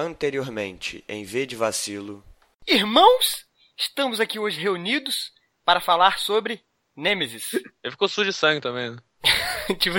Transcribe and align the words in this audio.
Anteriormente, 0.00 1.04
em 1.08 1.24
V 1.24 1.44
de 1.44 1.56
Vacilo. 1.56 2.22
Irmãos, 2.68 3.44
estamos 3.76 4.20
aqui 4.20 4.38
hoje 4.38 4.60
reunidos 4.60 5.32
para 5.64 5.80
falar 5.80 6.20
sobre 6.20 6.62
Nemesis. 6.96 7.50
Ele 7.82 7.90
ficou 7.90 8.06
sujo 8.08 8.30
de 8.30 8.36
sangue 8.36 8.60
também, 8.60 8.92
né? 8.92 8.96
tipo, 9.80 9.98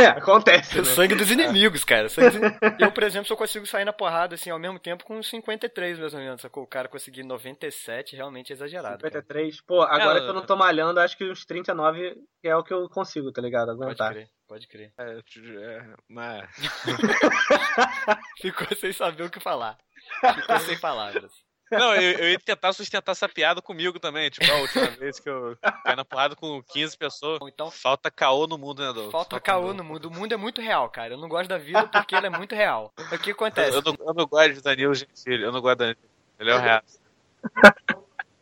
É, 0.00 0.06
acontece. 0.06 0.78
o 0.78 0.82
Né? 0.84 0.88
sangue 0.94 1.16
dos 1.16 1.32
inimigos, 1.32 1.82
cara. 1.82 2.06
Eu, 2.78 2.92
por 2.92 3.02
exemplo, 3.02 3.26
só 3.26 3.34
consigo 3.34 3.66
sair 3.66 3.84
na 3.84 3.92
porrada 3.92 4.36
assim 4.36 4.50
ao 4.50 4.58
mesmo 4.60 4.78
tempo 4.78 5.02
com 5.04 5.20
53, 5.20 5.98
mais 5.98 6.14
ou 6.14 6.20
menos. 6.20 6.40
Sacou? 6.40 6.62
O 6.62 6.68
cara 6.68 6.86
conseguir 6.88 7.24
97 7.24 8.14
realmente 8.14 8.52
é 8.52 8.54
exagerado. 8.54 8.98
cara. 9.02 9.14
53. 9.14 9.60
Pô, 9.62 9.82
agora 9.82 10.20
É, 10.20 10.22
que 10.22 10.28
eu 10.28 10.34
não 10.34 10.46
tô 10.46 10.54
malhando, 10.54 11.00
acho 11.00 11.18
que 11.18 11.28
uns 11.28 11.44
39 11.44 12.14
é 12.44 12.54
o 12.54 12.62
que 12.62 12.72
eu 12.72 12.88
consigo, 12.88 13.32
tá 13.32 13.42
ligado? 13.42 13.66
Pode 13.76 13.82
Aguentar. 13.82 14.12
crer, 14.12 14.28
pode 14.46 14.68
crer. 14.68 14.92
É, 14.98 15.18
é, 15.18 15.94
mas... 16.08 16.48
Ficou 18.40 18.76
sem 18.76 18.92
saber 18.92 19.24
o 19.24 19.30
que 19.30 19.40
falar. 19.40 19.78
Ficou 20.34 20.60
sem 20.60 20.78
palavras. 20.78 21.32
Não, 21.70 21.94
eu, 21.94 22.18
eu 22.18 22.30
ia 22.30 22.38
tentar 22.38 22.72
sustentar 22.72 23.12
essa 23.12 23.28
piada 23.28 23.60
comigo 23.60 23.98
também. 23.98 24.30
Tipo, 24.30 24.50
a 24.50 24.56
última 24.56 24.86
vez 24.98 25.18
que 25.18 25.28
eu 25.28 25.56
caí 25.84 25.96
na 25.96 26.04
porrada 26.04 26.36
com 26.36 26.62
15 26.62 26.96
pessoas. 26.96 27.40
Então 27.48 27.70
Falta 27.70 28.10
caô 28.10 28.46
no 28.46 28.58
mundo, 28.58 28.82
né, 28.82 28.88
Adolfo? 28.88 29.10
falta 29.10 29.40
caô 29.40 29.72
no 29.72 29.82
mundo. 29.82 30.06
O 30.06 30.10
mundo 30.10 30.32
é 30.32 30.36
muito 30.36 30.60
real, 30.60 30.88
cara. 30.88 31.14
Eu 31.14 31.18
não 31.18 31.28
gosto 31.28 31.48
da 31.48 31.58
vida 31.58 31.86
porque 31.86 32.14
ele 32.14 32.26
é 32.26 32.30
muito 32.30 32.54
real. 32.54 32.92
O 33.12 33.18
que 33.18 33.30
acontece? 33.30 33.76
Eu, 33.76 33.82
não, 33.82 33.96
eu 33.98 34.14
não 34.14 34.26
gosto 34.26 34.54
de 34.54 34.62
Danilo 34.62 34.94
Gentili, 34.94 35.42
eu 35.42 35.52
não 35.52 35.60
gosto 35.60 35.78
de 35.78 35.84
Danilo. 35.84 36.00
Ele 36.38 36.50
é 36.50 36.54
o 36.54 36.58
real. 36.58 36.82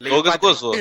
Douglas 0.00 0.36
gozou. 0.36 0.74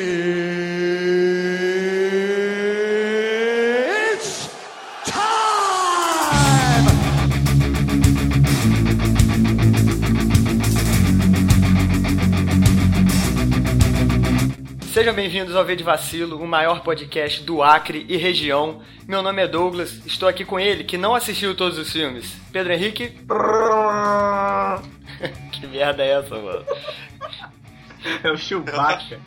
Sejam 15.12 15.23
bem-vindos 15.23 15.58
ao 15.58 15.66
V 15.66 15.76
de 15.76 15.84
Vacilo, 15.84 16.42
o 16.42 16.48
maior 16.48 16.84
podcast 16.84 17.44
do 17.44 17.62
Acre 17.62 18.06
e 18.08 18.16
região. 18.16 18.81
Meu 19.06 19.22
nome 19.22 19.42
é 19.42 19.48
Douglas, 19.48 20.00
estou 20.06 20.30
aqui 20.30 20.45
com 20.45 20.58
ele, 20.58 20.86
que 20.86 20.98
não 20.98 21.14
assistiu 21.14 21.53
todos 21.53 21.78
os 21.78 21.92
filmes. 21.92 22.34
Pedro 22.50 22.72
Henrique. 22.72 23.09
que 25.52 25.68
merda 25.68 26.02
é 26.02 26.12
essa, 26.12 26.34
mano? 26.34 26.66
É 28.23 28.31
o 28.31 28.38
Chewbacca. 28.38 29.20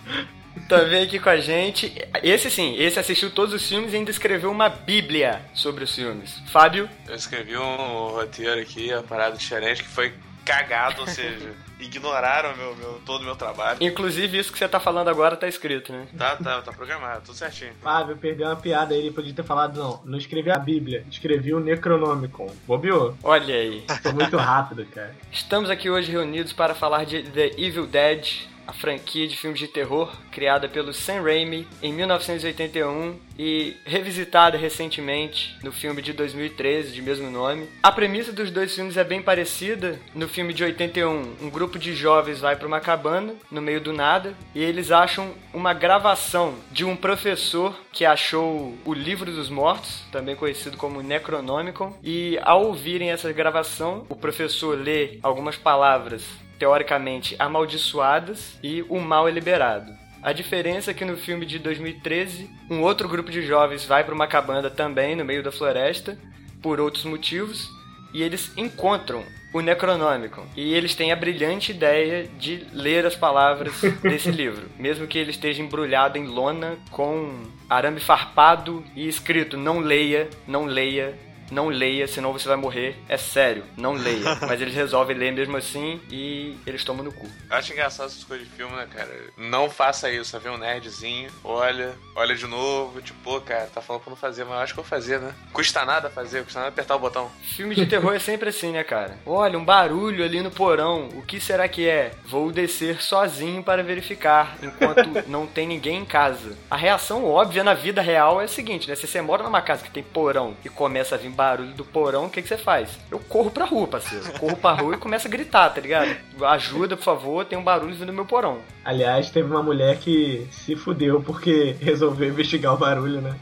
Também 0.71 1.03
aqui 1.03 1.19
com 1.19 1.29
a 1.29 1.37
gente. 1.37 1.93
Esse 2.23 2.51
sim, 2.51 2.77
esse 2.79 2.99
assistiu 2.99 3.31
todos 3.31 3.53
os 3.53 3.69
filmes 3.69 3.93
e 3.93 3.97
ainda 3.97 4.11
escreveu 4.11 4.51
uma 4.51 4.71
bíblia 4.71 5.43
sobre 5.53 5.85
os 5.85 5.95
filmes. 5.95 6.41
Fábio. 6.47 6.89
Eu 7.07 7.15
escrevi 7.15 7.59
um 7.59 8.07
roteiro 8.07 8.59
aqui, 8.59 8.91
a 8.91 9.03
parada 9.03 9.37
diferente, 9.37 9.83
que 9.83 9.91
foi 9.91 10.15
cagado, 10.45 11.01
ou 11.01 11.07
seja, 11.07 11.53
ignoraram 11.81 12.57
meu, 12.57 12.77
meu, 12.77 13.01
todo 13.05 13.23
o 13.23 13.25
meu 13.25 13.37
trabalho. 13.37 13.79
Inclusive, 13.81 14.39
isso 14.39 14.53
que 14.53 14.59
você 14.59 14.69
tá 14.69 14.79
falando 14.79 15.09
agora 15.09 15.37
tá 15.37 15.49
escrito, 15.49 15.93
né? 15.93 16.07
Tá, 16.17 16.37
tá, 16.37 16.63
tá 16.63 16.73
programado, 16.73 17.23
tudo 17.27 17.37
certinho. 17.37 17.73
Fábio 17.83 18.17
perdeu 18.17 18.47
uma 18.47 18.57
piada 18.57 18.95
aí, 18.95 19.01
ele 19.01 19.11
podia 19.11 19.33
ter 19.33 19.45
falado, 19.45 19.79
não, 19.79 20.01
não 20.05 20.19
escrevi 20.19 20.51
a 20.51 20.59
Bíblia, 20.59 21.05
escrevi 21.11 21.55
o 21.55 21.61
Necronomicon. 21.61 22.53
Bobeou. 22.67 23.17
Olha 23.23 23.55
aí. 23.55 23.85
Tô 24.03 24.13
muito 24.13 24.37
rápido, 24.37 24.87
cara. 24.87 25.15
Estamos 25.31 25.71
aqui 25.71 25.91
hoje 25.91 26.11
reunidos 26.11 26.53
para 26.53 26.75
falar 26.75 27.05
de 27.05 27.23
The 27.23 27.53
Evil 27.59 27.87
Dead, 27.87 28.49
a 28.67 28.73
franquia 28.73 29.27
de 29.27 29.37
filmes 29.37 29.59
de 29.59 29.69
terror 29.69 30.15
criada 30.31 30.69
pelo 30.69 30.93
Sam 30.93 31.23
Raimi 31.23 31.67
em 31.83 31.93
1981 31.93 33.19
e 33.39 33.77
revisitada 33.85 34.57
recentemente 34.57 35.57
no 35.63 35.73
filme 35.73 36.01
de 36.01 36.13
2013 36.13 36.93
de 36.93 37.03
mesmo 37.03 37.31
nome. 37.31 37.69
A 37.83 37.91
premissa 37.91 38.33
dos 38.33 38.51
dois 38.51 38.75
filmes 38.75 38.97
é 38.97 39.05
bem 39.05 39.23
parecida. 39.23 39.99
No 40.15 40.29
filme 40.29 40.53
de 40.53 40.65
81, 40.65 41.37
um 41.43 41.51
grupo 41.51 41.79
de 41.79 41.95
jovens 41.95 42.41
vai 42.41 42.57
para 42.57 42.67
uma 42.67 42.81
cabana 42.81 43.35
no 43.51 43.61
meio 43.61 43.81
do 43.81 43.93
nada 43.93 44.35
e 44.55 44.63
eles 44.63 44.91
acham 44.91 45.33
uma 45.53 45.73
gravação 45.73 46.55
de 46.71 46.85
um 46.85 46.97
professor 46.97 47.75
que 47.93 48.05
achou 48.05 48.77
o 48.85 48.93
Livro 48.93 49.31
dos 49.31 49.49
Mortos, 49.49 50.03
também 50.11 50.35
conhecido 50.35 50.77
como 50.77 51.03
Necronomicon, 51.03 51.97
e 52.03 52.39
ao 52.43 52.67
ouvirem 52.67 53.11
essa 53.11 53.33
gravação, 53.33 54.05
o 54.09 54.17
professor 54.17 54.77
lê 54.77 55.19
algumas 55.23 55.57
palavras 55.57 56.25
teoricamente 56.59 57.37
amaldiçoadas 57.39 58.59
e 58.63 58.83
o 58.83 59.01
mal 59.01 59.29
é 59.29 59.31
liberado. 59.31 59.93
A 60.23 60.33
diferença 60.33 60.91
é 60.91 60.95
que 60.95 61.05
no 61.05 61.17
filme 61.17 61.45
de 61.45 61.59
2013, 61.59 62.49
um 62.71 62.81
outro 62.81 63.09
grupo 63.09 63.31
de 63.31 63.43
jovens 63.43 63.85
vai 63.85 64.03
para 64.05 64.15
uma 64.15 64.27
cabana 64.27 64.71
também 64.71 65.15
no 65.15 65.25
meio 65.25 65.43
da 65.43 65.53
floresta, 65.53 66.19
por 66.63 66.81
outros 66.81 67.05
motivos, 67.05 67.69
e 68.13 68.23
eles 68.23 68.51
encontram 68.57 69.23
o 69.53 69.61
Necronômico. 69.61 70.45
E 70.57 70.73
eles 70.75 70.95
têm 70.95 71.13
a 71.13 71.17
brilhante 71.17 71.73
ideia 71.73 72.27
de 72.39 72.67
ler 72.73 73.05
as 73.05 73.15
palavras 73.15 73.75
desse 74.03 74.31
livro, 74.31 74.67
mesmo 74.79 75.07
que 75.07 75.19
ele 75.19 75.31
esteja 75.31 75.63
embrulhado 75.63 76.17
em 76.17 76.27
lona 76.27 76.79
com 76.91 77.45
arame 77.69 78.01
farpado 78.01 78.83
e 78.97 79.07
escrito: 79.07 79.57
não 79.57 79.79
leia, 79.79 80.29
não 80.47 80.65
leia, 80.65 81.17
não 81.51 81.69
leia, 81.69 82.07
senão 82.07 82.33
você 82.33 82.49
vai 82.49 82.57
morrer. 82.57 82.97
É 83.09 83.17
sério, 83.17 83.65
não 83.77 83.93
leia. 83.93 84.37
Mas 84.47 84.61
eles 84.61 84.75
resolvem 84.75 85.17
ler 85.17 85.33
mesmo 85.33 85.57
assim 85.57 86.01
e 86.11 86.57
eles 86.67 86.85
tomam 86.85 87.05
no 87.05 87.13
cu. 87.13 87.27
Eu 87.51 87.57
acho 87.57 87.73
engraçado 87.73 88.07
essas 88.07 88.25
coisas 88.25 88.47
de 88.47 88.53
filme, 88.53 88.75
né, 88.75 88.87
cara? 88.93 89.11
Não 89.37 89.71
faça 89.71 90.11
isso, 90.11 90.39
ver 90.39 90.51
um 90.51 90.59
nerdzinho, 90.59 91.31
olha, 91.43 91.95
olha 92.15 92.35
de 92.35 92.47
novo, 92.47 93.01
tipo, 93.01 93.19
pô, 93.23 93.41
cara, 93.41 93.69
tá 93.73 93.81
falando 93.81 94.03
pra 94.03 94.11
não 94.11 94.17
fazer, 94.17 94.45
mas 94.45 94.55
eu 94.55 94.61
acho 94.61 94.75
que 94.75 94.81
eu 94.81 94.85
vou 94.85 94.89
fazer, 94.89 95.21
né? 95.21 95.35
Custa 95.53 95.85
nada 95.85 96.11
fazer, 96.11 96.45
custa 96.45 96.61
nada 96.61 96.69
apertar 96.71 96.97
o 96.97 96.99
botão. 96.99 97.31
Filme 97.43 97.75
de 97.75 97.87
terror 97.87 98.15
é 98.15 98.19
sempre 98.19 98.49
assim, 98.49 98.73
né, 98.73 98.85
cara? 98.85 99.19
Olha, 99.27 99.59
um 99.59 99.65
barulho 99.65 100.25
ali 100.25 100.41
no 100.41 100.51
porão. 100.51 101.09
O 101.15 101.23
que 101.23 101.41
será 101.41 101.69
que 101.69 101.89
é? 101.89 102.13
Vou 102.27 102.51
descer 102.51 103.03
sozinho 103.03 103.63
para 103.63 103.83
verificar, 103.83 104.57
enquanto 104.63 105.05
não 105.29 105.47
tem 105.47 105.67
ninguém 105.67 105.99
em 106.01 106.05
casa. 106.05 106.57
A 106.71 106.77
reação 106.77 107.25
óbvia 107.25 107.65
na 107.65 107.75
vida 107.75 108.01
real 108.01 108.41
é 108.41 108.45
a 108.45 108.49
seguinte, 108.49 108.89
né? 108.89 108.95
Se 108.95 109.07
você 109.07 109.21
mora 109.21 109.43
numa 109.43 109.63
casa 109.63 109.85
que 109.85 109.91
tem 109.91 110.03
porão 110.03 110.57
e 110.65 110.69
começa 110.69 111.15
a 111.15 111.19
vir 111.19 111.31
barulho 111.35 111.73
do 111.75 111.85
porão, 111.85 112.27
o 112.27 112.31
que, 112.31 112.41
que 112.41 112.49
você 112.49 112.57
faz? 112.57 112.89
Eu 113.11 113.19
corro 113.19 113.51
pra 113.51 113.65
rua, 113.65 113.87
parceiro. 113.87 114.25
Corro 114.39 114.57
pra 114.57 114.73
rua 114.73 114.95
e 114.95 114.99
começo 114.99 115.27
a 115.27 115.31
gritar, 115.31 115.71
tá 115.71 115.81
ligado? 115.81 116.17
Ajuda, 116.43 116.97
por 116.97 117.03
favor, 117.05 117.45
tem 117.45 117.59
um 117.59 117.65
barulho 117.65 117.93
vindo 117.95 118.07
do 118.07 118.13
meu 118.13 118.25
porão. 118.27 118.61
Aliás, 118.85 119.31
teve 119.31 119.49
uma 119.51 119.63
mulher 119.63 119.99
que 119.99 120.47
se 120.51 120.75
fudeu 120.77 121.21
porque 121.23 121.77
resolveu 121.81 122.29
investigar 122.29 122.73
o 122.75 122.79
barulho, 122.79 123.21
né? 123.21 123.37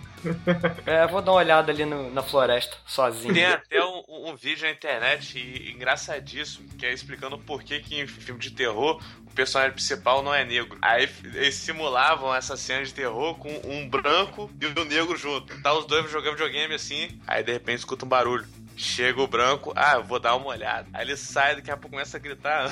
É, 0.87 1.05
vou 1.09 1.21
dar 1.21 1.33
uma 1.33 1.39
olhada 1.39 1.73
ali 1.73 1.85
no- 1.85 2.09
na 2.13 2.23
floresta, 2.23 2.77
sozinho. 2.87 3.35
Tem 3.35 3.45
até 3.45 3.85
um, 3.85 4.03
um- 4.09 4.31
um 4.31 4.37
vídeo 4.37 4.63
na 4.65 4.71
internet 4.71 5.37
e- 5.37 5.73
engraçadíssimo, 5.73 6.69
que 6.79 6.87
é 6.87 6.93
explicando 6.93 7.37
por 7.39 7.63
que, 7.65 7.81
que 7.81 8.01
em 8.01 8.07
filme 8.07 8.41
de 8.41 8.53
terror 8.53 9.03
o 9.33 9.35
personagem 9.35 9.73
principal 9.73 10.23
não 10.23 10.33
é 10.33 10.45
negro. 10.45 10.79
Aí 10.81 11.09
eles 11.25 11.55
simulavam 11.55 12.35
essa 12.35 12.57
cena 12.57 12.85
de 12.85 12.93
terror 12.93 13.35
com 13.37 13.49
um 13.65 13.89
branco 13.89 14.51
e 14.61 14.67
um 14.67 14.85
negro 14.85 15.17
junto. 15.17 15.61
Tá 15.63 15.73
os 15.73 15.87
dois 15.87 16.11
jogando 16.11 16.35
videogame 16.35 16.75
assim, 16.75 17.09
aí 17.27 17.43
de 17.43 17.53
repente 17.53 17.79
escuta 17.79 18.05
um 18.05 18.09
barulho. 18.09 18.47
Chega 18.75 19.21
o 19.21 19.27
branco, 19.27 19.73
ah, 19.77 19.97
eu 19.97 20.05
vou 20.05 20.19
dar 20.19 20.35
uma 20.35 20.47
olhada. 20.47 20.89
Aí 20.95 21.05
ele 21.05 21.17
sai, 21.17 21.57
daqui 21.57 21.71
a 21.71 21.77
pouco 21.77 21.91
começa 21.91 22.17
a 22.17 22.21
gritar. 22.21 22.71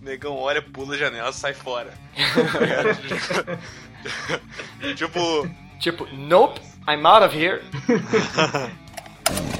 negão 0.04 0.36
olha, 0.36 0.62
pula 0.62 0.94
a 0.94 0.98
janela 0.98 1.30
e 1.30 1.34
sai 1.34 1.54
fora. 1.54 1.92
tipo, 4.96 5.50
Tipo, 5.80 6.06
nope, 6.12 6.60
I'm 6.86 7.06
out 7.06 7.24
of 7.24 7.34
here. 7.34 7.62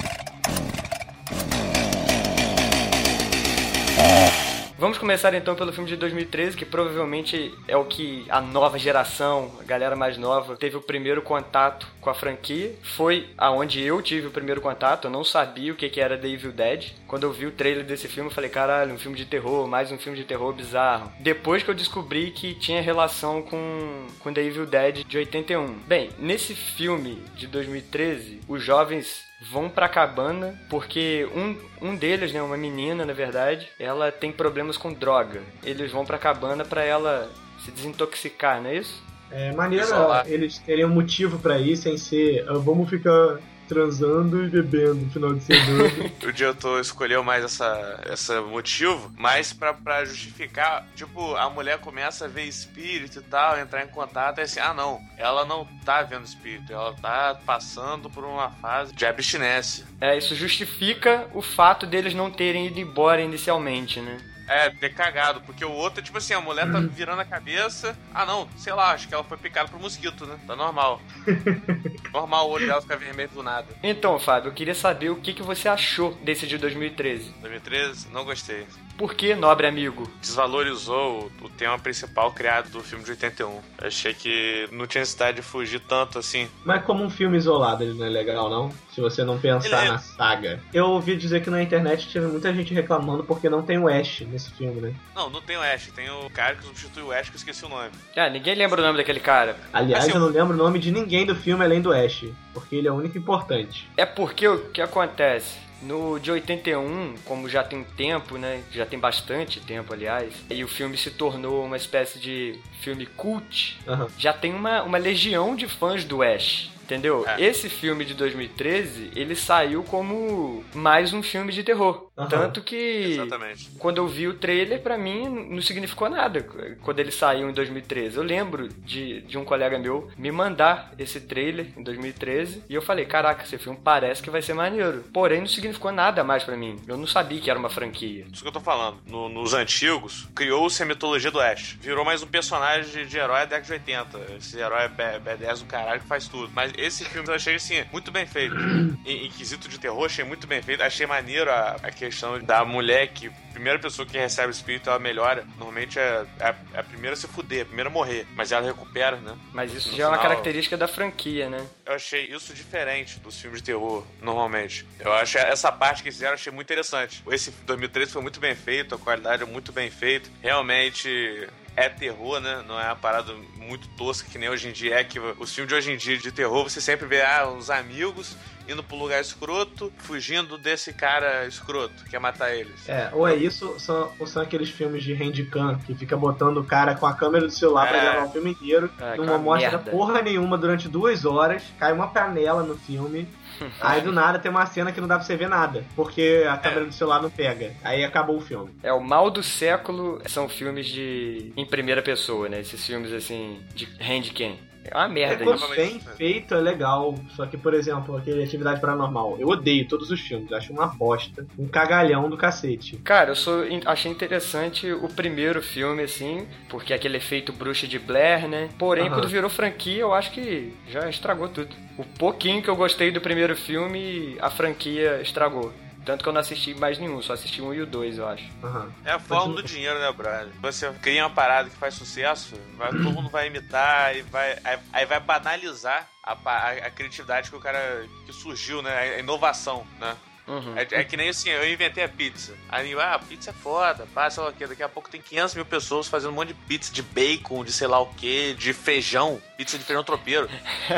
Vamos 4.81 4.97
começar 4.97 5.31
então 5.35 5.53
pelo 5.53 5.71
filme 5.71 5.87
de 5.87 5.95
2013, 5.95 6.57
que 6.57 6.65
provavelmente 6.65 7.53
é 7.67 7.77
o 7.77 7.85
que 7.85 8.25
a 8.27 8.41
nova 8.41 8.79
geração, 8.79 9.51
a 9.59 9.63
galera 9.63 9.95
mais 9.95 10.17
nova, 10.17 10.57
teve 10.57 10.75
o 10.75 10.81
primeiro 10.81 11.21
contato 11.21 11.85
com 12.01 12.09
a 12.09 12.15
franquia. 12.15 12.73
Foi 12.81 13.29
aonde 13.37 13.79
eu 13.79 14.01
tive 14.01 14.25
o 14.25 14.31
primeiro 14.31 14.59
contato, 14.59 15.05
eu 15.05 15.11
não 15.11 15.23
sabia 15.23 15.71
o 15.71 15.75
que 15.75 16.01
era 16.01 16.17
The 16.17 16.27
Evil 16.27 16.51
Dead. 16.51 16.93
Quando 17.07 17.27
eu 17.27 17.31
vi 17.31 17.45
o 17.45 17.51
trailer 17.51 17.85
desse 17.85 18.07
filme, 18.07 18.31
eu 18.31 18.33
falei, 18.33 18.49
caralho, 18.49 18.95
um 18.95 18.97
filme 18.97 19.15
de 19.15 19.25
terror, 19.25 19.67
mais 19.67 19.91
um 19.91 19.99
filme 19.99 20.17
de 20.17 20.23
terror 20.23 20.51
bizarro. 20.51 21.11
Depois 21.19 21.61
que 21.61 21.69
eu 21.69 21.75
descobri 21.75 22.31
que 22.31 22.55
tinha 22.55 22.81
relação 22.81 23.43
com, 23.43 24.07
com 24.17 24.33
The 24.33 24.41
Evil 24.41 24.65
Dead 24.65 25.03
de 25.05 25.15
81. 25.15 25.73
Bem, 25.85 26.09
nesse 26.17 26.55
filme 26.55 27.21
de 27.35 27.45
2013, 27.45 28.41
os 28.47 28.63
jovens 28.63 29.29
vão 29.49 29.69
pra 29.69 29.89
cabana 29.89 30.53
porque 30.69 31.27
um, 31.35 31.55
um 31.81 31.95
deles, 31.95 32.31
né, 32.31 32.41
uma 32.41 32.57
menina, 32.57 33.05
na 33.05 33.13
verdade, 33.13 33.69
ela 33.79 34.11
tem 34.11 34.31
problemas 34.31 34.77
com 34.77 34.93
droga. 34.93 35.41
Eles 35.63 35.91
vão 35.91 36.05
pra 36.05 36.17
cabana 36.17 36.63
pra 36.63 36.83
ela 36.83 37.29
se 37.63 37.71
desintoxicar, 37.71 38.61
não 38.61 38.69
é 38.69 38.75
isso? 38.75 39.01
É 39.31 39.51
maneiro 39.53 39.85
eles 40.27 40.57
terem 40.59 40.83
um 40.85 40.89
motivo 40.89 41.39
pra 41.39 41.57
ir 41.57 41.77
sem 41.77 41.97
ser 41.97 42.45
"Ah, 42.49 42.57
vamos 42.57 42.89
ficar 42.89 43.39
transando 43.71 44.43
e 44.43 44.49
bebendo 44.49 44.95
no 44.95 45.09
final 45.09 45.33
de 45.33 45.43
semana. 45.45 45.89
o 46.27 46.33
diretor 46.33 46.81
escolheu 46.81 47.23
mais 47.23 47.45
essa, 47.45 48.03
esse 48.11 48.37
motivo, 48.41 49.09
mas 49.17 49.53
pra, 49.53 49.73
pra 49.73 50.03
justificar, 50.03 50.85
tipo, 50.93 51.35
a 51.35 51.49
mulher 51.49 51.79
começa 51.79 52.25
a 52.25 52.27
ver 52.27 52.43
espírito 52.43 53.19
e 53.19 53.21
tal, 53.21 53.57
entrar 53.57 53.85
em 53.85 53.87
contato, 53.87 54.39
e 54.39 54.41
assim, 54.41 54.59
ah 54.59 54.73
não, 54.73 54.99
ela 55.17 55.45
não 55.45 55.65
tá 55.85 56.01
vendo 56.03 56.25
espírito, 56.25 56.73
ela 56.73 56.93
tá 56.93 57.39
passando 57.45 58.09
por 58.09 58.25
uma 58.25 58.49
fase 58.49 58.93
de 58.93 59.05
abstinência. 59.05 59.85
É, 60.01 60.17
isso 60.17 60.35
justifica 60.35 61.29
o 61.33 61.41
fato 61.41 61.85
deles 61.85 62.13
não 62.13 62.29
terem 62.29 62.67
ido 62.67 62.79
embora 62.79 63.21
inicialmente, 63.21 64.01
né? 64.01 64.17
É, 64.51 64.69
ter 64.69 64.93
cagado, 64.93 65.39
porque 65.41 65.63
o 65.63 65.71
outro 65.71 66.01
é 66.01 66.03
tipo 66.03 66.17
assim, 66.17 66.33
a 66.33 66.41
mulher 66.41 66.69
tá 66.69 66.79
virando 66.79 67.21
a 67.21 67.25
cabeça. 67.25 67.97
Ah 68.13 68.25
não, 68.25 68.49
sei 68.57 68.73
lá, 68.73 68.91
acho 68.91 69.07
que 69.07 69.13
ela 69.13 69.23
foi 69.23 69.37
picada 69.37 69.69
por 69.69 69.79
mosquito, 69.79 70.25
né? 70.25 70.37
Tá 70.45 70.55
normal. 70.57 71.01
normal 72.11 72.49
o 72.49 72.51
olho 72.51 72.67
dela 72.67 72.81
ficar 72.81 72.97
vermelho 72.97 73.29
do 73.29 73.41
nada. 73.41 73.67
Então, 73.81 74.19
Fábio, 74.19 74.49
eu 74.49 74.53
queria 74.53 74.75
saber 74.75 75.09
o 75.09 75.15
que, 75.15 75.33
que 75.33 75.41
você 75.41 75.69
achou 75.69 76.13
desse 76.15 76.45
de 76.45 76.57
2013. 76.57 77.33
2013, 77.39 78.09
não 78.11 78.25
gostei. 78.25 78.67
Por 79.01 79.15
que, 79.15 79.33
nobre 79.33 79.65
amigo? 79.65 80.07
Desvalorizou 80.21 81.31
o, 81.41 81.49
tema 81.49 81.79
principal 81.79 82.31
criado 82.31 82.69
do 82.69 82.81
filme 82.81 83.03
de 83.03 83.09
81. 83.09 83.49
Eu 83.49 83.61
achei 83.87 84.13
que 84.13 84.69
não 84.71 84.85
tinha 84.85 84.99
necessidade 85.01 85.37
de 85.37 85.41
fugir 85.41 85.79
tanto 85.79 86.19
assim. 86.19 86.47
Mas 86.63 86.85
como 86.85 87.03
um 87.03 87.09
filme 87.09 87.35
isolado, 87.35 87.83
ele 87.83 87.95
não 87.95 88.05
é 88.05 88.09
legal, 88.09 88.47
não? 88.47 88.71
Se 88.93 89.01
você 89.01 89.23
não 89.23 89.39
pensar 89.39 89.65
Ele 89.79 89.87
é- 89.87 89.91
na 89.93 89.97
saga. 89.97 90.61
Eu 90.71 90.85
ouvi 90.85 91.17
dizer 91.17 91.41
que 91.41 91.49
na 91.49 91.63
internet 91.63 92.09
tinha 92.09 92.27
muita 92.27 92.53
gente 92.53 92.75
reclamando 92.75 93.23
porque 93.23 93.49
não 93.49 93.63
tem 93.63 93.79
o 93.79 93.87
Ash 93.87 94.21
nesse 94.21 94.51
filme, 94.51 94.79
né? 94.79 94.93
Não, 95.15 95.31
não 95.31 95.41
tem 95.41 95.57
o 95.57 95.61
Ash, 95.61 95.91
tem 95.95 96.07
o 96.11 96.29
cara 96.29 96.55
que 96.55 96.63
substitui 96.63 97.01
o 97.01 97.11
Ash 97.11 97.27
que 97.27 97.35
eu 97.35 97.39
esqueci 97.39 97.65
o 97.65 97.69
nome. 97.69 97.89
Ah, 98.15 98.29
ninguém 98.29 98.53
lembra 98.53 98.81
o 98.81 98.85
nome 98.85 98.97
daquele 98.99 99.19
cara. 99.19 99.55
Aliás, 99.73 100.03
Assim, 100.03 100.13
eu 100.13 100.19
não 100.19 100.27
lembro 100.27 100.53
o 100.53 100.57
nome 100.57 100.77
de 100.77 100.91
ninguém 100.91 101.25
do 101.25 101.35
filme 101.35 101.63
além 101.63 101.81
do 101.81 101.91
Ash, 101.91 102.25
porque 102.53 102.75
ele 102.75 102.87
é 102.87 102.91
o 102.91 102.95
único 102.97 103.17
importante. 103.17 103.89
É 103.97 104.05
porque 104.05 104.47
o 104.47 104.69
que 104.69 104.79
acontece? 104.79 105.70
No 105.81 106.19
de 106.19 106.31
81, 106.31 107.15
como 107.25 107.49
já 107.49 107.63
tem 107.63 107.83
tempo, 107.83 108.37
né? 108.37 108.61
Já 108.71 108.85
tem 108.85 108.99
bastante 108.99 109.59
tempo, 109.59 109.93
aliás, 109.93 110.33
e 110.49 110.63
o 110.63 110.67
filme 110.67 110.95
se 110.97 111.09
tornou 111.11 111.65
uma 111.65 111.77
espécie 111.77 112.19
de 112.19 112.59
filme 112.81 113.05
cult, 113.05 113.79
Aham. 113.87 114.07
já 114.17 114.31
tem 114.31 114.53
uma, 114.53 114.83
uma 114.83 114.97
legião 114.97 115.55
de 115.55 115.67
fãs 115.67 116.03
do 116.03 116.21
Ash. 116.21 116.69
Entendeu? 116.91 117.25
É. 117.27 117.41
Esse 117.41 117.69
filme 117.69 118.03
de 118.03 118.13
2013, 118.13 119.11
ele 119.15 119.35
saiu 119.35 119.83
como 119.83 120.63
mais 120.73 121.13
um 121.13 121.23
filme 121.23 121.51
de 121.53 121.63
terror. 121.63 122.09
Aham. 122.17 122.27
Tanto 122.27 122.61
que 122.61 122.75
Exatamente. 123.13 123.69
quando 123.79 123.97
eu 123.97 124.07
vi 124.07 124.27
o 124.27 124.33
trailer, 124.33 124.81
pra 124.81 124.97
mim 124.97 125.27
não 125.49 125.61
significou 125.61 126.09
nada 126.09 126.45
quando 126.83 126.99
ele 126.99 127.11
saiu 127.11 127.49
em 127.49 127.53
2013. 127.53 128.17
Eu 128.17 128.23
lembro 128.23 128.67
de, 128.67 129.21
de 129.21 129.37
um 129.37 129.45
colega 129.45 129.79
meu 129.79 130.09
me 130.17 130.31
mandar 130.31 130.91
esse 130.99 131.19
trailer 131.21 131.67
em 131.77 131.81
2013 131.83 132.63
e 132.69 132.75
eu 132.75 132.81
falei: 132.81 133.05
Caraca, 133.05 133.43
esse 133.43 133.57
filme 133.57 133.79
parece 133.83 134.21
que 134.21 134.29
vai 134.29 134.41
ser 134.41 134.53
maneiro. 134.53 135.03
Porém, 135.13 135.39
não 135.39 135.47
significou 135.47 135.91
nada 135.91 136.23
mais 136.23 136.43
pra 136.43 136.57
mim. 136.57 136.75
Eu 136.87 136.97
não 136.97 137.07
sabia 137.07 137.39
que 137.39 137.49
era 137.49 137.57
uma 137.57 137.69
franquia. 137.69 138.25
Isso 138.31 138.41
que 138.41 138.47
eu 138.47 138.51
tô 138.53 138.59
falando. 138.59 138.97
No- 139.07 139.29
nos 139.29 139.53
antigos, 139.53 140.27
criou-se 140.35 140.81
a 140.83 140.85
mitologia 140.85 141.31
do 141.31 141.39
Ash. 141.39 141.77
Virou 141.81 142.03
mais 142.05 142.21
um 142.21 142.27
personagem 142.27 142.91
de, 142.91 143.05
de 143.09 143.17
herói 143.17 143.39
da 143.39 143.45
década 143.57 143.65
de 143.65 143.73
80. 143.73 144.19
Esse 144.37 144.59
herói 144.59 144.87
B- 144.89 145.19
B10 145.25 145.59
do 145.59 145.65
caralho 145.65 146.01
que 146.01 146.07
faz 146.07 146.27
tudo. 146.27 146.51
Mas 146.53 146.71
esse 146.85 147.05
filme 147.05 147.29
eu 147.29 147.33
achei, 147.35 147.55
assim, 147.55 147.83
muito 147.91 148.11
bem 148.11 148.25
feito. 148.25 148.55
em, 149.05 149.25
em 149.27 149.31
quesito 149.31 149.67
de 149.69 149.79
terror, 149.79 150.05
achei 150.05 150.23
muito 150.25 150.47
bem 150.47 150.61
feito. 150.61 150.81
Achei 150.83 151.05
maneiro 151.05 151.51
a, 151.51 151.77
a 151.83 151.91
questão 151.91 152.39
da 152.43 152.63
mulher 152.65 153.07
que... 153.09 153.31
Primeira 153.51 153.77
pessoa 153.77 154.05
que 154.07 154.17
recebe 154.17 154.47
o 154.47 154.51
espírito, 154.51 154.89
ela 154.89 154.97
melhora. 154.97 155.43
Normalmente 155.57 155.99
é, 155.99 156.25
é, 156.39 156.55
é 156.73 156.79
a 156.79 156.83
primeira 156.83 157.13
a 157.15 157.17
se 157.17 157.27
fuder, 157.27 157.63
a 157.63 157.65
primeira 157.65 157.89
a 157.89 157.93
morrer. 157.93 158.25
Mas 158.33 158.51
ela 158.53 158.65
recupera, 158.65 159.17
né? 159.17 159.35
Mas 159.51 159.73
isso 159.73 159.91
No 159.91 159.97
já 159.97 160.05
é 160.05 160.07
uma 160.07 160.15
final- 160.17 160.29
característica 160.29 160.77
da 160.77 160.87
franquia, 160.87 161.49
né? 161.49 161.65
Eu 161.85 161.93
achei 161.93 162.27
isso 162.27 162.53
diferente 162.53 163.19
dos 163.19 163.39
filmes 163.41 163.59
de 163.59 163.65
terror, 163.65 164.05
normalmente. 164.21 164.87
Eu 164.97 165.11
acho 165.11 165.37
essa 165.37 165.69
parte 165.69 166.01
que 166.01 166.09
fizeram, 166.09 166.31
eu 166.31 166.35
achei 166.35 166.51
muito 166.51 166.67
interessante. 166.71 167.21
Esse 167.29 167.51
2013 167.65 168.13
foi 168.13 168.21
muito 168.21 168.39
bem 168.39 168.55
feito, 168.55 168.95
a 168.95 168.97
qualidade 168.97 169.43
é 169.43 169.45
muito 169.45 169.73
bem 169.73 169.91
feita. 169.91 170.29
Realmente 170.41 171.45
é 171.75 171.87
terror, 171.89 172.39
né? 172.39 172.63
Não 172.67 172.79
é 172.79 172.85
uma 172.85 172.95
parada 172.95 173.33
muito 173.57 173.87
tosca 173.97 174.29
que 174.29 174.37
nem 174.37 174.49
hoje 174.49 174.67
em 174.67 174.71
dia 174.71 174.95
é, 174.95 175.03
que 175.03 175.19
os 175.19 175.53
filmes 175.53 175.69
de 175.69 175.75
hoje 175.75 175.91
em 175.91 175.97
dia 175.97 176.17
de 176.17 176.31
terror, 176.31 176.63
você 176.69 176.81
sempre 176.81 177.05
vê, 177.07 177.21
ah, 177.21 177.47
uns 177.49 177.69
amigos 177.69 178.35
indo 178.69 178.83
pro 178.83 178.95
lugar 178.95 179.19
escroto, 179.19 179.91
fugindo 179.97 180.57
desse 180.57 180.93
cara 180.93 181.45
escroto, 181.47 182.03
que 182.03 182.11
quer 182.11 182.19
matar 182.19 182.53
eles. 182.55 182.87
É, 182.87 183.09
ou 183.11 183.27
é 183.27 183.35
isso, 183.35 183.77
são, 183.79 184.11
ou 184.19 184.27
são 184.27 184.41
aqueles 184.41 184.69
filmes 184.69 185.03
de 185.03 185.13
handcam 185.13 185.77
que 185.79 185.95
fica 185.95 186.15
botando 186.15 186.57
o 186.57 186.63
cara 186.63 186.93
com 186.95 187.05
a 187.05 187.13
câmera 187.13 187.47
do 187.47 187.51
celular 187.51 187.87
pra 187.89 187.97
É. 187.97 188.01
gravar 188.01 188.27
o 188.27 188.31
filme 188.31 188.51
inteiro, 188.51 188.89
É, 188.99 189.17
não 189.17 189.39
mostra 189.39 189.71
merda. 189.71 189.91
porra 189.91 190.21
nenhuma 190.21 190.57
durante 190.57 190.87
duas 190.87 191.25
horas, 191.25 191.63
cai 191.79 191.91
uma 191.91 192.07
panela 192.09 192.63
no 192.63 192.77
filme. 192.77 193.27
Aí 193.81 194.01
do 194.01 194.11
nada 194.11 194.39
tem 194.39 194.49
uma 194.49 194.65
cena 194.65 194.91
que 194.91 195.01
não 195.01 195.07
dá 195.07 195.15
pra 195.15 195.25
você 195.25 195.35
ver 195.35 195.49
nada, 195.49 195.83
porque 195.95 196.45
a 196.49 196.57
câmera 196.57 196.85
do 196.85 196.93
celular 196.93 197.21
não 197.21 197.29
pega. 197.29 197.73
Aí 197.83 198.03
acabou 198.03 198.37
o 198.37 198.41
filme. 198.41 198.71
É, 198.83 198.91
o 198.93 199.01
mal 199.01 199.29
do 199.29 199.43
século 199.43 200.21
são 200.27 200.47
filmes 200.47 200.87
de. 200.87 201.51
em 201.55 201.65
primeira 201.65 202.01
pessoa, 202.01 202.49
né? 202.49 202.61
Esses 202.61 202.85
filmes 202.85 203.11
assim, 203.13 203.61
de 203.75 203.87
handcam. 203.99 204.57
É 204.83 204.95
uma 204.95 205.05
É, 205.05 205.07
merda 205.09 205.43
quando 205.43 205.59
isso. 205.63 205.75
bem 205.75 205.99
feito 205.99 206.53
é 206.55 206.59
legal, 206.59 207.15
só 207.29 207.45
que, 207.45 207.57
por 207.57 207.73
exemplo, 207.73 208.17
aquele 208.17 208.43
Atividade 208.43 208.81
Paranormal. 208.81 209.37
Eu 209.39 209.47
odeio 209.49 209.87
todos 209.87 210.09
os 210.09 210.19
filmes, 210.19 210.51
acho 210.51 210.73
uma 210.73 210.87
bosta. 210.87 211.45
Um 211.57 211.67
cagalhão 211.67 212.29
do 212.29 212.37
cacete. 212.37 212.97
Cara, 213.03 213.31
eu 213.31 213.35
sou, 213.35 213.63
achei 213.85 214.11
interessante 214.11 214.91
o 214.91 215.07
primeiro 215.07 215.61
filme, 215.61 216.03
assim, 216.03 216.47
porque 216.69 216.93
é 216.93 216.95
aquele 216.95 217.17
efeito 217.17 217.53
bruxa 217.53 217.87
de 217.87 217.99
Blair, 217.99 218.47
né? 218.47 218.69
Porém, 218.77 219.09
quando 219.09 219.27
virou 219.27 219.49
franquia, 219.49 220.01
eu 220.01 220.13
acho 220.13 220.31
que 220.31 220.73
já 220.87 221.07
estragou 221.09 221.49
tudo. 221.49 221.75
O 221.97 222.03
pouquinho 222.03 222.61
que 222.61 222.69
eu 222.69 222.75
gostei 222.75 223.11
do 223.11 223.21
primeiro 223.21 223.55
filme, 223.55 224.35
a 224.39 224.49
franquia 224.49 225.21
estragou. 225.21 225.71
Tanto 226.05 226.23
que 226.23 226.29
eu 226.29 226.33
não 226.33 226.41
assisti 226.41 226.73
mais 226.73 226.97
nenhum, 226.97 227.21
só 227.21 227.33
assisti 227.33 227.61
um 227.61 227.71
e 227.73 227.81
o 227.81 227.85
dois, 227.85 228.17
eu 228.17 228.27
acho. 228.27 228.43
Aham. 228.63 228.91
É 229.05 229.11
a 229.11 229.19
forma 229.19 229.53
do 229.55 229.63
dinheiro, 229.63 229.99
né, 229.99 230.11
brother? 230.11 230.49
Você 230.61 230.91
cria 231.01 231.23
uma 231.23 231.29
parada 231.29 231.69
que 231.69 231.75
faz 231.75 231.93
sucesso, 231.93 232.55
vai- 232.77 232.89
todo 232.89 233.11
mundo 233.11 233.29
vai 233.29 233.47
imitar 233.47 234.15
e 234.15 234.23
vai, 234.23 234.57
aí, 234.63 234.79
aí 234.91 235.05
vai 235.05 235.19
banalizar 235.19 236.07
a, 236.23 236.33
a- 236.33 236.69
a 236.71 236.89
criatividade 236.89 237.49
que 237.51 237.55
o 237.55 237.59
cara 237.59 238.05
que 238.25 238.33
surgiu, 238.33 238.81
né? 238.81 239.15
A 239.15 239.19
inovação, 239.19 239.85
né? 239.99 240.15
Uhum. 240.47 240.75
É, 240.75 240.87
é 240.89 241.03
que 241.03 241.15
nem 241.15 241.29
assim, 241.29 241.49
eu 241.49 241.71
inventei 241.71 242.03
a 242.03 242.09
pizza. 242.09 242.55
Aí, 242.67 242.93
ah, 242.99 243.19
pizza 243.19 243.51
é 243.51 243.53
foda, 243.53 244.07
passa 244.13 244.41
o 244.43 244.51
quê? 244.51 244.65
Daqui 244.65 244.81
a 244.81 244.89
pouco 244.89 245.07
tem 245.07 245.21
500 245.21 245.53
mil 245.53 245.65
pessoas 245.65 246.07
fazendo 246.07 246.31
um 246.31 246.35
monte 246.35 246.47
de 246.49 246.53
pizza 246.55 246.91
de 246.91 247.03
bacon, 247.03 247.63
de 247.63 247.71
sei 247.71 247.85
lá 247.87 247.99
o 247.99 248.07
que, 248.15 248.55
de 248.55 248.73
feijão, 248.73 249.39
pizza 249.55 249.77
de 249.77 249.83
feijão 249.83 250.03
tropeiro, 250.03 250.49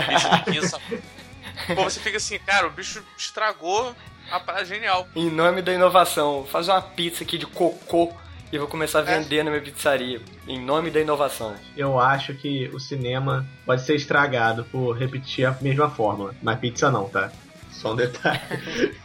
pizza 0.08 0.30
de 0.30 0.44
15 0.46 0.70
sabores. 0.70 1.04
Pô, 1.76 1.84
você 1.84 2.00
fica 2.00 2.18
assim, 2.18 2.40
cara, 2.40 2.66
o 2.68 2.72
bicho 2.72 3.04
estragou 3.18 3.94
a 4.32 4.40
parada 4.40 4.66
genial. 4.66 5.08
Em 5.16 5.30
nome 5.30 5.62
da 5.62 5.74
inovação, 5.74 6.34
vou 6.42 6.46
fazer 6.46 6.72
uma 6.72 6.82
pizza 6.82 7.24
aqui 7.24 7.38
de 7.38 7.46
cocô 7.46 8.12
e 8.52 8.58
vou 8.58 8.68
começar 8.68 9.00
a 9.00 9.12
É. 9.12 9.20
vender 9.20 9.44
na 9.44 9.50
minha 9.52 9.62
pizzaria. 9.64 10.22
Em 10.48 10.60
nome 10.64 10.90
da 10.92 11.00
inovação. 11.00 11.56
Eu 11.76 12.00
acho 12.00 12.34
que 12.36 12.68
o 12.74 12.80
cinema 12.80 13.46
pode 13.66 13.82
ser 13.84 13.96
estragado 13.96 14.64
por 14.66 14.98
repetir 14.98 15.46
a 15.46 15.56
mesma 15.62 15.90
fórmula. 15.90 16.36
Mas 16.42 16.60
pizza 16.60 16.92
não, 16.92 17.10
tá? 17.10 17.32
Só 17.72 17.94
um 17.94 17.96
detalhe. 17.96 18.40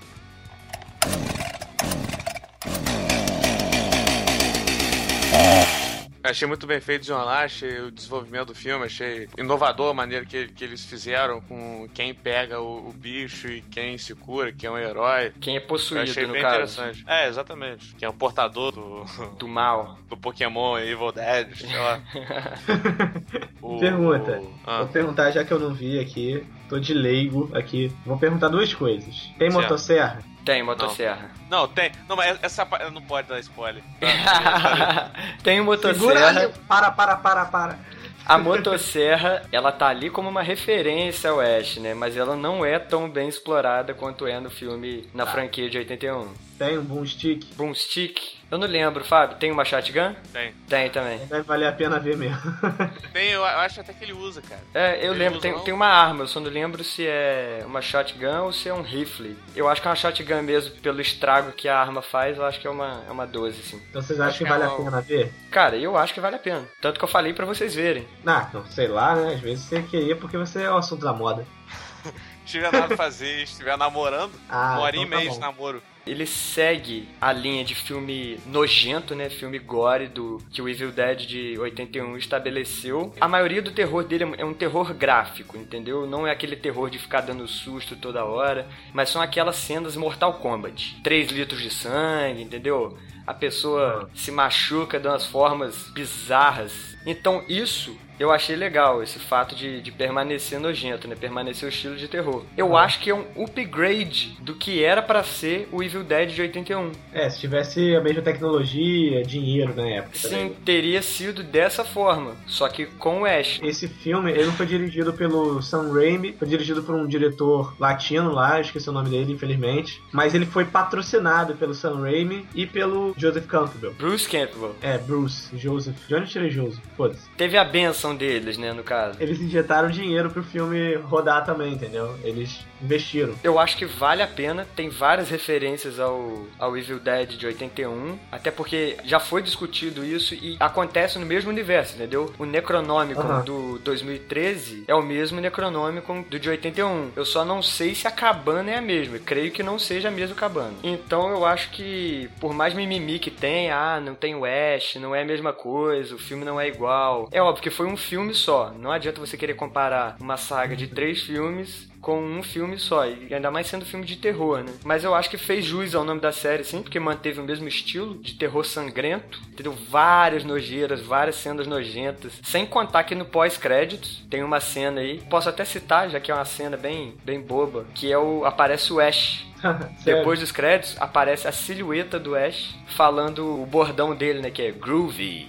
Achei 6.28 6.46
muito 6.46 6.66
bem 6.66 6.80
feito 6.80 7.00
o 7.00 7.04
desenrolar, 7.04 7.44
achei 7.44 7.80
o 7.80 7.90
desenvolvimento 7.90 8.48
do 8.48 8.54
filme, 8.54 8.84
achei 8.84 9.28
inovador 9.38 9.90
a 9.90 9.94
maneira 9.94 10.24
que, 10.26 10.48
que 10.48 10.62
eles 10.64 10.84
fizeram 10.84 11.40
com 11.40 11.88
quem 11.94 12.12
pega 12.14 12.60
o, 12.60 12.88
o 12.88 12.92
bicho 12.92 13.48
e 13.48 13.62
quem 13.62 13.96
se 13.96 14.14
cura, 14.14 14.52
quem 14.52 14.68
é 14.68 14.72
um 14.72 14.78
herói. 14.78 15.32
Quem 15.40 15.56
é 15.56 15.58
Eu 15.58 15.66
possuído, 15.66 16.10
achei 16.10 16.26
no 16.26 16.32
bem 16.34 16.42
caso. 16.42 16.80
interessante. 16.80 17.04
É, 17.06 17.28
exatamente. 17.28 17.94
Quem 17.96 18.06
é 18.06 18.08
o 18.08 18.12
portador 18.12 18.72
do, 18.72 19.04
Do 19.38 19.48
mal. 19.48 19.98
do 20.08 20.16
Pokémon 20.16 20.78
Evil 20.78 21.12
Dead, 21.12 21.54
sei 21.56 21.76
lá. 21.76 22.00
O- 23.62 23.78
Pergunta. 23.78 24.42
Ah, 24.66 24.78
Vou 24.78 24.88
perguntar, 24.88 25.30
já 25.30 25.44
que 25.44 25.52
eu 25.52 25.58
não 25.58 25.74
vi 25.74 25.98
aqui, 25.98 26.44
tô 26.68 26.78
de 26.78 26.94
leigo 26.94 27.50
aqui. 27.54 27.92
Vou 28.06 28.16
perguntar 28.18 28.48
duas 28.48 28.72
coisas. 28.72 29.14
Tem 29.38 29.50
Certo. 29.50 29.52
motosserra? 29.62 30.18
Tem 30.48 30.62
motosserra. 30.62 31.30
Não, 31.50 31.68
tem. 31.68 31.92
Não, 32.08 32.16
mas 32.16 32.38
essa 32.42 32.66
não 32.90 33.02
pode 33.02 33.28
dar 33.28 33.38
spoiler. 33.40 33.82
Tá? 34.00 35.10
Tem 35.42 35.58
Segura 35.58 35.64
motosserra. 35.64 36.26
ali. 36.28 36.54
Para, 36.66 36.90
para, 36.90 37.16
para, 37.16 37.44
para. 37.44 37.78
A 38.24 38.38
motosserra, 38.38 39.42
ela 39.52 39.70
tá 39.70 39.88
ali 39.88 40.08
como 40.08 40.30
uma 40.30 40.42
referência 40.42 41.28
ao 41.28 41.38
Ash, 41.38 41.76
né? 41.76 41.92
Mas 41.92 42.16
ela 42.16 42.34
não 42.34 42.64
é 42.64 42.78
tão 42.78 43.10
bem 43.10 43.28
explorada 43.28 43.92
quanto 43.92 44.26
é 44.26 44.40
no 44.40 44.48
filme, 44.48 45.06
na 45.12 45.26
franquia 45.26 45.68
de 45.68 45.76
81. 45.76 46.32
Tem 46.58 46.76
um 46.76 46.82
boomstick? 46.84 47.44
Boomstick? 47.54 48.36
Eu 48.50 48.58
não 48.58 48.66
lembro, 48.66 49.04
Fábio. 49.04 49.36
Tem 49.36 49.52
uma 49.52 49.64
shotgun? 49.64 50.14
tem. 50.32 50.52
Tem 50.68 50.90
também. 50.90 51.18
Deve 51.26 51.42
valer 51.42 51.68
a 51.68 51.72
pena 51.72 52.00
ver 52.00 52.16
mesmo. 52.16 52.38
Tem, 53.12 53.30
eu 53.30 53.44
acho 53.44 53.80
até 53.80 53.92
que 53.92 54.02
ele 54.04 54.12
usa, 54.14 54.40
cara. 54.42 54.60
É, 54.74 54.98
eu 55.06 55.12
Ele 55.12 55.18
lembro, 55.18 55.38
tem, 55.40 55.56
tem 55.60 55.74
uma 55.74 55.86
arma, 55.86 56.24
eu 56.24 56.26
só 56.28 56.40
não 56.40 56.50
lembro 56.50 56.82
se 56.82 57.06
é 57.06 57.62
uma 57.66 57.82
shotgun 57.82 58.44
ou 58.44 58.52
se 58.52 58.68
é 58.68 58.72
um 58.74 58.80
rifle. 58.82 59.36
Eu 59.54 59.68
acho 59.68 59.80
que 59.82 59.86
é 59.86 59.90
uma 59.90 59.96
shotgun 59.96 60.42
mesmo, 60.42 60.74
pelo 60.80 61.00
estrago 61.00 61.52
que 61.52 61.68
a 61.68 61.78
arma 61.78 62.00
faz, 62.00 62.38
eu 62.38 62.44
acho 62.44 62.58
que 62.58 62.66
é 62.66 62.70
uma, 62.70 63.04
é 63.06 63.10
uma 63.12 63.26
12, 63.26 63.60
assim. 63.60 63.82
Então 63.90 64.00
vocês 64.02 64.18
acham 64.18 64.28
Acho 64.30 64.38
que 64.38 64.44
que 64.44 64.50
vale 64.50 64.62
é 64.62 64.66
a 64.66 64.70
uma- 64.70 64.84
pena 64.84 65.00
ver? 65.02 65.32
Cara, 65.50 65.76
eu 65.76 65.96
acho 65.98 66.14
que 66.14 66.20
vale 66.20 66.36
a 66.36 66.40
pena. 66.40 66.64
Tanto 66.80 66.98
que 66.98 67.04
eu 67.04 67.08
falei 67.08 67.32
pra 67.34 67.44
vocês 67.46 67.74
verem. 67.74 68.06
Ah, 68.26 68.48
não, 68.52 68.64
sei 68.66 68.88
lá, 68.88 69.14
né? 69.14 69.34
Às 69.34 69.40
vezes 69.40 69.64
você 69.64 69.82
queria 69.82 70.16
porque 70.16 70.38
você 70.38 70.62
é 70.62 70.70
o 70.70 70.76
assunto 70.78 71.04
da 71.04 71.12
moda. 71.12 71.46
Se 72.46 72.52
tiver 72.52 72.72
nada 72.72 72.86
pra 72.88 72.96
fazer, 72.96 73.42
estiver 73.42 73.76
namorando, 73.76 74.32
Ah, 74.48 74.72
uma 74.76 74.80
hora 74.80 74.96
e 74.96 75.00
então 75.00 75.10
tá 75.10 75.16
meia 75.18 75.30
de 75.30 75.38
namoro. 75.38 75.82
Ele 76.08 76.26
segue 76.26 77.08
a 77.20 77.32
linha 77.32 77.64
de 77.64 77.74
filme 77.74 78.38
nojento, 78.46 79.14
né? 79.14 79.28
Filme 79.28 79.58
gore 79.58 80.08
do 80.08 80.42
que 80.50 80.62
o 80.62 80.68
Evil 80.68 80.90
Dead 80.90 81.26
de 81.26 81.58
81 81.58 82.16
estabeleceu. 82.16 83.12
A 83.20 83.28
maioria 83.28 83.62
do 83.62 83.70
terror 83.70 84.04
dele 84.04 84.24
é 84.38 84.44
um 84.44 84.54
terror 84.54 84.92
gráfico, 84.94 85.56
entendeu? 85.56 86.06
Não 86.06 86.26
é 86.26 86.30
aquele 86.30 86.56
terror 86.56 86.90
de 86.90 86.98
ficar 86.98 87.20
dando 87.20 87.46
susto 87.46 87.96
toda 87.96 88.24
hora, 88.24 88.66
mas 88.92 89.10
são 89.10 89.20
aquelas 89.20 89.56
cenas 89.56 89.96
Mortal 89.96 90.34
Kombat. 90.34 91.00
3 91.02 91.30
litros 91.30 91.60
de 91.60 91.70
sangue, 91.70 92.42
entendeu? 92.42 92.96
A 93.26 93.34
pessoa 93.34 94.08
se 94.14 94.30
machuca 94.30 94.98
de 94.98 95.06
umas 95.06 95.26
formas 95.26 95.90
bizarras. 95.90 96.96
Então 97.04 97.44
isso 97.48 97.96
eu 98.18 98.30
achei 98.30 98.56
legal 98.56 99.02
esse 99.02 99.18
fato 99.18 99.54
de, 99.54 99.80
de 99.80 99.90
permanecer 99.92 100.58
nojento, 100.60 101.06
né? 101.08 101.14
Permanecer 101.14 101.66
o 101.66 101.70
estilo 101.70 101.96
de 101.96 102.08
terror. 102.08 102.44
Eu 102.56 102.76
Ah. 102.76 102.82
acho 102.84 103.00
que 103.00 103.10
é 103.10 103.14
um 103.14 103.24
upgrade 103.36 104.36
do 104.40 104.54
que 104.54 104.82
era 104.82 105.02
pra 105.02 105.22
ser 105.22 105.68
o 105.72 105.82
Evil 105.82 106.02
Dead 106.04 106.30
de 106.30 106.40
81. 106.42 106.92
É, 107.12 107.28
se 107.28 107.38
tivesse 107.40 107.94
a 107.96 108.00
mesma 108.00 108.22
tecnologia, 108.22 109.22
dinheiro 109.22 109.74
na 109.74 109.86
época. 109.88 110.16
Sim, 110.16 110.28
também. 110.28 110.54
teria 110.64 111.02
sido 111.02 111.42
dessa 111.42 111.84
forma, 111.84 112.34
só 112.46 112.68
que 112.68 112.86
com 112.86 113.22
o 113.22 113.24
Ash. 113.26 113.60
Esse 113.62 113.86
filme, 113.88 114.30
ele 114.32 114.44
não 114.46 114.52
foi 114.52 114.66
dirigido 114.66 115.12
pelo 115.12 115.60
Sam 115.62 115.92
Raimi, 115.92 116.32
foi 116.38 116.48
dirigido 116.48 116.82
por 116.82 116.94
um 116.94 117.06
diretor 117.06 117.74
latino 117.78 118.32
lá, 118.32 118.60
esqueci 118.60 118.88
o 118.88 118.92
nome 118.92 119.10
dele, 119.10 119.32
infelizmente. 119.32 120.00
Mas 120.12 120.34
ele 120.34 120.46
foi 120.46 120.64
patrocinado 120.64 121.54
pelo 121.54 121.74
Sam 121.74 122.00
Raimi 122.02 122.46
e 122.54 122.66
pelo 122.66 123.14
Joseph 123.16 123.46
Campbell. 123.46 123.92
Bruce 123.94 124.28
Campbell. 124.28 124.74
É, 124.80 124.98
Bruce, 124.98 125.56
Joseph. 125.56 125.96
De 126.06 126.14
onde 126.14 126.30
tirei 126.30 126.50
Joseph? 126.50 126.82
Foda-se. 126.96 127.28
Teve 127.36 127.56
a 127.58 127.64
benção 127.64 128.07
deles, 128.14 128.56
né, 128.56 128.72
no 128.72 128.82
caso. 128.82 129.16
Eles 129.20 129.40
injetaram 129.40 129.90
dinheiro 129.90 130.30
pro 130.30 130.42
filme 130.42 130.94
rodar 130.96 131.44
também, 131.44 131.72
entendeu? 131.72 132.16
Eles 132.22 132.60
investiram. 132.82 133.34
Eu 133.42 133.58
acho 133.58 133.76
que 133.76 133.84
vale 133.84 134.22
a 134.22 134.26
pena, 134.26 134.66
tem 134.76 134.88
várias 134.88 135.28
referências 135.30 135.98
ao, 135.98 136.46
ao 136.58 136.76
Evil 136.76 136.98
Dead 136.98 137.30
de 137.30 137.46
81, 137.46 138.18
até 138.30 138.50
porque 138.50 138.96
já 139.04 139.20
foi 139.20 139.42
discutido 139.42 140.04
isso 140.04 140.34
e 140.34 140.56
acontece 140.60 141.18
no 141.18 141.26
mesmo 141.26 141.50
universo, 141.50 141.96
entendeu? 141.96 142.32
O 142.38 142.44
Necronômico 142.44 143.20
Aham. 143.20 143.44
do 143.44 143.78
2013 143.80 144.84
é 144.86 144.94
o 144.94 145.02
mesmo 145.02 145.40
Necronômico 145.40 146.24
do 146.28 146.38
de 146.38 146.48
81. 146.48 147.10
Eu 147.16 147.24
só 147.24 147.44
não 147.44 147.62
sei 147.62 147.94
se 147.94 148.06
a 148.06 148.10
cabana 148.10 148.70
é 148.70 148.78
a 148.78 148.82
mesma, 148.82 149.16
eu 149.16 149.22
creio 149.24 149.50
que 149.50 149.62
não 149.62 149.78
seja 149.78 150.08
a 150.08 150.10
mesma 150.10 150.36
cabana. 150.36 150.74
Então 150.82 151.28
eu 151.30 151.44
acho 151.44 151.70
que, 151.70 152.28
por 152.40 152.52
mais 152.54 152.74
mimimi 152.74 153.18
que 153.18 153.30
tem, 153.30 153.70
ah, 153.70 154.00
não 154.00 154.14
tem 154.14 154.34
o 154.34 154.44
Ash, 154.44 154.96
não 154.96 155.14
é 155.14 155.22
a 155.22 155.26
mesma 155.26 155.52
coisa, 155.52 156.14
o 156.14 156.18
filme 156.18 156.44
não 156.44 156.60
é 156.60 156.68
igual. 156.68 157.28
É 157.32 157.42
óbvio 157.42 157.62
que 157.62 157.70
foi 157.70 157.86
um 157.86 157.96
filme 157.98 158.32
só, 158.34 158.72
não 158.78 158.90
adianta 158.90 159.20
você 159.20 159.36
querer 159.36 159.54
comparar 159.54 160.16
uma 160.20 160.36
saga 160.36 160.74
de 160.74 160.86
três 160.86 161.22
filmes 161.22 161.88
com 162.00 162.22
um 162.22 162.42
filme 162.42 162.78
só, 162.78 163.06
e 163.06 163.34
ainda 163.34 163.50
mais 163.50 163.66
sendo 163.66 163.84
filme 163.84 164.06
de 164.06 164.16
terror, 164.16 164.62
né? 164.62 164.72
Mas 164.84 165.04
eu 165.04 165.14
acho 165.14 165.28
que 165.28 165.36
fez 165.36 165.64
jus 165.64 165.94
ao 165.94 166.04
nome 166.04 166.20
da 166.20 166.32
série, 166.32 166.64
sim, 166.64 166.80
porque 166.80 166.98
manteve 167.00 167.40
o 167.40 167.44
mesmo 167.44 167.66
estilo 167.66 168.16
de 168.18 168.34
terror 168.34 168.64
sangrento, 168.64 169.40
entendeu? 169.50 169.72
Várias 169.72 170.44
nojeiras, 170.44 171.00
várias 171.00 171.36
cenas 171.36 171.66
nojentas, 171.66 172.40
sem 172.42 172.64
contar 172.64 173.04
que 173.04 173.14
no 173.14 173.24
pós-créditos 173.24 174.24
tem 174.30 174.42
uma 174.42 174.60
cena 174.60 175.00
aí, 175.00 175.20
posso 175.28 175.48
até 175.48 175.64
citar, 175.64 176.08
já 176.08 176.20
que 176.20 176.30
é 176.30 176.34
uma 176.34 176.44
cena 176.44 176.76
bem, 176.76 177.14
bem 177.24 177.40
boba, 177.40 177.84
que 177.94 178.10
é 178.10 178.18
o 178.18 178.44
aparece 178.44 178.92
o 178.92 179.00
Ash. 179.00 179.47
depois 180.04 180.40
dos 180.40 180.52
créditos, 180.52 180.96
aparece 181.00 181.46
a 181.46 181.52
silhueta 181.52 182.18
do 182.18 182.34
Ash 182.34 182.74
falando 182.86 183.62
o 183.62 183.66
bordão 183.66 184.14
dele, 184.14 184.40
né? 184.40 184.50
Que 184.50 184.62
é 184.62 184.72
groovy. 184.72 185.48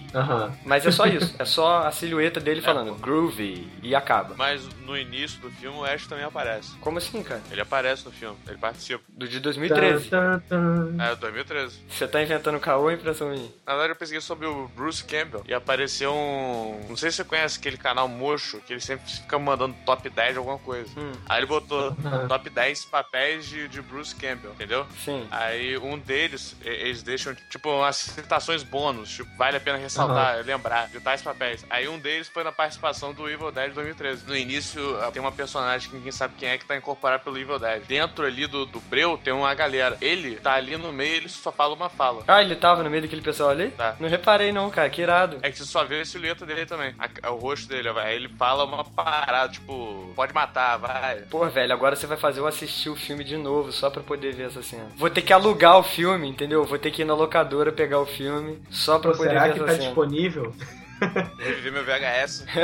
Mas 0.66 0.86
é 0.86 0.92
só 0.92 1.06
isso. 1.06 1.36
É 1.40 1.46
só 1.46 1.88
a 1.88 1.92
silhueta 1.92 2.40
dele 2.40 2.62
falando 2.62 2.96
groovy 2.96 3.68
e 3.82 3.96
acaba. 3.96 4.36
Mas 4.38 4.68
no 4.86 4.98
início 4.98 5.40
do 5.40 5.50
filme 5.52 5.78
o 5.78 5.86
Ash 5.86 6.08
também 6.08 6.26
aparece. 6.26 6.76
Como 6.80 6.98
assim, 6.98 7.24
cara? 7.24 7.42
Ele 7.52 7.62
aparece 7.62 8.06
no 8.06 8.12
filme, 8.12 8.38
ele 8.48 8.58
participa. 8.58 9.04
Do 9.10 9.28
de 9.28 9.40
2013. 9.40 10.10
Tan, 10.10 10.40
tan, 10.48 10.96
tan. 10.96 11.04
É, 11.04 11.16
2013. 11.16 11.80
Você 11.90 12.08
tá 12.08 12.22
inventando 12.22 12.60
caô 12.60 12.90
impressão 12.92 13.30
minha? 13.30 13.50
Na 13.66 13.74
verdade, 13.74 13.92
eu 13.92 13.96
pesquisei 13.96 14.22
sobre 14.22 14.48
o 14.48 14.68
Bruce 14.70 15.04
Campbell 15.04 15.44
e 15.48 15.54
apareceu 15.54 16.14
um. 16.14 16.86
Não 16.90 16.98
sei 16.98 17.12
se 17.12 17.18
você 17.18 17.24
conhece 17.24 17.60
aquele 17.60 17.78
canal 17.78 18.08
Mocho, 18.08 18.60
que 18.62 18.74
ele 18.74 18.80
sempre 18.80 19.10
fica 19.10 19.38
mandando 19.38 19.76
top 19.86 20.10
10 20.10 20.34
de 20.34 20.38
alguma 20.38 20.58
coisa. 20.60 20.90
Hum. 20.98 21.12
Aí 21.28 21.40
ele 21.40 21.46
botou 21.48 21.96
top 22.28 22.50
10 22.50 22.86
papéis 22.86 23.46
de, 23.48 23.68
de 23.68 23.82
Bruce 23.82 23.99
Campbell, 24.14 24.52
entendeu? 24.52 24.86
Sim. 25.04 25.28
Aí 25.32 25.78
um 25.78 25.98
deles, 25.98 26.56
eles 26.64 27.04
deixam, 27.04 27.36
tipo, 27.50 27.70
umas 27.70 27.96
citações 27.98 28.64
bônus, 28.64 29.10
tipo, 29.10 29.30
vale 29.38 29.58
a 29.58 29.60
pena 29.60 29.78
ressaltar, 29.78 30.44
lembrar 30.46 30.88
de 30.90 31.00
tais 31.00 31.22
papéis. 31.22 31.66
Aí 31.70 31.88
um 31.88 32.00
deles 32.00 32.28
foi 32.28 32.44
na 32.44 32.52
participação 32.52 33.14
do 33.14 33.30
Evil 33.30 33.52
Dead 33.52 33.74
2013. 33.74 34.26
No 34.28 34.36
início, 34.36 34.82
tem 35.14 35.22
uma 35.22 35.32
personagem 35.32 35.90
que 35.90 35.96
ninguém 35.96 36.12
sabe 36.12 36.34
quem 36.38 36.50
é 36.50 36.58
que 36.58 36.66
tá 36.66 36.76
incorporada 36.76 37.24
pelo 37.24 37.38
Evil 37.38 37.60
Dead. 37.60 37.84
Dentro 37.86 38.26
ali 38.26 38.48
do, 38.48 38.66
do 38.66 38.80
Breu 38.82 39.18
tem 39.18 39.34
uma 39.34 39.54
galera. 39.54 39.98
Ele 40.02 40.36
tá 40.38 40.54
ali 40.54 40.78
no 40.78 40.92
meio, 40.92 41.16
ele 41.16 41.30
só 41.30 41.52
fala 41.52 41.74
uma 41.76 41.90
fala. 41.90 42.24
Ah, 42.28 42.42
ele 42.42 42.56
tava 42.56 42.84
no 42.84 42.90
meio 42.90 43.04
daquele 43.04 43.22
pessoal 43.22 43.50
ali? 43.50 43.70
Tá. 43.72 43.96
Não 44.00 44.10
reparei 44.10 44.52
não, 44.52 44.70
cara. 44.70 44.90
Que 44.90 45.02
irado. 45.02 45.38
É 45.42 45.52
que 45.52 45.58
você 45.58 45.66
só 45.66 45.84
vê 45.84 46.02
a 46.02 46.06
silhueta 46.06 46.46
dele 46.46 46.66
também. 46.66 46.94
A- 46.98 47.30
o 47.32 47.36
rosto 47.36 47.68
dele, 47.68 47.90
aí 47.90 48.16
ele 48.16 48.30
fala 48.30 48.64
uma 48.66 48.84
parada, 48.84 49.52
tipo, 49.52 50.12
pode 50.16 50.34
matar, 50.34 50.78
vai. 50.78 51.18
Pô, 51.30 51.46
velho, 51.48 51.74
agora 51.74 51.96
você 51.96 52.08
vai 52.08 52.18
fazer 52.18 52.40
eu 52.40 52.48
assistir 52.48 52.90
o 52.90 52.96
filme 52.96 53.24
de 53.24 53.38
novo 53.38 53.72
só 53.72 53.89
pra 53.90 54.02
poder 54.04 54.34
ver 54.34 54.48
essa 54.48 54.62
cena. 54.62 54.88
Vou 54.98 55.10
ter 55.10 55.22
que 55.22 55.34
alugar 55.34 55.78
o 55.78 55.84
filme, 55.84 56.28
entendeu? 56.28 56.64
Vou 56.66 56.78
ter 56.78 56.92
que 56.92 57.02
ir 57.02 57.06
na 57.06 57.14
locadora 57.14 57.72
pegar 57.72 58.00
o 58.00 58.06
filme 58.06 58.60
só 58.70 59.00
pra 59.00 59.12
Pô, 59.12 59.18
poder 59.18 59.30
será 59.30 59.44
ver 59.48 59.54
que 59.54 59.58
essa 59.58 59.66
tá 59.66 59.72
cena. 59.74 59.86
disponível? 59.86 60.54
Reviver 61.40 61.72
meu 61.74 61.84
VHS. 61.86 62.46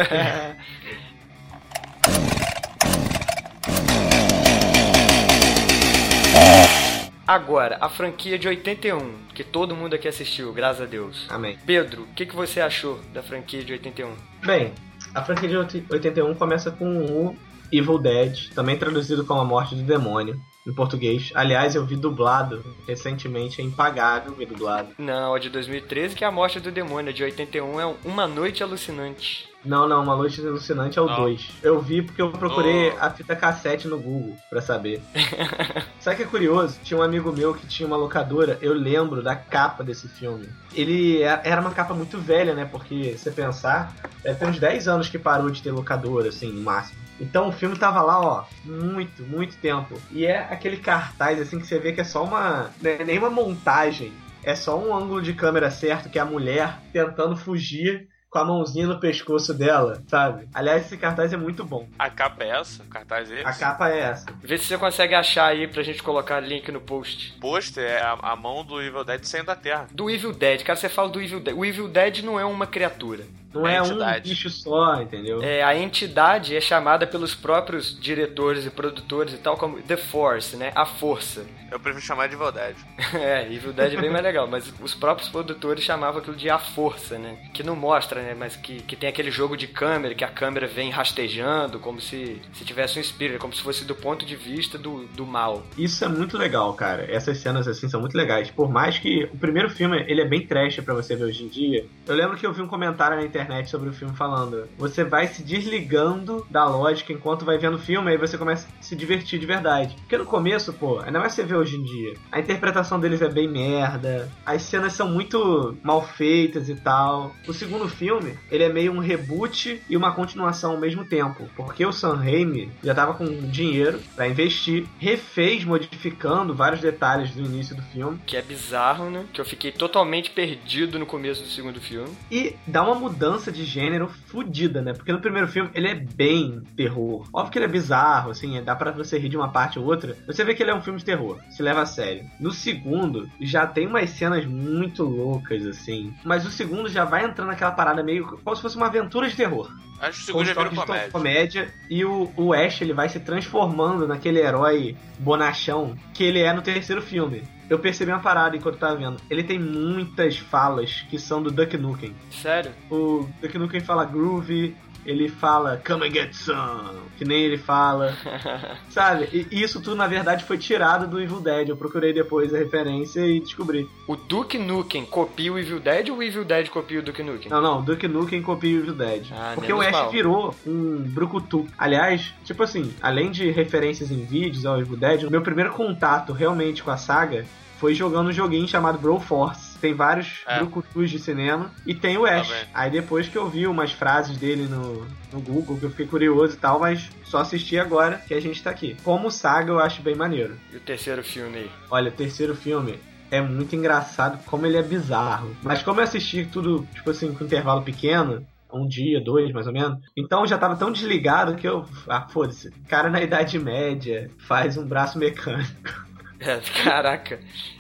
Agora, 7.27 7.77
a 7.82 7.89
franquia 7.89 8.38
de 8.38 8.48
81, 8.48 9.00
que 9.34 9.44
todo 9.44 9.75
mundo 9.75 9.96
aqui 9.96 10.08
assistiu, 10.08 10.53
graças 10.53 10.84
a 10.84 10.86
Deus. 10.86 11.25
Amém. 11.29 11.58
Pedro, 11.65 12.03
o 12.03 12.08
que, 12.13 12.24
que 12.25 12.36
você 12.36 12.62
achou 12.62 13.00
da 13.13 13.24
franquia 13.24 13.63
de 13.63 13.74
81? 13.74 14.13
Bem, 14.46 14.74
a 15.13 15.24
franquia 15.24 15.50
de 15.50 15.58
81 15.58 16.36
começa 16.36 16.70
com 16.70 16.86
o 17.00 17.36
Evil 17.72 17.98
Dead, 17.98 18.50
também 18.53 18.77
traduzido 18.77 19.25
como 19.25 19.41
A 19.41 19.46
Morte 19.46 19.74
do 19.74 19.82
Demônio, 19.82 20.39
em 20.65 20.74
português. 20.74 21.31
Aliás, 21.36 21.75
eu 21.75 21.86
vi 21.86 21.95
dublado 21.95 22.63
recentemente, 22.88 23.62
é 23.62 23.63
impagável 23.63 24.34
ver 24.34 24.48
dublado. 24.48 24.89
Não, 24.98 25.34
a 25.36 25.39
de 25.39 25.50
2013, 25.50 26.15
que 26.15 26.24
é 26.24 26.27
a 26.27 26.31
morte 26.31 26.60
do 26.60 26.72
demônio. 26.72 27.12
A 27.12 27.13
de 27.13 27.24
81 27.24 27.79
é 27.79 27.95
Uma 28.03 28.27
Noite 28.27 28.63
Alucinante. 28.63 29.48
Não, 29.63 29.88
não, 29.88 30.03
Uma 30.03 30.15
Noite 30.15 30.41
Alucinante 30.45 30.98
é 30.98 31.01
o 31.01 31.07
Não. 31.07 31.15
2. 31.22 31.50
Eu 31.63 31.79
vi 31.81 32.01
porque 32.01 32.22
eu 32.22 32.31
procurei 32.31 32.89
Oh. 32.91 32.98
a 33.00 33.10
fita 33.10 33.36
cassete 33.36 33.88
no 33.88 33.98
Google 34.00 34.36
pra 34.50 34.62
saber. 34.62 35.01
Sabe 36.00 36.15
o 36.15 36.17
que 36.17 36.24
é 36.24 36.27
curioso? 36.27 36.79
Tinha 36.84 37.00
um 37.00 37.03
amigo 37.03 37.31
meu 37.31 37.53
que 37.53 37.65
tinha 37.67 37.86
uma 37.88 37.98
locadora, 37.98 38.57
eu 38.62 38.74
lembro 38.74 39.22
da 39.24 39.36
capa 39.36 39.84
desse 39.84 40.07
filme. 40.07 40.48
Ele 40.74 41.22
é- 41.24 41.41
era 41.43 41.62
uma 41.62 41.72
capa 41.72 41.93
muito 41.93 42.19
velha, 42.19 42.53
né? 42.53 42.65
Porque, 42.65 43.13
se 43.13 43.17
você 43.19 43.31
pensar, 43.31 43.91
deve 44.24 44.38
ter 44.39 44.45
uns 44.48 44.60
10 44.60 44.88
anos 44.88 45.10
que 45.10 45.17
parou 45.17 45.50
de 45.50 45.62
ter 45.63 45.72
locadora, 45.72 46.29
assim, 46.29 46.51
no 46.51 46.62
máximo. 46.62 47.00
Então 47.19 47.50
o 47.50 47.51
filme 47.51 47.77
tava 47.77 48.01
lá, 48.01 48.19
ó, 48.19 48.45
muito, 48.63 49.24
muito 49.24 49.55
tempo. 49.57 50.00
E 50.12 50.25
é 50.25 50.39
aquele 50.39 50.77
cartaz, 50.77 51.39
assim, 51.39 51.60
que 51.60 51.67
você 51.67 51.79
vê 51.79 51.93
que 51.93 52.01
é 52.01 52.05
só 52.05 52.24
uma. 52.24 52.72
Não 52.81 52.91
é 52.91 53.03
nem 53.03 53.17
uma 53.17 53.29
montagem. 53.29 54.13
É 54.43 54.55
só 54.55 54.77
um 54.77 54.95
ângulo 54.95 55.22
de 55.22 55.34
câmera 55.34 55.72
certo, 55.72 56.10
que 56.10 56.19
é 56.19 56.22
a 56.22 56.25
mulher 56.25 56.79
tentando 56.93 57.36
fugir 57.36 58.07
com 58.36 58.39
a 58.39 58.43
mãozinha 58.43 58.86
no 58.86 59.00
pescoço 59.00 59.53
dela, 59.53 60.03
sabe? 60.07 60.50
Aliás, 60.53 60.86
esse 60.86 60.98
cartaz 60.98 61.31
é 61.31 61.38
muito 61.38 61.63
bom. 61.63 61.88
A 61.98 62.10
capa 62.10 62.43
é 62.43 62.50
essa, 62.50 62.84
o 62.84 62.88
cartaz 62.88 63.31
é 63.31 63.36
esse. 63.36 63.48
A 63.48 63.53
capa 63.53 63.89
é 63.89 64.00
essa. 64.00 64.25
Vê 64.43 64.57
se 64.57 64.65
você 64.65 64.77
consegue 64.77 65.15
achar 65.15 65.45
aí 65.45 65.69
pra 65.69 65.81
gente 65.81 66.03
colocar 66.03 66.41
link 66.41 66.69
no 66.69 66.81
post. 66.81 67.34
Pôster 67.39 67.86
é 67.86 68.01
a, 68.01 68.12
a 68.12 68.36
mão 68.36 68.65
do 68.65 68.81
Evil 68.81 69.05
Dead 69.05 69.24
saindo 69.24 69.45
da 69.45 69.55
Terra. 69.55 69.88
Do 69.89 70.10
Evil 70.10 70.34
Dead, 70.34 70.63
cara, 70.63 70.75
você 70.75 70.89
fala 70.89 71.07
do 71.07 71.22
Evil 71.22 71.39
Dead. 71.39 71.55
O 71.55 71.63
Evil 71.63 71.88
Dead 71.88 72.24
não 72.24 72.38
é 72.38 72.43
uma 72.43 72.67
criatura. 72.67 73.24
Não 73.62 73.67
É 73.67 73.75
é, 73.75 73.81
um 73.81 73.85
entidade. 73.85 74.29
bicho 74.29 74.50
só, 74.50 75.01
entendeu? 75.01 75.41
É, 75.41 75.63
a 75.63 75.75
entidade 75.77 76.55
é 76.55 76.62
chamada 76.62 77.05
pelos 77.07 77.33
próprios 77.35 77.97
diretores 78.00 78.65
e 78.65 78.69
produtores 78.69 79.33
e 79.33 79.38
tal 79.38 79.57
como 79.57 79.81
The 79.81 79.97
Force, 79.97 80.55
né? 80.55 80.71
A 80.75 80.85
força. 80.85 81.45
Eu 81.71 81.79
prefiro 81.79 82.05
chamar 82.05 82.27
de 82.27 82.35
Evil 82.35 82.51
Dead. 82.51 82.75
É, 83.15 83.51
Evil 83.51 83.74
Dead 83.74 83.93
é 83.95 84.00
bem 84.00 84.09
mais 84.09 84.24
legal, 84.24 84.47
mas 84.47 84.71
os 84.81 84.93
próprios 84.93 85.27
produtores 85.29 85.83
chamavam 85.83 86.21
aquilo 86.21 86.35
de 86.35 86.50
a 86.50 86.59
força, 86.59 87.17
né? 87.17 87.38
Que 87.53 87.63
não 87.63 87.75
mostra, 87.75 88.21
né? 88.21 88.35
Mas 88.38 88.55
que, 88.55 88.81
que 88.83 88.95
tem 88.95 89.09
aquele 89.09 89.31
jogo 89.31 89.57
de 89.57 89.67
câmera, 89.67 90.13
que 90.15 90.24
a 90.24 90.27
câmera 90.27 90.67
vem 90.67 90.89
rastejando, 90.91 91.79
como 91.79 92.00
se, 92.00 92.41
se 92.53 92.63
tivesse 92.63 92.97
um 92.97 93.01
espírito, 93.01 93.39
como 93.39 93.53
se 93.53 93.62
fosse 93.62 93.83
do 93.83 93.95
ponto 93.95 94.25
de 94.25 94.35
vista 94.35 94.77
do, 94.77 95.05
do 95.07 95.25
mal. 95.25 95.63
Isso 95.77 96.05
é 96.05 96.07
muito 96.07 96.38
legal, 96.38 96.74
cara. 96.75 97.05
Essas 97.12 97.39
cenas 97.39 97.67
assim 97.67 97.89
são 97.89 98.00
muito 98.00 98.15
legais. 98.15 98.50
Por 98.51 98.69
mais 98.69 98.97
que 99.00 99.24
o 99.33 99.38
primeiro 99.38 99.69
filme 99.69 100.03
ele 100.07 100.21
é 100.21 100.25
bem 100.25 100.45
trash 100.45 100.79
pra 100.81 100.93
você 100.93 101.15
ver 101.15 101.25
hoje 101.25 101.43
em 101.43 101.47
dia. 101.47 101.85
Eu 102.07 102.15
lembro 102.15 102.38
que 102.38 102.45
eu 102.45 102.53
vi 102.53 102.62
um 102.62 102.67
comentário 102.67 103.17
na 103.17 103.24
internet 103.24 103.45
internet 103.46 103.70
sobre 103.70 103.90
o 103.90 103.94
filme 103.94 104.16
falando. 104.16 104.68
Você 104.78 105.04
vai 105.04 105.28
se 105.28 105.44
desligando 105.44 106.46
da 106.50 106.66
lógica 106.66 107.14
enquanto 107.14 107.46
vai 107.46 107.58
vendo 107.58 107.75
o 107.75 107.80
filme, 107.80 108.12
aí 108.12 108.18
você 108.18 108.38
começa 108.38 108.68
a 108.68 108.84
se 108.84 108.96
divertir 108.96 109.40
de 109.40 109.46
verdade. 109.46 109.96
Porque 110.00 110.18
no 110.18 110.25
começo, 110.25 110.74
pô, 110.74 111.00
ainda 111.00 111.20
mais 111.20 111.34
você 111.34 111.44
vê 111.44 111.56
hoje 111.56 111.78
em 111.78 111.84
dia, 111.84 112.16
a 112.32 112.40
interpretação 112.40 113.00
deles 113.00 113.22
é 113.22 113.30
bem 113.30 113.48
merda, 113.48 114.30
as 114.46 114.64
cenas 114.64 114.94
são 114.94 115.10
muito 115.10 115.78
mal 115.84 116.06
feitas 116.06 116.70
e 116.70 116.75
tal. 116.75 117.34
O 117.48 117.54
segundo 117.54 117.88
filme, 117.88 118.38
ele 118.52 118.64
é 118.64 118.70
meio 118.70 118.92
um 118.92 119.00
reboot 119.00 119.82
e 119.90 119.96
uma 119.96 120.12
continuação 120.12 120.72
ao 120.72 120.80
mesmo 120.80 121.06
tempo, 121.06 121.48
porque 121.56 121.86
o 121.86 121.92
Sam 121.92 122.16
Raimi 122.16 122.72
já 122.84 122.94
tava 122.94 123.14
com 123.14 123.25
dinheiro 123.50 124.00
para 124.16 124.28
investir, 124.28 124.88
refez 125.00 125.64
modificando 125.64 126.54
vários 126.54 126.82
detalhes 126.82 127.32
do 127.32 127.42
início 127.42 127.75
do 127.75 127.82
filme. 127.84 128.20
Que 128.25 128.38
é 128.38 128.42
bizarro, 128.42 129.10
né? 129.10 129.25
Que 129.32 129.40
eu 129.40 129.46
fiquei 129.46 129.72
totalmente 129.72 130.32
perdido 130.32 130.98
no 130.98 131.06
começo 131.06 131.44
do 131.44 131.50
segundo 131.50 131.80
filme. 131.80 132.16
E 132.32 132.56
dá 132.66 132.84
uma 132.84 132.96
mudança 132.96 133.35
de 133.51 133.63
gênero 133.63 134.08
fodida, 134.27 134.82
né? 134.82 134.94
Porque 134.94 135.12
no 135.12 135.20
primeiro 135.20 135.48
filme 135.48 135.70
ele 135.74 135.88
é 135.88 135.96
bem 135.96 136.62
terror. 136.75 137.27
Óbvio 137.34 137.51
que 137.51 137.58
ele 137.60 137.65
é 137.65 137.70
bizarro, 137.70 138.32
assim, 138.32 138.62
dá 138.63 138.75
para 138.75 138.92
você 138.92 139.18
rir 139.18 139.30
de 139.30 139.38
uma 139.38 139.50
parte 139.50 139.80
ou 139.80 139.86
outra. 139.86 140.18
Você 140.27 140.44
vê 140.44 140.54
que 140.54 140.63
ele 140.63 140.72
é 140.72 140.75
um 140.75 140.82
filme 140.82 141.00
de 141.00 141.06
terror, 141.06 141.39
se 141.50 141.62
leva 141.62 141.82
a 141.82 141.86
sério. 141.86 142.25
No 142.39 142.51
segundo, 142.51 143.30
já 143.42 143.65
tem 143.65 143.88
umas 143.88 144.10
cenas 144.10 144.46
muito 144.46 145.04
loucas, 145.04 145.65
assim. 145.65 146.13
Mas 146.24 146.46
o 146.46 146.51
segundo 146.51 146.89
já 146.89 147.06
vai 147.06 147.25
entrando 147.25 147.50
naquela 147.50 147.72
parada 147.72 148.04
meio 148.04 148.39
como 148.44 148.56
se 148.56 148.62
fosse 148.62 148.77
uma 148.77 148.88
aventura 148.88 149.27
de 149.27 149.36
terror. 149.36 149.72
Acho 150.00 150.18
que 150.18 150.24
o 150.24 150.25
segundo 150.25 150.46
já 150.46 150.54
vira 150.54 150.70
comédia. 150.70 151.12
comédia. 151.12 151.74
E 151.89 152.04
o, 152.04 152.32
o 152.36 152.54
Ash 152.54 152.82
ele 152.82 152.94
vai 152.94 153.08
se 153.10 153.20
transformando 153.20 154.08
naquele 154.08 154.39
herói 154.39 154.96
bonachão 155.20 155.96
que 156.13 156.24
ele 156.24 156.39
é 156.39 156.51
no 156.54 156.62
terceiro 156.62 157.01
filme. 157.01 157.44
Eu 157.69 157.79
percebi 157.79 158.12
uma 158.12 158.19
parada 158.19 158.55
enquanto 158.55 158.75
eu 158.75 158.79
tava 158.79 158.95
vendo. 158.95 159.17
Ele 159.29 159.43
tem 159.43 159.57
muitas 159.57 160.38
falas 160.38 161.03
que 161.10 161.17
são 161.17 161.41
do 161.41 161.51
Duck 161.51 161.75
Nukem. 161.77 162.15
Sério? 162.29 162.72
O 162.89 163.27
Duck 163.41 163.57
Nukem 163.57 163.81
fala 163.81 164.05
groovy, 164.05 164.75
ele 165.05 165.29
fala 165.29 165.81
come 165.85 166.07
and 166.07 166.12
get 166.12 166.33
some, 166.33 167.00
que 167.17 167.24
nem 167.24 167.43
ele 167.43 167.57
fala. 167.57 168.15
sabe? 168.89 169.47
E 169.51 169.62
isso 169.62 169.81
tudo 169.81 169.95
na 169.95 170.07
verdade 170.07 170.43
foi 170.43 170.57
tirado 170.57 171.07
do 171.07 171.21
Evil 171.21 171.39
Dead. 171.39 171.69
Eu 171.69 171.77
procurei 171.77 172.13
depois 172.13 172.53
a 172.53 172.57
referência 172.57 173.25
e 173.25 173.39
descobri. 173.39 173.88
O 174.07 174.15
Duke 174.15 174.57
Nukem 174.57 175.05
copia 175.05 175.53
o 175.53 175.59
Evil 175.59 175.79
Dead 175.79 176.09
ou 176.09 176.17
o 176.17 176.24
Evil 176.24 176.43
Dead 176.43 176.69
copia 176.69 177.00
o 177.00 177.03
Duke 177.03 177.24
Nukem? 177.24 177.50
Não, 177.50 177.62
não, 177.62 177.79
o 177.79 177.81
Duke 177.81 178.07
Nukem 178.07 178.41
copia 178.41 178.77
o 178.77 178.79
Evil 178.81 178.95
Dead. 178.95 179.27
Ah, 179.31 179.51
porque 179.55 179.71
o 179.71 179.81
Ash 179.81 179.91
mal. 179.91 180.09
virou 180.09 180.55
um 180.65 180.97
brucutu. 180.97 181.67
Aliás, 181.77 182.33
tipo 182.43 182.63
assim, 182.63 182.93
além 183.01 183.31
de 183.31 183.51
referências 183.51 184.12
em 184.12 184.24
vídeos 184.25 184.65
ao 184.65 184.79
Evil 184.79 184.97
Dead, 184.97 185.24
o 185.24 185.31
meu 185.31 185.41
primeiro 185.41 185.71
contato 185.71 186.33
realmente 186.33 186.83
com 186.83 186.91
a 186.91 186.97
saga 186.97 187.45
foi 187.79 187.93
jogando 187.93 188.29
um 188.29 188.33
joguinho 188.33 188.67
chamado 188.67 188.97
Brawl 188.97 189.19
Force. 189.19 189.75
Tem 189.79 189.94
vários 189.94 190.44
é. 190.48 190.58
brucutus 190.58 191.10
de 191.10 191.20
cinema 191.20 191.72
e 191.86 191.94
tem 191.94 192.17
o 192.17 192.25
Ash. 192.25 192.50
Tá 192.50 192.67
Aí 192.74 192.91
depois 192.91 193.27
que 193.27 193.38
eu 193.38 193.50
vi 193.50 193.67
umas 193.67 193.91
frases 193.91 194.38
dele 194.38 194.67
no, 194.67 195.05
no 195.32 195.41
Google, 195.41 195.77
que 195.77 195.84
eu 195.84 195.89
fiquei 195.89 196.08
curioso 196.08 196.55
e 196.55 196.60
tal, 196.60 196.79
mas 196.79 197.10
só 197.24 197.39
assisti 197.39 197.77
agora 197.77 198.17
que 198.27 198.34
a 198.34 198.39
gente 198.39 198.62
tá 198.62 198.70
aqui. 198.70 198.96
Como 199.03 199.29
saga, 199.29 199.72
eu 199.72 199.79
acho 199.79 200.01
bem 200.01 200.15
maneiro. 200.15 200.55
E 200.72 200.77
o 200.77 200.79
terceiro 200.79 201.24
filme 201.24 201.58
aí? 201.58 201.72
Olha, 201.89 202.10
o 202.10 202.13
terceiro 202.13 202.55
filme 202.55 203.00
é 203.29 203.41
muito 203.41 203.75
engraçado 203.75 204.44
como 204.46 204.65
ele 204.65 204.77
é 204.77 204.84
bizarro. 204.84 205.55
Mas 205.62 205.84
como 205.84 206.00
eu 206.00 206.03
assisti 206.03 206.46
tudo, 206.46 206.88
tipo 206.94 207.10
assim, 207.10 207.34
com 207.34 207.44
intervalo 207.44 207.82
pequeno, 207.82 208.46
um 208.72 208.88
dia, 208.88 209.22
dois, 209.22 209.51
mais 209.51 209.67
ou 209.67 209.74
menos. 209.74 210.00
Então 210.15 210.41
eu 210.41 210.48
já 210.48 210.58
tava 210.58 210.75
tão 210.75 210.91
desligado 210.91 211.55
que 211.55 211.67
eu. 211.67 211.86
Ah, 212.08 212.27
foda-se. 212.27 212.72
Cara 212.88 213.10
na 213.10 213.22
Idade 213.22 213.58
Média 213.58 214.29
faz 214.38 214.77
um 214.77 214.86
braço 214.86 215.17
mecânico. 215.17 216.05
É, 216.38 216.60
caraca. 216.84 217.39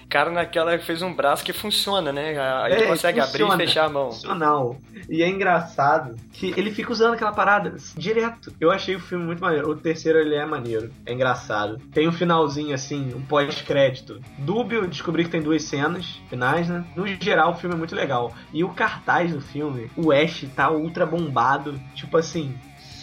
Cara 0.09 0.29
naquela 0.29 0.77
fez 0.79 1.01
um 1.01 1.13
braço 1.13 1.43
que 1.43 1.51
funciona, 1.51 2.11
né? 2.11 2.39
Aí 2.63 2.73
é, 2.73 2.87
consegue 2.87 3.19
funciona, 3.21 3.53
abrir 3.53 3.63
e 3.63 3.67
fechar 3.67 3.85
a 3.85 3.89
mão. 3.89 4.11
Funcional. 4.11 4.77
E 5.09 5.21
é 5.21 5.27
engraçado 5.27 6.15
que 6.31 6.53
ele 6.57 6.71
fica 6.71 6.91
usando 6.91 7.13
aquela 7.13 7.31
parada 7.31 7.75
direto. 7.95 8.53
Eu 8.59 8.71
achei 8.71 8.95
o 8.95 8.99
filme 8.99 9.25
muito 9.25 9.41
maneiro. 9.41 9.69
O 9.69 9.75
terceiro 9.75 10.19
ele 10.19 10.35
é 10.35 10.45
maneiro. 10.45 10.91
É 11.05 11.13
engraçado. 11.13 11.79
Tem 11.93 12.07
um 12.07 12.11
finalzinho 12.11 12.73
assim, 12.73 13.13
um 13.13 13.21
pós-crédito. 13.21 14.21
Dúbio, 14.37 14.87
descobri 14.87 15.25
que 15.25 15.31
tem 15.31 15.41
duas 15.41 15.63
cenas 15.63 16.21
finais, 16.29 16.69
né? 16.69 16.85
No 16.95 17.05
geral, 17.07 17.51
o 17.51 17.55
filme 17.55 17.75
é 17.75 17.77
muito 17.77 17.95
legal. 17.95 18.33
E 18.53 18.63
o 18.63 18.69
cartaz 18.69 19.33
do 19.33 19.41
filme, 19.41 19.89
o 19.95 20.11
Ash 20.11 20.45
tá 20.55 20.69
ultra 20.71 21.05
bombado. 21.05 21.79
Tipo 21.93 22.17
assim, 22.17 22.57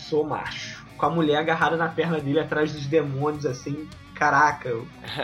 sou 0.09 0.25
macho. 0.25 0.83
Com 0.97 1.07
a 1.07 1.11
mulher 1.11 1.39
agarrada 1.39 1.77
na 1.77 1.89
perna 1.89 2.21
dele 2.21 2.39
atrás 2.39 2.73
dos 2.73 2.87
demônios, 2.87 3.45
assim, 3.45 3.89
caraca. 4.15 4.71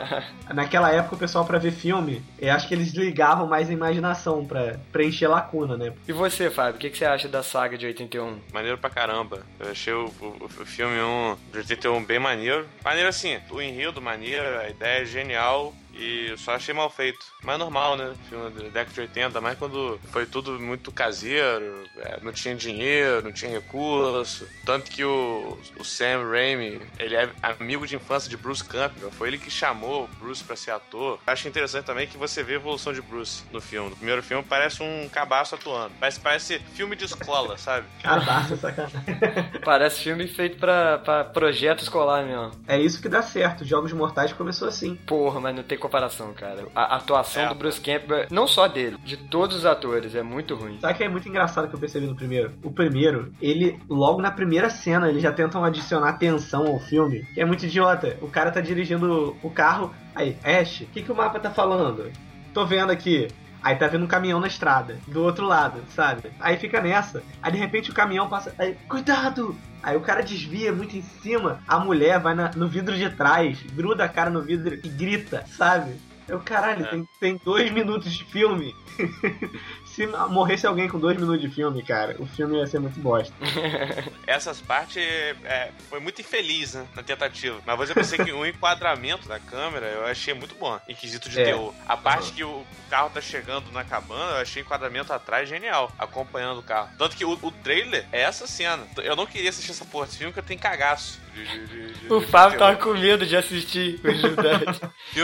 Naquela 0.53 0.91
época 0.91 1.17
o 1.17 1.19
pessoal 1.19 1.45
para 1.45 1.59
ver 1.59 1.73
filme, 1.73 2.23
eu 2.39 2.53
acho 2.53 2.67
que 2.69 2.75
eles 2.75 2.93
ligavam 2.95 3.47
mais 3.47 3.69
a 3.71 3.73
imaginação 3.73 4.45
para 4.45 4.79
preencher 4.93 5.29
lacuna, 5.29 5.77
né? 5.77 5.93
E 6.07 6.13
você, 6.13 6.51
Fábio, 6.51 6.77
o 6.77 6.79
que, 6.79 6.91
que, 6.91 6.99
você 6.99 7.05
acha 7.05 7.29
da 7.29 7.43
saga 7.43 7.77
de 7.77 7.87
81? 7.87 8.39
Maneiro 8.53 8.79
pra 8.79 8.91
caramba. 8.91 9.43
Eu 9.59 9.71
achei 9.71 9.93
o, 9.93 10.07
o, 10.21 10.45
o 10.45 10.67
filme 10.67 11.01
1 11.01 11.37
de 11.53 11.59
81 11.59 12.05
bem 12.05 12.19
maneiro. 12.19 12.67
Maneiro 12.85 13.09
assim, 13.09 13.39
o 13.51 13.61
enredo 13.61 14.01
maneiro, 14.01 14.59
a 14.61 14.69
ideia 14.69 15.03
é 15.03 15.05
genial. 15.05 15.75
E 15.99 16.35
só 16.39 16.53
achei 16.53 16.73
mal 16.73 16.89
feito. 16.89 17.27
Mas 17.43 17.59
normal, 17.59 17.97
né? 17.97 18.15
Filme 18.29 18.51
da 18.51 18.63
década 18.63 18.93
de 18.93 19.01
80, 19.01 19.41
mas 19.41 19.59
quando 19.59 19.99
foi 20.11 20.27
tudo 20.27 20.59
muito 20.59 20.93
caseiro, 20.93 21.85
é, 21.99 22.19
não 22.23 22.33
tinha 22.33 22.55
dinheiro, 22.55 23.23
não 23.23 23.33
tinha 23.33 23.51
recurso. 23.51 24.47
Tanto 24.65 24.91
que 24.91 25.05
o, 25.05 25.59
o 25.79 25.85
Sam 25.85 26.29
Raimi, 26.31 26.81
ele 26.99 27.17
é 27.17 27.31
amigo 27.43 27.87
de 27.87 27.97
infância 27.97 28.31
de 28.31 28.37
Bruce 28.37 28.65
Campbell. 28.65 29.11
Foi 29.11 29.29
ele 29.29 29.39
que 29.39 29.51
chamou 29.51 30.05
o 30.05 30.09
Bruce 30.19 30.45
pra 30.45 30.55
ser 30.55 30.71
ator. 30.71 31.19
Acho 31.27 31.49
interessante 31.49 31.85
também 31.85 32.07
que 32.07 32.17
você 32.17 32.43
vê 32.43 32.53
a 32.53 32.57
evolução 32.57 32.93
de 32.93 33.03
Bruce 33.03 33.43
no 33.53 33.61
filme. 33.61 33.91
No 33.91 33.97
primeiro 33.97 34.23
filme 34.23 34.45
parece 34.49 34.83
um 34.83 35.09
cabaço 35.09 35.57
atuando. 35.57 35.93
Parece, 35.99 36.21
parece 36.21 36.59
filme 36.75 36.95
de 36.95 37.05
escola, 37.05 37.57
sabe? 37.59 37.87
Cabaço, 38.03 38.57
sacanagem. 38.57 39.01
parece 39.65 40.03
filme 40.03 40.29
feito 40.29 40.59
pra, 40.59 40.99
pra 40.99 41.25
projeto 41.25 41.83
escolar 41.83 42.25
mesmo. 42.25 42.53
É 42.69 42.79
isso 42.79 43.03
que 43.03 43.09
dá 43.09 43.23
certo. 43.23 43.65
Jogos 43.65 43.93
Mortais 43.93 44.33
começou 44.33 44.69
assim. 44.69 44.95
Porra, 44.95 45.41
mas 45.41 45.55
não 45.55 45.63
tem 45.63 45.79
comparação, 45.89 46.33
cara. 46.35 46.67
A 46.75 46.97
atuação 46.97 47.45
é. 47.45 47.49
do 47.49 47.55
Bruce 47.55 47.81
Campbell, 47.81 48.27
não 48.31 48.47
só 48.47 48.69
dele, 48.69 48.97
de 49.05 49.17
todos 49.17 49.57
os 49.57 49.67
atores, 49.67 50.15
é 50.15 50.23
muito 50.23 50.55
ruim. 50.55 50.79
Sabe 50.81 50.95
que 50.95 51.05
é 51.05 51.09
muito 51.09 51.29
engraçado 51.29 51.69
que 51.69 51.75
eu 51.75 51.81
percebi 51.81 52.07
no 52.07 52.15
primeiro? 52.15 52.53
O 52.63 52.71
primeiro, 52.71 53.33
ele, 53.41 53.81
logo 53.89 54.21
na 54.21 54.31
primeira 54.31 54.69
cena, 54.69 55.09
eles 55.09 55.23
já 55.23 55.33
tentam 55.33 55.65
adicionar 55.65 56.15
tensão 56.15 56.67
ao 56.67 56.79
filme, 56.79 57.25
que 57.35 57.41
é 57.41 57.45
muito 57.45 57.65
idiota. 57.65 58.17
O 58.21 58.29
cara 58.29 58.51
tá 58.51 58.61
dirigindo 58.61 59.37
o 59.43 59.51
carro, 59.51 59.93
aí, 60.15 60.37
Ash, 60.45 60.83
o 60.83 60.87
que, 60.87 61.03
que 61.03 61.11
o 61.11 61.17
mapa 61.17 61.41
tá 61.41 61.51
falando? 61.51 62.13
Tô 62.53 62.67
vendo 62.67 62.91
aqui. 62.91 63.29
Aí 63.63 63.77
tá 63.77 63.87
vendo 63.87 64.05
um 64.05 64.09
caminhão 64.09 64.41
na 64.41 64.47
estrada, 64.47 64.99
do 65.07 65.23
outro 65.23 65.47
lado, 65.47 65.83
sabe? 65.95 66.31
Aí 66.41 66.57
fica 66.57 66.81
nessa. 66.81 67.23
Aí 67.43 67.53
de 67.53 67.59
repente 67.59 67.91
o 67.91 67.95
caminhão 67.95 68.29
passa. 68.29 68.55
Aí, 68.59 68.75
cuidado! 68.89 69.57
Aí 69.83 69.97
o 69.97 70.01
cara 70.01 70.23
desvia 70.23 70.73
muito 70.73 70.97
em 70.97 71.03
cima, 71.03 71.61
a 71.67 71.79
mulher 71.79 72.19
vai 72.19 72.35
na, 72.35 72.51
no 72.51 72.69
vidro 72.69 72.97
de 72.97 73.09
trás, 73.11 73.63
gruda 73.75 74.05
a 74.05 74.09
cara 74.09 74.29
no 74.29 74.43
vidro 74.43 74.75
e 74.75 74.89
grita, 74.89 75.45
sabe? 75.47 75.97
Eu, 76.29 76.41
caralho, 76.41 76.85
é. 76.85 76.89
tem, 76.89 77.09
tem 77.19 77.41
dois 77.43 77.71
minutos 77.71 78.13
de 78.13 78.25
filme. 78.25 78.75
Se 79.99 80.07
morresse 80.07 80.65
alguém 80.65 80.89
com 80.89 80.97
dois 80.97 81.17
minutos 81.17 81.41
de 81.41 81.49
filme, 81.49 81.83
cara, 81.83 82.15
o 82.21 82.27
filme 82.27 82.57
ia 82.57 82.69
ser 82.69 82.79
muito 82.79 83.01
bosta. 83.01 83.35
Essas 84.29 84.61
partes 84.61 85.03
é, 85.03 85.73
foi 85.91 85.99
muito 85.99 86.21
infeliz, 86.21 86.75
né, 86.75 86.87
na 86.95 87.03
tentativa. 87.03 87.61
Mas 87.67 87.77
você 87.77 87.95
pensei 87.95 88.17
que 88.25 88.31
o 88.31 88.47
enquadramento 88.47 89.27
da 89.27 89.41
câmera 89.41 89.87
eu 89.87 90.07
achei 90.07 90.33
muito 90.35 90.55
bom, 90.55 90.79
em 90.89 90.95
quesito 90.95 91.29
de 91.29 91.41
é. 91.41 91.47
terror. 91.47 91.75
A 91.85 91.97
parte 91.97 92.29
uhum. 92.29 92.37
que 92.37 92.45
o 92.45 92.65
carro 92.89 93.11
tá 93.11 93.21
chegando 93.21 93.73
na 93.73 93.83
cabana, 93.83 94.37
eu 94.37 94.43
achei 94.43 94.63
o 94.63 94.65
enquadramento 94.65 95.13
atrás 95.13 95.49
genial, 95.49 95.91
acompanhando 95.99 96.61
o 96.61 96.63
carro. 96.63 96.91
Tanto 96.97 97.17
que 97.17 97.25
o, 97.25 97.33
o 97.33 97.51
trailer 97.51 98.07
é 98.13 98.21
essa 98.21 98.47
cena. 98.47 98.87
Eu 98.99 99.17
não 99.17 99.27
queria 99.27 99.51
assistir 99.51 99.73
essa 99.73 99.85
porra 99.85 100.07
desse 100.07 100.19
filme 100.19 100.33
porque 100.33 100.45
eu 100.45 100.47
tenho 100.47 100.61
cagaço. 100.61 101.19
De, 101.45 101.67
de, 101.67 101.93
de, 101.93 102.13
o 102.13 102.21
Fábio 102.21 102.59
tava 102.59 102.77
com 102.77 102.95
medo 102.95 103.27
de 103.27 103.37
assistir, 103.37 103.99
verdade. 104.03 104.81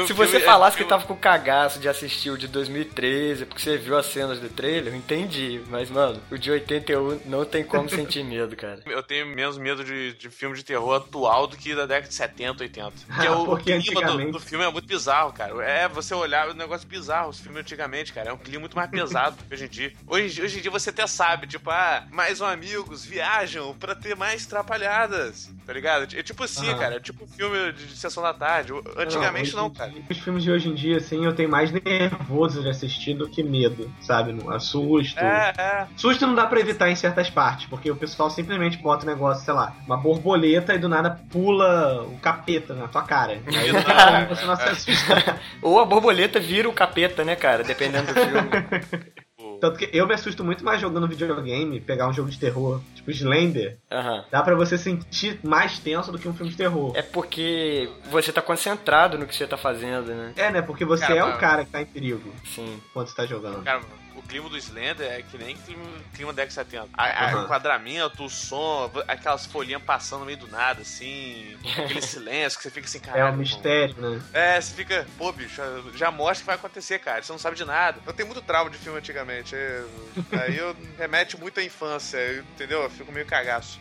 Se 0.06 0.12
você 0.12 0.40
falasse 0.40 0.76
que 0.76 0.84
tava 0.84 1.06
com 1.06 1.16
cagaço 1.16 1.78
de 1.78 1.88
assistir 1.88 2.30
o 2.30 2.38
de 2.38 2.46
2013, 2.46 3.46
porque 3.46 3.62
você 3.62 3.76
viu 3.76 3.96
as 3.96 4.06
cenas 4.06 4.38
do 4.38 4.48
trailer, 4.48 4.92
eu 4.92 4.96
entendi. 4.96 5.60
Mas, 5.68 5.90
mano, 5.90 6.20
o 6.30 6.38
de 6.38 6.50
81 6.50 7.20
não 7.24 7.44
tem 7.44 7.64
como 7.64 7.88
sentir 7.88 8.24
medo, 8.24 8.54
cara. 8.56 8.82
Eu 8.94 9.02
tenho 9.02 9.26
menos 9.26 9.58
medo 9.58 9.82
de, 9.82 10.12
de 10.14 10.30
filme 10.30 10.54
de 10.56 10.64
terror 10.64 10.94
atual 10.94 11.46
do 11.46 11.56
que 11.56 11.74
da 11.74 11.84
década 11.84 12.08
de 12.08 12.14
70, 12.14 12.62
80. 12.62 12.92
Porque 13.06 13.28
o, 13.28 13.52
o 13.52 13.58
clima 13.58 14.02
do, 14.02 14.32
do, 14.32 14.40
filme 14.40 14.64
é 14.64 14.70
muito 14.70 14.86
bizarro, 14.86 15.32
cara. 15.32 15.64
É 15.64 15.88
você 15.88 16.14
olhar 16.14 16.48
o 16.48 16.54
negócio 16.54 16.86
bizarro, 16.86 17.30
os 17.30 17.40
filmes 17.40 17.60
antigamente, 17.60 18.12
cara. 18.12 18.30
É 18.30 18.32
um 18.32 18.38
clima 18.38 18.60
muito 18.60 18.76
mais 18.76 18.90
pesado 18.90 19.36
que 19.36 19.54
hoje 19.54 19.64
em 19.64 19.68
dia. 19.68 19.92
Hoje, 20.06 20.42
hoje 20.42 20.58
em 20.58 20.62
dia 20.62 20.70
você 20.70 20.90
até 20.90 21.06
sabe, 21.06 21.46
tipo, 21.46 21.70
ah, 21.70 22.06
mais 22.10 22.40
um 22.40 22.46
amigos 22.46 23.04
viajam 23.04 23.74
pra 23.74 23.94
ter 23.94 24.14
mais 24.14 24.46
trapalhadas, 24.46 25.50
tá 25.66 25.72
ligado? 25.72 26.03
É 26.12 26.22
tipo 26.22 26.44
assim, 26.44 26.68
uhum. 26.68 26.78
cara. 26.78 26.96
É 26.96 27.00
tipo 27.00 27.24
um 27.24 27.28
filme 27.28 27.72
de, 27.72 27.96
sessão 27.96 28.22
da 28.22 28.34
tarde. 28.34 28.72
Antigamente 28.96 29.54
não, 29.54 29.64
não 29.64 29.70
cara. 29.70 29.92
Os 30.10 30.18
filmes 30.18 30.42
de 30.42 30.50
hoje 30.50 30.68
em 30.68 30.74
dia, 30.74 30.96
assim, 30.98 31.24
eu 31.24 31.34
tenho 31.34 31.48
mais 31.48 31.70
nervoso 31.70 32.62
de 32.62 32.68
assistir 32.68 33.14
do 33.14 33.28
que 33.28 33.42
medo, 33.42 33.92
sabe? 34.00 34.34
Assusto. 34.48 35.18
É, 35.18 35.52
é. 35.56 35.86
Susto 35.96 36.26
não 36.26 36.34
dá 36.34 36.46
pra 36.46 36.60
evitar 36.60 36.90
em 36.90 36.96
certas 36.96 37.30
partes, 37.30 37.66
porque 37.66 37.90
o 37.90 37.96
pessoal 37.96 38.30
simplesmente 38.30 38.78
bota 38.78 39.04
um 39.04 39.08
negócio, 39.08 39.44
sei 39.44 39.54
lá, 39.54 39.74
uma 39.86 39.96
borboleta 39.96 40.74
e 40.74 40.78
do 40.78 40.88
nada 40.88 41.20
pula 41.30 42.02
o 42.02 42.18
capeta 42.18 42.74
na 42.74 42.88
tua 42.88 43.02
cara. 43.02 43.40
Aí 43.46 43.72
não, 43.72 44.28
você 44.28 44.44
não 44.44 44.56
se 44.56 44.62
assusta. 44.62 45.40
Ou 45.62 45.80
a 45.80 45.84
borboleta 45.84 46.40
vira 46.40 46.68
o 46.68 46.72
capeta, 46.72 47.24
né, 47.24 47.36
cara? 47.36 47.62
Dependendo 47.64 48.12
do 48.12 48.20
filme. 48.20 49.14
Tanto 49.64 49.78
que 49.78 49.88
eu 49.94 50.06
me 50.06 50.12
assusto 50.12 50.44
muito 50.44 50.62
mais 50.62 50.78
jogando 50.78 51.08
videogame, 51.08 51.80
pegar 51.80 52.06
um 52.06 52.12
jogo 52.12 52.28
de 52.28 52.38
terror, 52.38 52.82
tipo 52.94 53.10
Slender. 53.10 53.78
Aham. 53.90 54.22
Dá 54.30 54.42
pra 54.42 54.54
você 54.54 54.76
sentir 54.76 55.40
mais 55.42 55.78
tenso 55.78 56.12
do 56.12 56.18
que 56.18 56.28
um 56.28 56.34
filme 56.34 56.50
de 56.50 56.56
terror. 56.58 56.92
É 56.94 57.00
porque 57.00 57.88
você 58.10 58.30
tá 58.30 58.42
concentrado 58.42 59.16
no 59.16 59.26
que 59.26 59.34
você 59.34 59.46
tá 59.46 59.56
fazendo, 59.56 60.08
né? 60.08 60.34
É, 60.36 60.50
né? 60.50 60.60
Porque 60.60 60.84
você 60.84 61.06
Cara, 61.06 61.18
é 61.18 61.24
o 61.24 61.38
cara 61.38 61.64
que 61.64 61.70
tá 61.70 61.80
em 61.80 61.86
perigo 61.86 62.30
Sim. 62.44 62.78
quando 62.92 63.08
você 63.08 63.16
tá 63.16 63.24
jogando. 63.24 63.62
Cara, 63.62 63.80
clima 64.28 64.48
do 64.48 64.56
Slender 64.58 65.10
é 65.10 65.22
que 65.22 65.36
nem 65.38 65.56
clima, 65.56 65.84
clima 66.14 66.32
da 66.32 66.46
X70. 66.46 66.88
A, 66.94 67.04
a- 67.04 67.24
Aham. 67.30 67.40
O 67.40 67.44
enquadramento, 67.44 68.24
o 68.24 68.30
som, 68.30 68.90
aquelas 69.06 69.46
folhinhas 69.46 69.82
passando 69.82 70.20
no 70.20 70.26
meio 70.26 70.38
do 70.38 70.48
nada, 70.48 70.82
assim. 70.82 71.56
aquele 71.82 72.00
silêncio 72.02 72.58
que 72.58 72.62
você 72.64 72.70
fica 72.70 72.86
assim, 72.86 72.98
É 72.98 73.00
caralho. 73.00 73.24
um 73.24 73.28
irmão. 73.28 73.38
mistério, 73.40 73.94
né? 74.00 74.22
É, 74.32 74.60
você 74.60 74.74
fica, 74.74 75.06
pô, 75.18 75.30
bicho, 75.32 75.60
já 75.94 76.10
mostra 76.10 76.36
o 76.36 76.40
que 76.40 76.46
vai 76.46 76.54
acontecer, 76.56 76.98
cara. 76.98 77.22
Você 77.22 77.32
não 77.32 77.38
sabe 77.38 77.56
de 77.56 77.64
nada. 77.64 78.00
Eu 78.06 78.12
tenho 78.12 78.26
muito 78.28 78.42
trauma 78.42 78.70
de 78.70 78.78
filme 78.78 78.98
antigamente. 78.98 79.54
é- 79.54 79.84
Aí 80.32 80.56
eu 80.56 80.74
remete 80.98 81.38
muito 81.38 81.60
à 81.60 81.62
infância, 81.64 82.18
entendeu? 82.54 82.82
Eu 82.82 82.90
fico 82.90 83.10
meio 83.12 83.26
cagaço. 83.26 83.80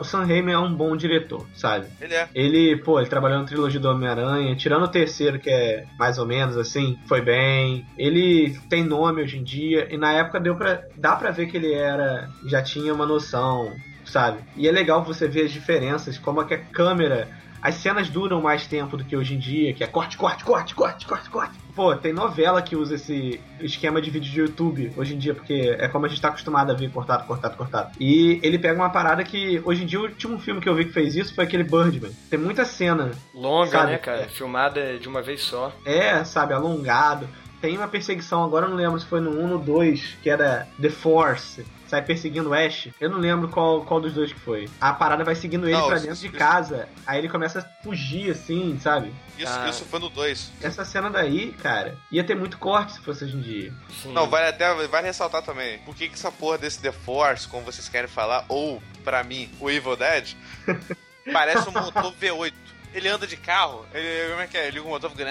O 0.00 0.04
Sam 0.04 0.24
Raimi 0.24 0.50
é 0.50 0.58
um 0.58 0.74
bom 0.74 0.96
diretor, 0.96 1.46
sabe? 1.54 1.86
Ele 2.00 2.14
é. 2.14 2.28
Ele, 2.34 2.76
pô, 2.78 2.98
ele 2.98 3.08
trabalhou 3.08 3.38
na 3.38 3.44
trilogia 3.44 3.78
do 3.78 3.90
Homem-Aranha, 3.90 4.56
tirando 4.56 4.84
o 4.84 4.88
terceiro, 4.88 5.38
que 5.38 5.50
é 5.50 5.84
mais 5.98 6.18
ou 6.18 6.26
menos 6.26 6.56
assim, 6.56 6.98
foi 7.06 7.20
bem. 7.20 7.84
Ele 7.98 8.58
tem 8.70 8.82
nome 8.82 9.22
hoje 9.22 9.38
em 9.38 9.44
dia, 9.44 9.86
e 9.90 9.98
na 9.98 10.12
época 10.12 10.40
deu 10.40 10.56
pra, 10.56 10.82
dá 10.96 11.14
pra 11.16 11.30
ver 11.30 11.46
que 11.46 11.56
ele 11.56 11.72
era, 11.74 12.30
já 12.46 12.62
tinha 12.62 12.94
uma 12.94 13.04
noção, 13.04 13.72
sabe? 14.04 14.38
E 14.56 14.66
é 14.66 14.72
legal 14.72 15.04
você 15.04 15.28
ver 15.28 15.44
as 15.44 15.52
diferenças, 15.52 16.16
como 16.18 16.40
é 16.40 16.44
que 16.46 16.54
a 16.54 16.58
câmera. 16.58 17.28
As 17.62 17.74
cenas 17.74 18.08
duram 18.08 18.40
mais 18.40 18.66
tempo 18.66 18.96
do 18.96 19.04
que 19.04 19.14
hoje 19.14 19.34
em 19.34 19.38
dia, 19.38 19.74
que 19.74 19.84
é 19.84 19.86
corte, 19.86 20.16
corte, 20.16 20.42
corte, 20.42 20.74
corte, 20.74 21.06
corte, 21.06 21.28
corte. 21.28 21.54
Pô, 21.74 21.94
tem 21.94 22.12
novela 22.12 22.60
que 22.62 22.74
usa 22.76 22.94
esse 22.96 23.40
esquema 23.60 24.00
de 24.00 24.10
vídeo 24.10 24.30
de 24.30 24.40
YouTube 24.40 24.92
hoje 24.96 25.14
em 25.14 25.18
dia, 25.18 25.34
porque 25.34 25.76
é 25.78 25.88
como 25.88 26.06
a 26.06 26.08
gente 26.08 26.20
tá 26.20 26.28
acostumado 26.28 26.70
a 26.70 26.74
ver 26.74 26.90
cortado, 26.90 27.24
cortado, 27.26 27.56
cortado. 27.56 27.92
E 27.98 28.40
ele 28.42 28.58
pega 28.58 28.74
uma 28.80 28.90
parada 28.90 29.22
que, 29.24 29.60
hoje 29.64 29.84
em 29.84 29.86
dia, 29.86 30.00
o 30.00 30.04
último 30.04 30.38
filme 30.38 30.60
que 30.60 30.68
eu 30.68 30.74
vi 30.74 30.84
que 30.84 30.92
fez 30.92 31.14
isso 31.16 31.34
foi 31.34 31.44
aquele 31.44 31.64
Birdman. 31.64 32.10
Tem 32.28 32.38
muita 32.38 32.64
cena, 32.64 33.12
Longa, 33.34 33.70
Sabe, 33.70 33.92
né, 33.92 33.98
cara? 33.98 34.22
é. 34.22 34.28
Filmada 34.28 34.98
de 34.98 35.08
uma 35.08 35.22
vez 35.22 35.42
só. 35.42 35.72
é, 35.84 36.22
sabe, 36.24 36.52
alongado. 36.52 37.28
Tem 37.60 37.76
uma 37.76 37.88
perseguição, 37.88 38.42
agora 38.42 38.66
eu 38.66 38.70
não 38.70 38.76
lembro 38.76 38.98
se 38.98 39.06
foi 39.06 39.20
no 39.20 39.30
1 39.32 39.42
ou 39.42 39.48
no 39.48 39.58
2, 39.58 40.16
que 40.22 40.30
era 40.30 40.66
The 40.80 40.88
Force. 40.88 41.64
Sai 41.90 42.02
perseguindo 42.02 42.50
o 42.50 42.54
Ash. 42.54 42.86
Eu 43.00 43.10
não 43.10 43.18
lembro 43.18 43.48
qual, 43.48 43.84
qual 43.84 44.00
dos 44.00 44.12
dois 44.14 44.32
que 44.32 44.38
foi. 44.38 44.70
A 44.80 44.92
parada 44.92 45.24
vai 45.24 45.34
seguindo 45.34 45.66
ele 45.66 45.76
Não, 45.76 45.88
pra 45.88 45.96
isso- 45.96 46.06
dentro 46.06 46.20
de 46.20 46.26
isso- 46.28 46.36
casa. 46.36 46.88
Aí 47.04 47.18
ele 47.18 47.28
começa 47.28 47.58
a 47.58 47.82
fugir, 47.82 48.30
assim, 48.30 48.78
sabe? 48.80 49.12
Isso, 49.36 49.52
Ah. 49.52 49.68
isso 49.68 49.84
foi 49.86 49.98
no 49.98 50.08
2. 50.08 50.52
Essa 50.62 50.84
cena 50.84 51.10
daí, 51.10 51.50
cara, 51.54 51.98
ia 52.12 52.22
ter 52.22 52.36
muito 52.36 52.58
corte 52.58 52.92
se 52.92 53.00
fosse 53.00 53.24
hoje 53.24 53.36
em 53.36 53.40
dia. 53.40 53.74
Sim. 54.02 54.12
Não, 54.12 54.28
vale 54.30 54.46
até 54.46 54.72
vale 54.86 55.08
ressaltar 55.08 55.42
também. 55.42 55.78
Por 55.80 55.96
que, 55.96 56.06
que 56.08 56.14
essa 56.14 56.30
porra 56.30 56.58
desse 56.58 56.80
The 56.80 56.92
Force, 56.92 57.48
como 57.48 57.64
vocês 57.64 57.88
querem 57.88 58.08
falar, 58.08 58.44
ou, 58.48 58.80
pra 59.02 59.24
mim, 59.24 59.50
o 59.58 59.68
Evil 59.68 59.96
Dead, 59.96 60.36
parece 61.32 61.68
um 61.68 61.72
motor 61.72 62.12
V8. 62.14 62.54
Ele 62.94 63.08
anda 63.08 63.26
de 63.26 63.36
carro, 63.36 63.84
ele, 63.92 64.30
como 64.30 64.40
é 64.42 64.46
que 64.46 64.56
é? 64.56 64.62
Ele 64.68 64.76
liga 64.78 64.86
o 64.86 64.90
motor, 64.90 65.10
fica... 65.10 65.24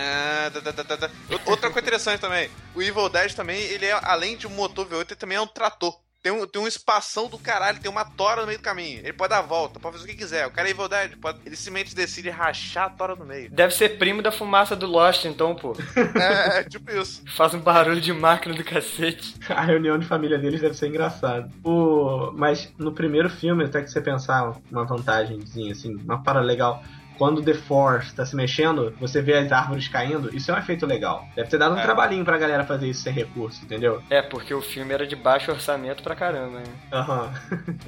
Outra 1.45 1.69
coisa 1.69 1.79
interessante 1.87 2.19
também, 2.21 2.49
o 2.75 2.81
Evil 2.81 3.07
Dead 3.09 3.33
também, 3.33 3.59
ele 3.61 3.85
é, 3.85 3.97
além 4.03 4.35
de 4.37 4.45
um 4.47 4.49
motor 4.51 4.85
V8, 4.87 5.07
ele 5.11 5.15
também 5.15 5.37
é 5.37 5.41
um 5.41 5.47
trator. 5.47 5.97
Tem 6.21 6.31
um, 6.31 6.45
tem 6.45 6.61
um 6.61 6.67
espação 6.67 7.29
do 7.29 7.37
caralho, 7.37 7.79
tem 7.79 7.89
uma 7.89 8.03
tora 8.03 8.41
no 8.41 8.47
meio 8.47 8.59
do 8.59 8.63
caminho. 8.63 8.99
Ele 8.99 9.13
pode 9.13 9.29
dar 9.29 9.39
a 9.39 9.41
volta, 9.41 9.79
pode 9.79 9.97
fazer 9.97 10.05
o 10.05 10.11
que 10.11 10.17
quiser. 10.17 10.45
O 10.47 10.51
cara 10.51 10.67
é 10.67 10.71
Evil 10.71 10.89
Dead, 10.89 11.17
pode, 11.17 11.39
ele 11.45 11.55
simplesmente 11.55 11.95
decide 11.95 12.29
rachar 12.29 12.87
a 12.87 12.89
tora 12.89 13.15
no 13.15 13.25
meio. 13.25 13.49
Deve 13.49 13.73
ser 13.73 13.97
primo 13.97 14.21
da 14.21 14.31
fumaça 14.31 14.75
do 14.75 14.85
Lost, 14.85 15.25
então, 15.25 15.55
pô. 15.55 15.73
É, 16.19 16.59
é 16.59 16.63
tipo 16.63 16.91
isso. 16.91 17.23
Faz 17.35 17.53
um 17.53 17.59
barulho 17.59 18.01
de 18.01 18.11
máquina 18.11 18.53
do 18.53 18.63
cacete. 18.63 19.35
A 19.47 19.61
reunião 19.61 19.97
de 19.97 20.05
família 20.05 20.37
deles 20.37 20.59
deve 20.59 20.73
ser 20.73 20.87
engraçado. 20.87 21.49
O... 21.63 22.31
Mas 22.33 22.73
no 22.77 22.91
primeiro 22.91 23.29
filme, 23.29 23.63
até 23.63 23.81
que 23.81 23.89
você 23.89 24.01
pensar 24.01 24.53
uma 24.69 24.85
vantagemzinha, 24.85 25.71
assim, 25.71 25.95
uma 25.95 26.21
parada 26.21 26.45
legal. 26.45 26.83
Quando 27.19 27.43
The 27.43 27.53
Force 27.53 28.15
tá 28.15 28.25
se 28.25 28.35
mexendo, 28.35 28.95
você 28.99 29.21
vê 29.21 29.37
as 29.37 29.51
árvores 29.51 29.87
caindo, 29.89 30.33
isso 30.35 30.49
é 30.49 30.55
um 30.55 30.57
efeito 30.57 30.85
legal. 30.85 31.27
Deve 31.35 31.49
ter 31.49 31.57
dado 31.59 31.75
um 31.75 31.77
É. 31.77 31.83
trabalhinho 31.83 32.23
pra 32.25 32.37
galera 32.37 32.63
fazer 32.65 32.87
isso 32.87 33.01
sem 33.03 33.11
recurso, 33.13 33.61
entendeu? 33.63 34.01
É, 34.09 34.21
porque 34.21 34.53
o 34.53 34.61
filme 34.61 34.93
era 34.93 35.05
de 35.05 35.15
baixo 35.17 35.51
orçamento 35.51 36.01
pra 36.01 36.15
caramba, 36.15 36.59
né? 36.59 36.63
Aham. 36.93 37.31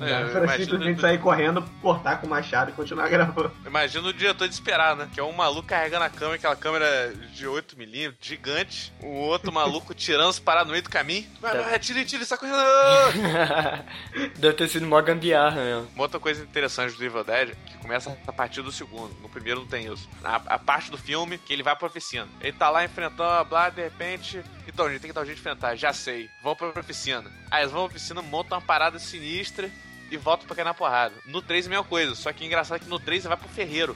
É, 0.02 0.26
pra 0.30 0.44
imagina- 0.44 0.58
simplesmente 0.58 1.00
sair 1.02 1.18
correndo, 1.18 1.64
cortar 1.82 2.20
com 2.20 2.28
o 2.28 2.30
machado 2.30 2.72
e 2.72 2.74
continuar 2.74 3.08
gravando. 3.08 3.52
Imagina 3.66 4.06
o 4.10 4.14
diretor 4.14 4.48
de 4.50 4.54
esperar, 4.54 4.96
né? 4.98 5.08
Que 5.14 5.20
é 5.22 5.24
um 5.24 5.32
maluco 5.32 5.68
carregando 5.70 6.04
a 6.04 6.10
câmera, 6.10 6.36
aquela 6.36 6.56
câmera 6.58 7.14
de 7.34 7.48
8mm, 7.48 8.14
gigante. 8.20 8.92
O 9.02 9.08
outro 9.08 9.50
maluco 9.50 9.94
tirando 9.94 10.28
as 10.30 10.40
paradas 10.40 10.68
no 10.68 10.72
meio 10.74 10.84
do 10.84 10.90
caminho. 10.90 11.26
Vai, 11.40 11.58
vai, 11.58 11.80
tira, 11.80 12.04
tira, 12.04 12.22
está 12.24 12.36
correndo. 12.38 12.58
Deve 14.38 14.54
ter 14.56 14.68
sido 14.68 14.86
mó 14.86 15.02
gambiarra 15.02 15.56
mesmo. 15.64 15.88
Uma 15.96 16.04
outra 16.04 16.20
coisa 16.20 16.44
interessante 16.44 16.96
do 16.98 17.04
Evil 17.06 17.24
Dead, 17.24 17.54
que 17.66 17.78
começa 17.78 18.18
a 18.28 18.34
partir 18.34 18.62
do 18.62 18.72
segundo. 18.72 19.21
No 19.22 19.30
primeiro 19.30 19.62
não 19.62 19.68
tem 19.68 19.92
isso. 19.92 20.10
A, 20.24 20.36
a 20.36 20.60
parte 20.60 20.90
do 20.90 20.98
filme 20.98 21.38
que 21.38 21.54
ele 21.54 21.64
vai 21.64 21.76
pra 21.76 21.88
oficina. 21.88 22.28
Ele 22.40 22.54
tá 22.54 22.70
lá 22.70 22.84
enfrentando, 22.84 23.46
blá, 23.46 23.70
de 23.70 23.82
repente. 23.82 24.42
Então, 24.68 24.86
a 24.86 24.90
gente 24.90 25.02
tem 25.02 25.10
que 25.10 25.16
dar 25.16 25.22
um 25.22 25.26
jeito 25.26 25.38
de 25.38 25.42
enfrentar. 25.42 25.76
Já 25.76 25.94
sei. 25.94 26.30
Vão 26.42 26.56
pra 26.56 26.68
oficina. 26.80 27.32
Aí 27.50 27.62
eles 27.62 27.72
vão 27.72 27.88
pra 27.88 27.96
oficina, 27.96 28.22
montam 28.22 28.58
uma 28.58 28.66
parada 28.66 29.00
sinistra. 29.00 29.70
E 30.10 30.18
voltam 30.18 30.46
pra 30.46 30.58
cair 30.58 30.66
na 30.66 30.74
porrada. 30.74 31.16
No 31.26 31.42
3 31.42 31.68
a 31.68 31.70
mesma 31.70 31.86
coisa, 31.86 32.14
só 32.16 32.34
que 32.34 32.44
engraçado 32.46 32.76
é 32.76 32.80
que 32.80 32.90
no 32.90 33.00
3 33.00 33.22
você 33.22 33.28
vai 33.30 33.38
pro 33.38 33.48
ferreiro. 33.48 33.96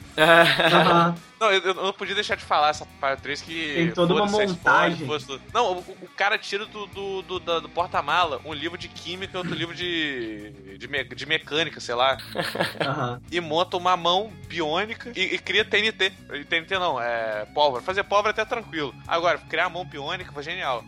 Não, 1.45 1.51
eu, 1.51 1.61
eu 1.61 1.73
não 1.75 1.93
podia 1.93 2.15
deixar 2.15 2.35
de 2.35 2.43
falar 2.43 2.69
essa 2.69 2.85
parte 2.99 3.21
3 3.21 3.41
que. 3.41 3.73
Tem 3.75 3.91
toda 3.91 4.13
uma 4.15 4.25
montagem. 4.47 5.05
Não, 5.53 5.73
o, 5.73 5.79
o 5.79 6.07
cara 6.15 6.37
tira 6.37 6.65
do, 6.65 6.87
do, 6.87 7.21
do, 7.21 7.39
do 7.61 7.69
porta-mala 7.69 8.41
um 8.43 8.53
livro 8.53 8.77
de 8.77 8.87
química 8.87 9.35
e 9.35 9.37
outro 9.37 9.53
livro 9.53 9.75
de, 9.75 10.77
de, 10.77 10.87
me- 10.87 11.03
de 11.03 11.25
mecânica, 11.25 11.79
sei 11.79 11.93
lá. 11.95 12.17
Aham. 12.81 13.21
E 13.31 13.39
monta 13.39 13.77
uma 13.77 13.95
mão 13.95 14.31
biônica 14.47 15.11
e, 15.15 15.35
e 15.35 15.37
cria 15.37 15.63
TNT. 15.63 16.11
E 16.33 16.43
TNT 16.45 16.79
não, 16.79 16.99
é 17.01 17.45
pólvora. 17.53 17.83
Fazer 17.83 18.03
pólvora 18.03 18.29
é 18.29 18.33
até 18.33 18.45
tranquilo. 18.45 18.93
Agora, 19.07 19.37
criar 19.37 19.65
a 19.65 19.69
mão 19.69 19.85
biônica 19.85 20.31
foi 20.31 20.43
genial. 20.43 20.83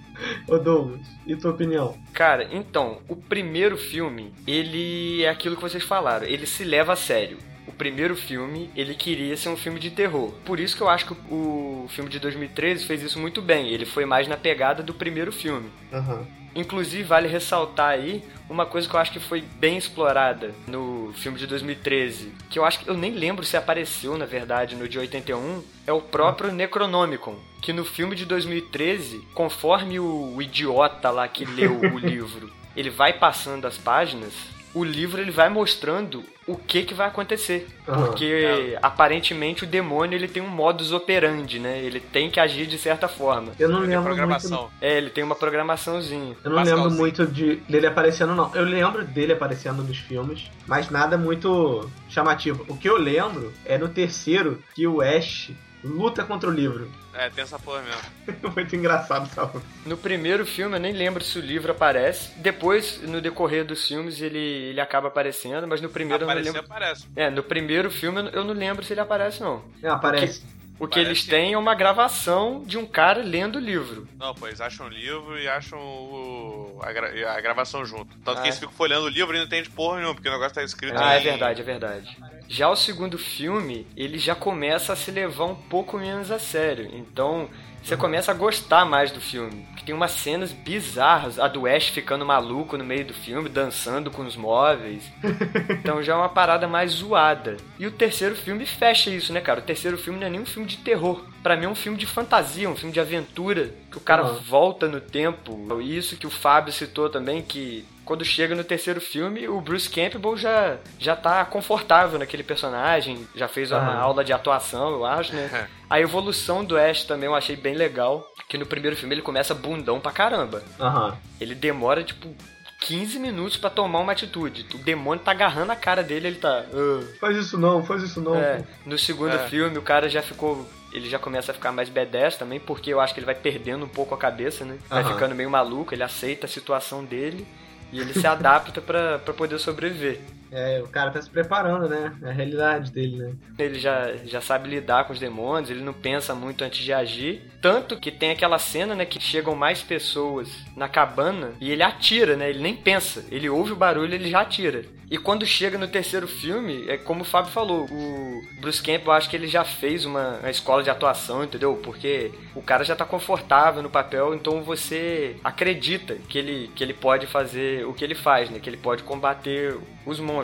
Ô 0.48 0.58
Douglas, 0.58 1.02
e 1.26 1.36
tua 1.36 1.52
opinião? 1.52 1.98
Cara, 2.14 2.48
então, 2.52 3.02
o 3.08 3.16
primeiro 3.16 3.78
filme, 3.78 4.34
ele 4.48 5.24
é 5.24 5.30
aquilo 5.30 5.56
que 5.56 5.62
vocês 5.62 5.84
falaram, 5.84 6.26
ele 6.26 6.48
se 6.48 6.64
leva 6.64 6.94
a 6.94 6.96
sério. 6.96 7.38
O 7.68 7.72
primeiro 7.72 8.16
filme, 8.16 8.70
ele 8.76 8.96
queria 8.96 9.36
ser 9.36 9.50
um 9.50 9.58
filme 9.58 9.80
de 9.80 9.92
terror. 9.92 10.32
Por 10.46 10.60
isso 10.60 10.76
que 10.76 10.82
eu 10.82 10.90
acho 10.90 11.06
que 11.06 11.14
o 11.30 11.86
filme 11.90 12.10
de 12.10 12.18
2013 12.20 12.86
fez 12.86 13.04
isso 13.04 13.20
muito 13.20 13.42
bem. 13.42 13.70
Ele 13.70 13.86
foi 13.86 14.06
mais 14.06 14.28
na 14.28 14.38
pegada 14.38 14.82
do 14.82 14.94
primeiro 14.94 15.32
filme. 15.32 15.70
Aham. 15.92 16.26
Inclusive, 16.56 17.04
vale 17.04 17.28
ressaltar 17.28 17.90
aí 17.90 18.24
uma 18.50 18.66
coisa 18.66 18.90
que 18.90 18.96
eu 18.96 19.00
acho 19.00 19.12
que 19.12 19.20
foi 19.20 19.42
bem 19.42 19.78
explorada 19.78 20.56
no 20.66 21.14
filme 21.14 21.38
de 21.38 21.46
2013, 21.46 22.34
que 22.50 22.58
eu 22.58 22.66
acho 22.66 22.80
que 22.80 22.90
eu 22.90 22.96
nem 22.96 23.12
lembro 23.12 23.46
se 23.46 23.56
apareceu, 23.56 24.18
na 24.18 24.26
verdade, 24.26 24.76
no 24.76 24.88
de 24.88 24.98
81, 24.98 25.64
é 25.86 25.94
o 25.94 26.02
próprio 26.02 26.52
Necronomicon, 26.52 27.38
que 27.62 27.72
no 27.72 27.86
filme 27.86 28.16
de 28.16 28.26
2013, 28.26 29.20
conforme 29.36 30.00
o, 30.00 30.34
o 30.36 30.42
idiota 30.42 31.12
lá 31.12 31.28
que 31.28 31.46
leu 31.46 31.80
o 31.80 32.00
livro, 32.00 32.52
ele 32.76 32.90
vai 32.90 33.14
passando 33.14 33.68
as 33.68 33.78
páginas, 33.78 34.34
o 34.74 34.84
livro 34.84 35.22
ele 35.22 35.32
vai 35.32 35.50
mostrando 35.50 36.24
o 36.48 36.56
que 36.56 36.84
que 36.84 36.94
vai 36.94 37.08
acontecer. 37.08 37.68
Aham. 37.88 38.06
Porque 38.06 38.78
aparentemente 38.82 39.64
o 39.64 39.68
demônio 39.68 40.16
ele 40.16 40.28
tem 40.28 40.42
um 40.42 40.48
modus 40.48 40.92
operandi, 40.94 41.60
né? 41.60 41.80
Ele 41.84 42.00
tem 42.00 42.30
que 42.30 42.40
agir 42.40 42.66
de 42.66 42.78
certa 42.78 43.08
forma. 43.08 43.52
Eu 43.60 43.68
não 43.70 43.80
Tem 43.82 43.90
lembro 43.90 44.04
muito. 44.04 44.16
programação. 44.16 44.70
É, 44.82 44.98
ele 44.98 45.10
tem 45.10 45.24
uma 45.24 45.36
programaçãozinha. 45.36 46.36
Eu 46.44 46.50
não 46.50 46.58
Pascalzinho. 46.58 46.78
lembro 46.90 46.98
muito 46.98 47.28
de, 47.28 47.58
dele 47.70 47.88
aparecendo, 47.88 48.34
não. 48.34 48.54
Eu 48.56 48.64
lembro 48.64 49.04
dele 49.04 49.34
aparecendo 49.34 49.84
nos 49.84 49.98
filmes, 49.98 50.50
mas 50.66 50.90
nada 50.90 51.18
muito 51.18 51.90
chamativo. 52.10 52.66
O 52.70 52.78
que 52.78 52.88
eu 52.90 52.98
lembro 52.98 53.54
é 53.66 53.78
no 53.78 53.90
terceiro 53.90 54.64
que 54.74 54.88
o 54.88 55.02
Ash 55.02 55.52
luta 55.84 56.24
contra 56.24 56.50
o 56.50 56.52
livro. 56.54 56.90
É, 57.14 57.30
tem 57.30 57.44
essa 57.44 57.58
porra 57.60 57.82
mesmo. 57.82 58.52
muito 58.56 58.76
engraçado, 58.76 59.28
sabe? 59.34 59.60
No 59.86 59.98
primeiro 59.98 60.46
filme, 60.46 60.76
eu 60.76 60.80
nem 60.80 60.94
lembro 60.94 61.24
se 61.24 61.38
o 61.38 61.42
livro 61.42 61.72
aparece. 61.72 62.32
Depois, 62.38 63.02
no 63.02 63.22
decorrer 63.22 63.66
dos 63.66 63.88
filmes, 63.88 64.22
ele, 64.22 64.38
ele 64.38 64.82
acaba 64.82 65.08
aparecendo, 65.08 65.68
mas 65.68 65.82
no 65.82 65.90
primeiro 65.90 66.24
eu 66.24 66.28
não 66.28 66.36
lembro. 66.36 66.60
aparece. 66.62 67.06
É, 67.16 67.30
no 67.30 67.44
primeiro 67.44 67.90
filme 67.90 68.30
eu 68.34 68.44
não 68.44 68.54
lembro 68.54 68.84
se 68.84 68.94
ele 68.94 69.02
aparece, 69.02 69.42
não. 69.42 69.64
Não, 69.82 69.94
aparece. 69.96 70.44
O 70.80 70.88
que 70.88 71.00
Parece 71.00 71.10
eles 71.10 71.26
têm 71.26 71.54
é 71.54 71.58
uma 71.58 71.74
gravação 71.74 72.62
de 72.64 72.78
um 72.78 72.86
cara 72.86 73.24
lendo 73.24 73.56
o 73.56 73.60
livro. 73.60 74.08
Não, 74.20 74.36
eles 74.44 74.62
acham 74.62 74.86
o 74.86 74.90
livro 74.90 75.36
e 75.40 75.48
acham 75.48 75.80
o, 75.80 76.80
a, 76.84 76.94
gra- 76.94 77.34
a 77.36 77.42
gravação 77.42 77.84
junto. 77.84 78.16
Tanto 78.24 78.38
Ah, 78.38 78.42
que 78.42 78.42
é? 78.42 78.52
eles 78.52 78.60
ficam 78.60 78.76
folhando 78.76 79.06
o 79.08 79.10
livro 79.10 79.34
e 79.36 79.40
não 79.40 79.46
entende 79.46 79.72
porra 79.72 79.96
nenhuma, 79.98 80.14
porque 80.14 80.30
o 80.30 80.32
negócio 80.32 80.54
tá 80.54 80.64
escrito 80.64 80.96
Ah, 80.96 81.16
é 81.16 81.20
em- 81.20 81.24
verdade, 81.24 81.62
é 81.62 81.64
verdade. 81.64 82.18
Já 82.48 82.70
o 82.70 82.76
segundo 82.76 83.18
filme, 83.18 83.86
ele 83.96 84.18
já 84.18 84.34
começa 84.34 84.94
a 84.94 84.96
se 84.96 85.12
levar 85.12 85.46
um 85.46 85.56
pouco 85.56 85.98
menos 85.98 86.32
a 86.32 86.40
sério. 86.40 86.90
Então, 86.94 87.50
você 87.88 87.96
começa 87.96 88.32
a 88.32 88.36
gostar 88.36 88.84
mais 88.84 89.12
do 89.12 89.22
filme. 89.22 89.66
Que 89.78 89.84
tem 89.84 89.96
umas 89.96 90.12
cenas 90.12 90.52
bizarras, 90.52 91.40
a 91.40 91.48
do 91.48 91.66
Ash 91.66 91.88
ficando 91.88 92.26
maluco 92.26 92.78
no 92.78 92.84
meio 92.84 93.06
do 93.06 93.14
filme, 93.14 93.48
dançando 93.48 94.12
com 94.12 94.24
os 94.24 94.36
móveis. 94.36 95.04
Então 95.70 96.04
já 96.04 96.14
é 96.14 96.16
uma 96.16 96.28
parada 96.28 96.68
mais 96.68 96.92
zoada. 96.92 97.56
E 97.80 97.88
o 97.88 97.92
terceiro 97.92 98.36
filme 98.36 98.66
fecha 98.66 99.10
isso, 99.10 99.32
né, 99.32 99.40
cara? 99.40 99.60
O 99.60 99.64
terceiro 99.64 99.98
filme 99.98 100.20
não 100.20 100.28
é 100.28 100.30
nem 100.30 100.42
um 100.42 100.46
filme 100.46 100.68
de 100.68 100.78
terror. 100.78 101.24
Para 101.42 101.56
mim 101.56 101.66
é 101.66 101.70
um 101.70 101.76
filme 101.76 101.98
de 101.98 102.06
fantasia, 102.06 102.70
um 102.70 102.76
filme 102.76 102.92
de 102.92 103.00
aventura, 103.00 103.74
que 103.90 103.98
o 103.98 104.02
cara 104.02 104.26
uhum. 104.26 104.36
volta 104.36 104.88
no 104.88 105.00
tempo. 105.00 105.80
Isso 105.82 106.18
que 106.18 106.28
o 106.28 106.32
Fábio 106.32 106.74
citou 106.74 107.10
também, 107.10 107.42
que 107.42 107.86
quando 108.08 108.24
chega 108.24 108.56
no 108.56 108.64
terceiro 108.64 109.02
filme, 109.02 109.50
o 109.50 109.60
Bruce 109.60 109.90
Campbell 109.90 110.38
já, 110.38 110.78
já 110.98 111.14
tá 111.14 111.44
confortável 111.44 112.18
naquele 112.18 112.42
personagem, 112.42 113.28
já 113.36 113.50
fez 113.50 113.70
uma 113.70 113.82
ah. 113.82 114.00
aula 114.00 114.24
de 114.24 114.32
atuação, 114.32 114.92
eu 114.92 115.06
acho, 115.06 115.36
né? 115.36 115.68
A 115.90 116.00
evolução 116.00 116.64
do 116.64 116.78
Ash 116.78 117.04
também 117.04 117.28
eu 117.28 117.36
achei 117.36 117.58
bem 117.58 117.76
legal, 117.76 118.26
que 118.48 118.58
no 118.58 118.66
primeiro 118.66 118.96
filme 118.96 119.14
ele 119.14 119.22
começa 119.22 119.54
bundão 119.54 120.00
pra 120.00 120.14
caramba. 120.14 120.64
Uhum. 120.80 121.14
Ele 121.40 121.54
demora, 121.54 122.02
tipo, 122.02 122.34
15 122.80 123.20
minutos 123.20 123.58
para 123.58 123.70
tomar 123.70 124.00
uma 124.00 124.14
atitude. 124.14 124.66
O 124.74 124.78
demônio 124.78 125.22
tá 125.22 125.32
agarrando 125.32 125.74
a 125.74 125.76
cara 125.76 126.02
dele, 126.02 126.28
ele 126.28 126.38
tá. 126.38 126.64
Uh. 126.72 127.06
Faz 127.20 127.36
isso 127.36 127.58
não, 127.58 127.84
faz 127.84 128.04
isso 128.04 128.22
não. 128.22 128.36
É, 128.36 128.64
no 128.86 128.98
segundo 128.98 129.36
é. 129.36 129.50
filme, 129.50 129.78
o 129.78 129.82
cara 129.82 130.08
já 130.08 130.22
ficou. 130.22 130.66
Ele 130.94 131.10
já 131.10 131.20
começa 131.20 131.52
a 131.52 131.56
ficar 131.56 131.74
mais 131.74 131.90
B10 131.90 132.38
também, 132.38 132.60
porque 132.60 132.94
eu 132.94 133.02
acho 133.02 133.14
que 133.14 133.20
ele 133.20 133.26
vai 133.26 133.36
perdendo 133.36 133.84
um 133.84 133.90
pouco 133.90 134.16
a 134.16 134.18
cabeça, 134.18 134.64
né? 134.64 134.78
Vai 134.88 135.04
uhum. 135.04 135.12
ficando 135.12 135.36
meio 135.36 135.50
maluco, 135.50 135.94
ele 135.94 136.04
aceita 136.04 136.46
a 136.46 136.50
situação 136.50 137.04
dele. 137.04 137.46
E 137.92 138.00
ele 138.00 138.14
se 138.14 138.28
adapta 138.28 138.82
para 138.82 139.20
poder 139.20 139.60
sobreviver. 139.60 140.20
É, 140.52 140.82
o 140.82 140.88
cara 140.88 141.12
tá 141.12 141.22
se 141.22 141.30
preparando, 141.30 141.90
né? 141.90 142.16
É 142.24 142.30
a 142.30 142.34
realidade 142.34 142.92
dele, 142.92 143.18
né? 143.18 143.34
Ele 143.58 143.80
já, 143.80 144.16
já 144.26 144.42
sabe 144.42 144.70
lidar 144.70 145.06
com 145.06 145.14
os 145.14 145.20
demônios, 145.20 145.70
ele 145.70 145.84
não 145.84 145.94
pensa 145.94 146.34
muito 146.34 146.64
antes 146.64 146.84
de 146.84 146.94
agir. 146.94 147.42
Tanto 147.62 148.00
que 148.00 148.12
tem 148.12 148.32
aquela 148.32 148.60
cena, 148.60 148.96
né, 148.96 149.06
que 149.06 149.20
chegam 149.20 149.56
mais 149.56 149.82
pessoas 149.82 150.50
na 150.76 150.88
cabana 150.88 151.52
e 151.60 151.72
ele 151.72 151.84
atira, 151.84 152.36
né? 152.36 152.50
Ele 152.50 152.60
nem 152.60 152.76
pensa. 152.76 153.26
Ele 153.32 153.50
ouve 153.50 153.74
o 153.74 153.76
barulho 153.76 154.14
ele 154.14 154.30
já 154.30 154.42
atira. 154.42 154.86
E 155.10 155.18
quando 155.18 155.46
chega 155.46 155.78
no 155.78 155.88
terceiro 155.88 156.28
filme, 156.28 156.86
é 156.90 156.98
como 156.98 157.22
o 157.22 157.26
Fábio 157.26 157.50
falou, 157.50 157.86
o 157.90 158.42
Bruce 158.60 158.84
Campbell 158.84 159.14
acho 159.14 159.30
que 159.30 159.38
ele 159.38 159.48
já 159.48 159.64
fez 159.64 160.04
uma, 160.04 160.38
uma 160.40 160.50
escola 160.50 160.84
de 160.84 160.90
atuação, 160.90 161.46
entendeu? 161.46 161.80
Porque 161.82 162.32
o 162.54 162.62
cara 162.62 162.84
já 162.84 162.94
tá 162.94 163.06
confortável 163.06 163.82
no 163.82 163.90
papel, 163.90 164.36
então 164.36 164.62
você 164.62 165.38
acredita 165.42 166.16
que 166.28 166.38
ele, 166.38 166.70
que 166.76 166.84
ele 166.84 166.94
pode 166.94 167.26
fazer 167.26 167.86
o 167.88 167.94
que 167.94 168.04
ele 168.04 168.16
faz, 168.16 168.50
né? 168.50 168.60
Que 168.60 168.70
ele 168.70 168.76
pode 168.76 169.04
combater 169.04 169.78
os 170.06 170.20
monstros. 170.20 170.37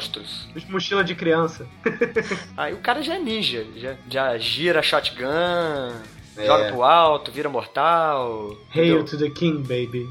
Os 0.56 0.66
mochila 0.66 1.04
de 1.04 1.16
criança. 1.16 1.68
Aí 2.58 2.74
o 2.74 2.78
cara 2.78 3.02
já 3.02 3.16
é 3.16 3.20
ninja, 3.20 3.66
já, 3.76 3.96
já 4.10 4.38
gira 4.38 4.82
shotgun, 4.82 5.26
é. 6.38 6.46
joga 6.46 6.72
pro 6.72 6.84
alto, 6.84 7.32
vira 7.32 7.50
mortal. 7.50 8.58
Hail 8.74 9.04
to 9.04 9.18
the 9.18 9.30
king, 9.30 9.62
baby. 9.62 10.08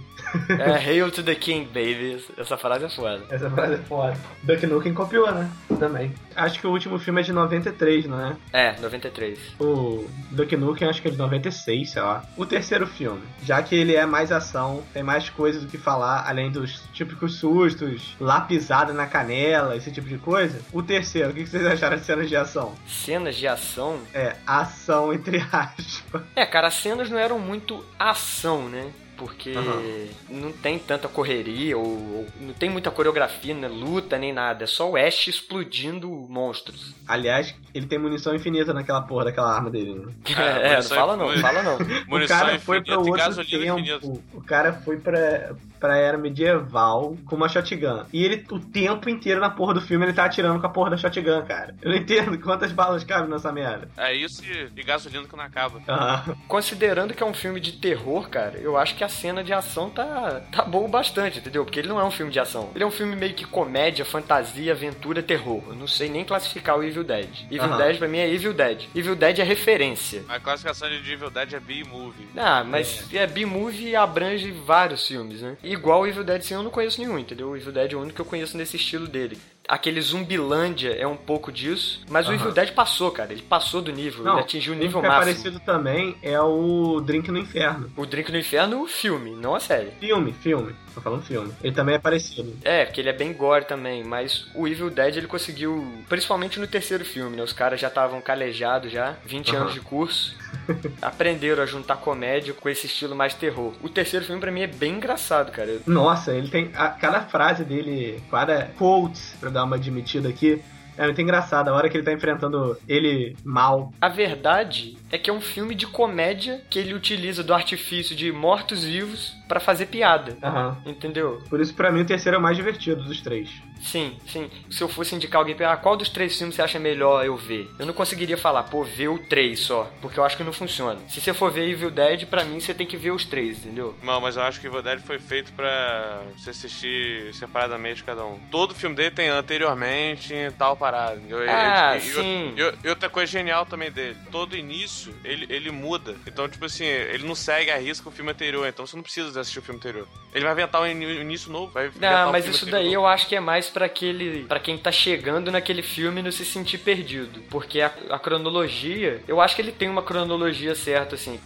É, 0.59 0.71
Hail 0.91 1.11
to 1.11 1.23
the 1.23 1.35
King, 1.35 1.67
baby. 1.67 2.25
Essa 2.37 2.57
frase 2.57 2.85
é 2.85 2.89
foda. 2.89 3.23
Essa 3.31 3.51
frase 3.51 3.75
é 3.75 3.79
foda. 3.79 4.17
Duck 4.43 4.67
Nukem 4.67 4.95
copiou, 4.95 5.31
né? 5.33 5.51
Também. 5.79 6.15
Acho 6.35 6.61
que 6.61 6.67
o 6.67 6.71
último 6.71 6.99
filme 6.99 7.21
é 7.21 7.25
de 7.25 7.33
93, 7.33 8.07
não 8.07 8.21
é? 8.21 8.37
É, 8.53 8.81
93. 8.81 9.39
O 9.61 10.07
Duck 10.31 10.57
Nukem 10.57 10.89
acho 10.89 11.03
que 11.03 11.09
é 11.09 11.11
de 11.11 11.19
96, 11.19 11.91
sei 11.91 12.03
lá. 12.03 12.25
O 12.37 12.47
terceiro 12.47 12.87
filme, 12.87 13.23
já 13.43 13.63
que 13.63 13.75
ele 13.75 13.95
é 13.95 14.07
mais 14.07 14.33
ação, 14.33 14.83
tem 14.93 15.03
mais 15.03 15.29
coisas 15.29 15.63
do 15.63 15.69
que 15.69 15.79
falar, 15.79 16.25
além 16.29 16.51
dos 16.51 16.83
típicos 16.93 17.37
sustos, 17.37 18.17
lapisada 18.21 18.93
na 18.93 19.07
canela, 19.07 19.77
esse 19.77 19.91
tipo 19.91 20.09
de 20.09 20.19
coisa. 20.19 20.61
O 20.73 20.83
terceiro, 20.83 21.31
o 21.31 21.35
que 21.35 21.47
vocês 21.47 21.65
acharam 21.67 21.97
de 21.97 22.05
cenas 22.05 22.29
de 22.29 22.37
ação? 22.37 22.75
Cenas 22.87 23.37
de 23.37 23.47
ação? 23.47 23.99
É, 24.15 24.37
ação 24.47 25.13
entre 25.13 25.39
aspas. 25.53 26.23
É, 26.35 26.47
cara, 26.47 26.69
as 26.69 26.75
cenas 26.75 27.11
não 27.11 27.19
eram 27.19 27.39
muito 27.39 27.85
ação, 27.99 28.69
né? 28.69 28.91
Porque 29.23 29.53
uhum. 29.53 30.09
não 30.29 30.53
tem 30.53 30.81
tanta 30.81 31.07
correria 31.07 31.79
ou, 31.79 31.85
ou, 31.85 32.27
não 32.41 32.53
tem 32.53 32.69
muita 32.69 32.91
coreografia, 32.91 33.55
né? 33.55 33.69
luta 33.69 34.19
nem 34.19 34.33
nada. 34.33 34.65
É 34.65 34.67
só 34.67 34.91
o 34.91 34.97
Ash 34.97 35.29
explodindo 35.29 36.09
monstros. 36.29 36.93
Aliás, 37.07 37.55
ele 37.75 37.87
tem 37.87 37.99
munição 37.99 38.35
infinita 38.35 38.73
naquela 38.73 39.03
porra 39.03 39.27
daquela 39.27 39.55
arma 39.55 39.71
dele. 39.71 39.95
Né? 39.95 40.13
É, 40.43 40.73
é, 40.73 40.77
não 40.77 40.83
fala 40.83 41.17
não, 41.17 41.39
fala 41.39 41.63
não. 41.63 41.77
o 41.77 42.29
cara 42.29 42.59
foi 42.59 42.83
para 42.83 42.99
outro 42.99 43.45
tempo. 43.45 43.79
Infinito. 43.79 44.23
O 44.33 44.43
cara 44.43 44.73
foi 44.73 44.97
para 44.97 45.55
pra 45.83 45.99
era 45.99 46.17
medieval 46.17 47.17
com 47.27 47.35
uma 47.35 47.49
shotgun. 47.49 48.05
E 48.13 48.25
ele, 48.25 48.47
o 48.53 48.61
tempo 48.61 49.11
inteiro 49.11 49.41
na 49.41 49.51
porra 49.51 49.75
do 49.75 49.81
filme, 49.81 50.07
ele 50.07 50.13
tá 50.13 50.25
atirando 50.25 50.61
com 50.61 50.67
a 50.67 50.71
porra 50.71 50.91
da 50.91 50.97
shotgun, 50.97 51.43
cara. 51.43 51.75
Eu 51.83 51.91
não 51.91 51.97
entendo 51.99 52.39
quantas 52.39 52.71
balas 52.71 53.03
cabem 53.03 53.29
nessa 53.29 53.51
merda. 53.51 53.89
É 53.97 54.15
isso 54.15 54.45
e, 54.45 54.71
e 54.77 54.85
gasolina 54.85 55.27
que 55.27 55.37
não 55.37 55.43
acaba. 55.43 55.79
Uhum. 55.79 56.37
Considerando 56.47 57.13
que 57.13 57.23
é 57.23 57.27
um 57.27 57.35
filme 57.35 57.59
de 57.59 57.73
terror, 57.73 58.29
cara, 58.31 58.59
eu 58.59 58.79
acho 58.79 58.95
que 58.95 59.03
a 59.03 59.09
cena 59.09 59.43
de 59.43 59.53
ação 59.53 59.91
tá, 59.91 60.43
tá 60.53 60.63
boa 60.63 60.87
bastante, 60.87 61.41
entendeu? 61.41 61.65
Porque 61.65 61.81
ele 61.81 61.89
não 61.89 61.99
é 61.99 62.05
um 62.05 62.13
filme 62.13 62.31
de 62.31 62.39
ação. 62.39 62.71
Ele 62.77 62.85
é 62.85 62.87
um 62.87 62.91
filme 62.93 63.17
meio 63.17 63.35
que 63.35 63.45
comédia, 63.45 64.05
fantasia, 64.05 64.73
aventura, 64.73 65.21
terror. 65.21 65.65
Eu 65.67 65.75
não 65.75 65.89
sei 65.89 66.09
nem 66.09 66.25
classificar 66.25 66.79
o 66.79 66.85
Evil 66.85 67.03
Dead. 67.03 67.29
Evil 67.65 67.77
uhum. 67.77 67.79
Dead 67.79 67.99
pra 67.99 68.09
mim 68.09 68.19
é 68.19 68.33
Evil 68.33 68.53
Dead. 68.53 68.85
Evil 68.95 69.17
Dead 69.17 69.39
é 69.39 69.43
referência. 69.43 70.25
A 70.29 70.41
classificação 70.41 70.89
de 70.89 71.13
Evil 71.13 71.31
Dead 71.31 71.55
é 71.55 71.61
B-movie. 71.61 72.29
Ah, 72.37 72.65
mas 72.65 73.05
é, 73.13 73.19
é 73.19 73.27
B-movie 73.27 73.97
abrange 73.97 74.51
vários 74.51 75.07
filmes, 75.07 75.41
né? 75.41 75.57
igual 75.63 76.03
o 76.03 76.07
Evil 76.07 76.25
Dead 76.25 76.43
sim 76.43 76.55
eu 76.55 76.63
não 76.63 76.71
conheço 76.71 77.01
nenhum, 77.01 77.19
entendeu? 77.19 77.51
O 77.51 77.57
Evil 77.57 77.73
Dead 77.73 77.93
é 77.93 77.97
o 77.97 78.01
único 78.01 78.17
que 78.17 78.21
eu 78.21 78.27
conheço 78.27 78.57
nesse 78.57 78.77
estilo 78.77 79.07
dele. 79.07 79.39
Aquele 79.69 80.01
Zumbilândia 80.01 80.91
é 80.91 81.07
um 81.07 81.17
pouco 81.17 81.53
disso, 81.53 82.05
mas 82.11 82.29
o 82.29 82.33
Evil 82.33 82.53
Dead 82.53 82.73
passou, 82.73 83.11
cara. 83.11 83.33
Ele 83.33 83.43
passou 83.43 83.81
do 83.81 83.93
nível, 83.93 84.25
não, 84.25 84.33
ele 84.33 84.41
atingiu 84.43 84.73
o 84.73 84.77
nível 84.77 85.01
que 85.01 85.07
máximo. 85.07 85.23
é 85.23 85.33
parecido 85.33 85.61
também 85.61 86.17
é 86.23 86.41
o 86.41 87.01
Drink 87.01 87.31
no 87.31 87.39
Inferno. 87.39 87.91
O 87.97 88.05
Drink 88.05 88.31
no 88.31 88.39
Inferno, 88.39 88.83
o 88.83 88.87
filme, 88.87 89.31
não 89.31 89.55
a 89.55 89.61
série. 89.61 89.91
Filme, 90.01 90.33
filme. 90.33 90.75
Tô 90.95 91.01
falando 91.01 91.23
filme. 91.23 91.53
Ele 91.63 91.75
também 91.75 91.95
é 91.95 91.99
parecido. 91.99 92.55
É, 92.63 92.85
porque 92.85 93.01
ele 93.01 93.09
é 93.09 93.13
bem 93.13 93.33
gore 93.33 93.65
também, 93.65 94.05
mas 94.05 94.47
o 94.55 94.69
Evil 94.69 94.91
Dead 94.91 95.17
ele 95.17 95.27
conseguiu, 95.27 95.87
principalmente 96.09 96.61
no 96.61 96.67
terceiro 96.67 97.05
filme, 97.05 97.37
né? 97.37 97.43
Os 97.43 97.53
caras 97.53 97.81
já 97.81 97.89
estavam 97.89 98.21
calejados 98.21 98.93
já, 98.93 99.17
20 99.25 99.51
uhum. 99.51 99.61
anos 99.63 99.75
de 99.75 99.81
curso. 99.81 100.37
aprenderam 101.01 101.63
a 101.63 101.67
juntar 101.67 101.97
comédia 101.97 102.55
com 102.55 102.69
esse 102.69 102.87
estilo 102.87 103.15
mais 103.15 103.35
terror. 103.35 103.73
O 103.83 103.89
terceiro 103.89 104.25
filme 104.25 104.41
para 104.41 104.51
mim 104.51 104.63
é 104.63 104.67
bem 104.67 104.95
engraçado, 104.95 105.51
cara. 105.51 105.79
Nossa, 105.87 106.33
ele 106.33 106.49
tem 106.49 106.71
a, 106.75 106.89
cada 106.89 107.23
frase 107.23 107.65
dele, 107.65 108.23
cada 108.31 108.71
quote, 108.79 109.21
pra 109.41 109.51
dar 109.53 109.65
uma 109.65 109.77
admitida 109.77 110.29
aqui, 110.29 110.63
é 110.97 111.05
muito 111.05 111.21
engraçado, 111.21 111.69
a 111.69 111.73
hora 111.73 111.89
que 111.89 111.97
ele 111.97 112.05
tá 112.05 112.13
enfrentando 112.13 112.77
ele 112.87 113.35
mal. 113.45 113.93
A 114.01 114.09
verdade 114.09 114.97
é 115.11 115.17
que 115.17 115.31
é 115.31 115.33
um 115.33 115.41
filme 115.41 115.75
de 115.75 115.87
comédia 115.87 116.63
que 116.69 116.79
ele 116.79 116.95
utiliza 116.95 117.43
do 117.43 117.55
artifício 117.55 118.15
de 118.15 118.31
mortos-vivos 118.31 119.35
para 119.49 119.59
fazer 119.59 119.87
piada. 119.87 120.37
Uhum. 120.43 120.93
Entendeu? 120.93 121.43
Por 121.49 121.61
isso, 121.61 121.75
para 121.75 121.91
mim, 121.91 122.03
o 122.03 122.07
terceiro 122.07 122.37
é 122.37 122.39
o 122.39 122.43
mais 122.43 122.57
divertido 122.57 123.03
dos 123.03 123.21
três. 123.21 123.51
Sim, 123.83 124.17
sim. 124.27 124.51
Se 124.71 124.83
eu 124.83 124.89
fosse 124.89 125.15
indicar 125.15 125.41
alguém, 125.41 125.57
ah, 125.67 125.77
qual 125.77 125.97
dos 125.97 126.09
três 126.09 126.37
filmes 126.37 126.55
você 126.55 126.63
acha 126.63 126.79
melhor 126.79 127.25
eu 127.25 127.37
ver? 127.37 127.69
Eu 127.79 127.87
não 127.87 127.93
conseguiria 127.93 128.39
falar, 128.39 128.63
pô, 128.65 128.85
ver 128.85 129.09
o 129.09 129.19
três 129.19 129.61
só, 129.61 129.91
porque 130.01 130.19
eu 130.19 130.25
acho 130.25 130.37
que 130.37 130.45
não 130.45 130.53
funciona. 130.53 131.01
Se 131.09 131.21
você 131.21 131.35
for 131.35 131.51
ver 131.51 131.69
Evil 131.69 131.91
Dead, 131.91 132.27
para 132.27 132.45
mim 132.45 132.61
você 132.61 132.73
tem 132.73 132.87
que 132.87 132.97
ver 132.97 133.11
os 133.11 133.25
três, 133.25 133.59
entendeu? 133.59 133.95
Não, 134.03 134.21
mas 134.21 134.37
eu 134.37 134.43
acho 134.43 134.61
que 134.61 134.67
Evil 134.67 134.83
Dead 134.83 135.01
foi 135.01 135.19
feito 135.19 135.53
para 135.53 136.23
você 136.37 136.51
assistir 136.51 137.35
separadamente 137.35 138.05
cada 138.05 138.25
um. 138.25 138.39
Todo 138.51 138.75
filme 138.75 138.95
dele 138.95 139.11
tem 139.11 139.29
anteriormente 139.29 140.33
tal 140.59 140.77
parada. 140.77 141.21
Eu, 141.29 141.39
ah, 141.49 141.97
e, 141.97 142.01
sim. 142.01 142.55
E, 142.57 142.89
outra 142.89 143.11
coisa 143.11 143.31
genial 143.31 143.67
também 143.67 143.91
dele, 143.91 144.17
todo 144.31 144.57
início 144.57 145.15
ele, 145.25 145.47
ele 145.51 145.71
muda. 145.71 146.17
Então, 146.27 146.49
tipo 146.49 146.65
assim, 146.65 146.85
ele 146.85 147.27
não 147.27 147.35
segue 147.35 147.71
a 147.71 147.79
risca 147.79 148.09
o 148.09 148.13
filme 148.13 148.31
anterior, 148.31 148.67
então 148.67 148.87
você 148.87 148.97
não 148.97 149.03
precisa 149.03 149.41
assistir 149.41 149.59
o 149.59 149.63
filme 149.63 149.79
anterior. 149.79 150.07
Ele 150.35 150.45
vai 150.45 150.53
inventar 150.53 150.81
um 150.83 150.87
início 150.87 151.51
novo, 151.51 151.73
vai 151.73 151.91
Não, 152.01 152.33
mas 152.33 152.47
isso 152.47 152.65
daí 152.67 152.85
novo. 152.85 152.95
eu 152.95 153.07
acho 153.07 153.27
que 153.27 153.37
é 153.37 153.41
mais 153.41 153.72
para 153.73 153.87
aquele, 153.87 154.45
para 154.45 154.61
quem 154.61 154.77
tá 154.79 154.93
chegando 154.93 155.51
naquele 155.51 155.83
filme 155.83 156.23
não 156.23 156.31
se 156.31 156.45
sentir 156.45 156.79
perdido, 156.79 157.41
porque 157.51 157.81
a, 157.81 157.91
a 158.11 158.19
cronologia, 158.19 159.23
eu 159.27 159.41
acho 159.41 159.57
que 159.57 159.63
ele 159.63 159.73
tem 159.73 159.89
uma 159.89 160.03
cronologia 160.03 160.75
certa 160.75 161.15
assim. 161.15 161.41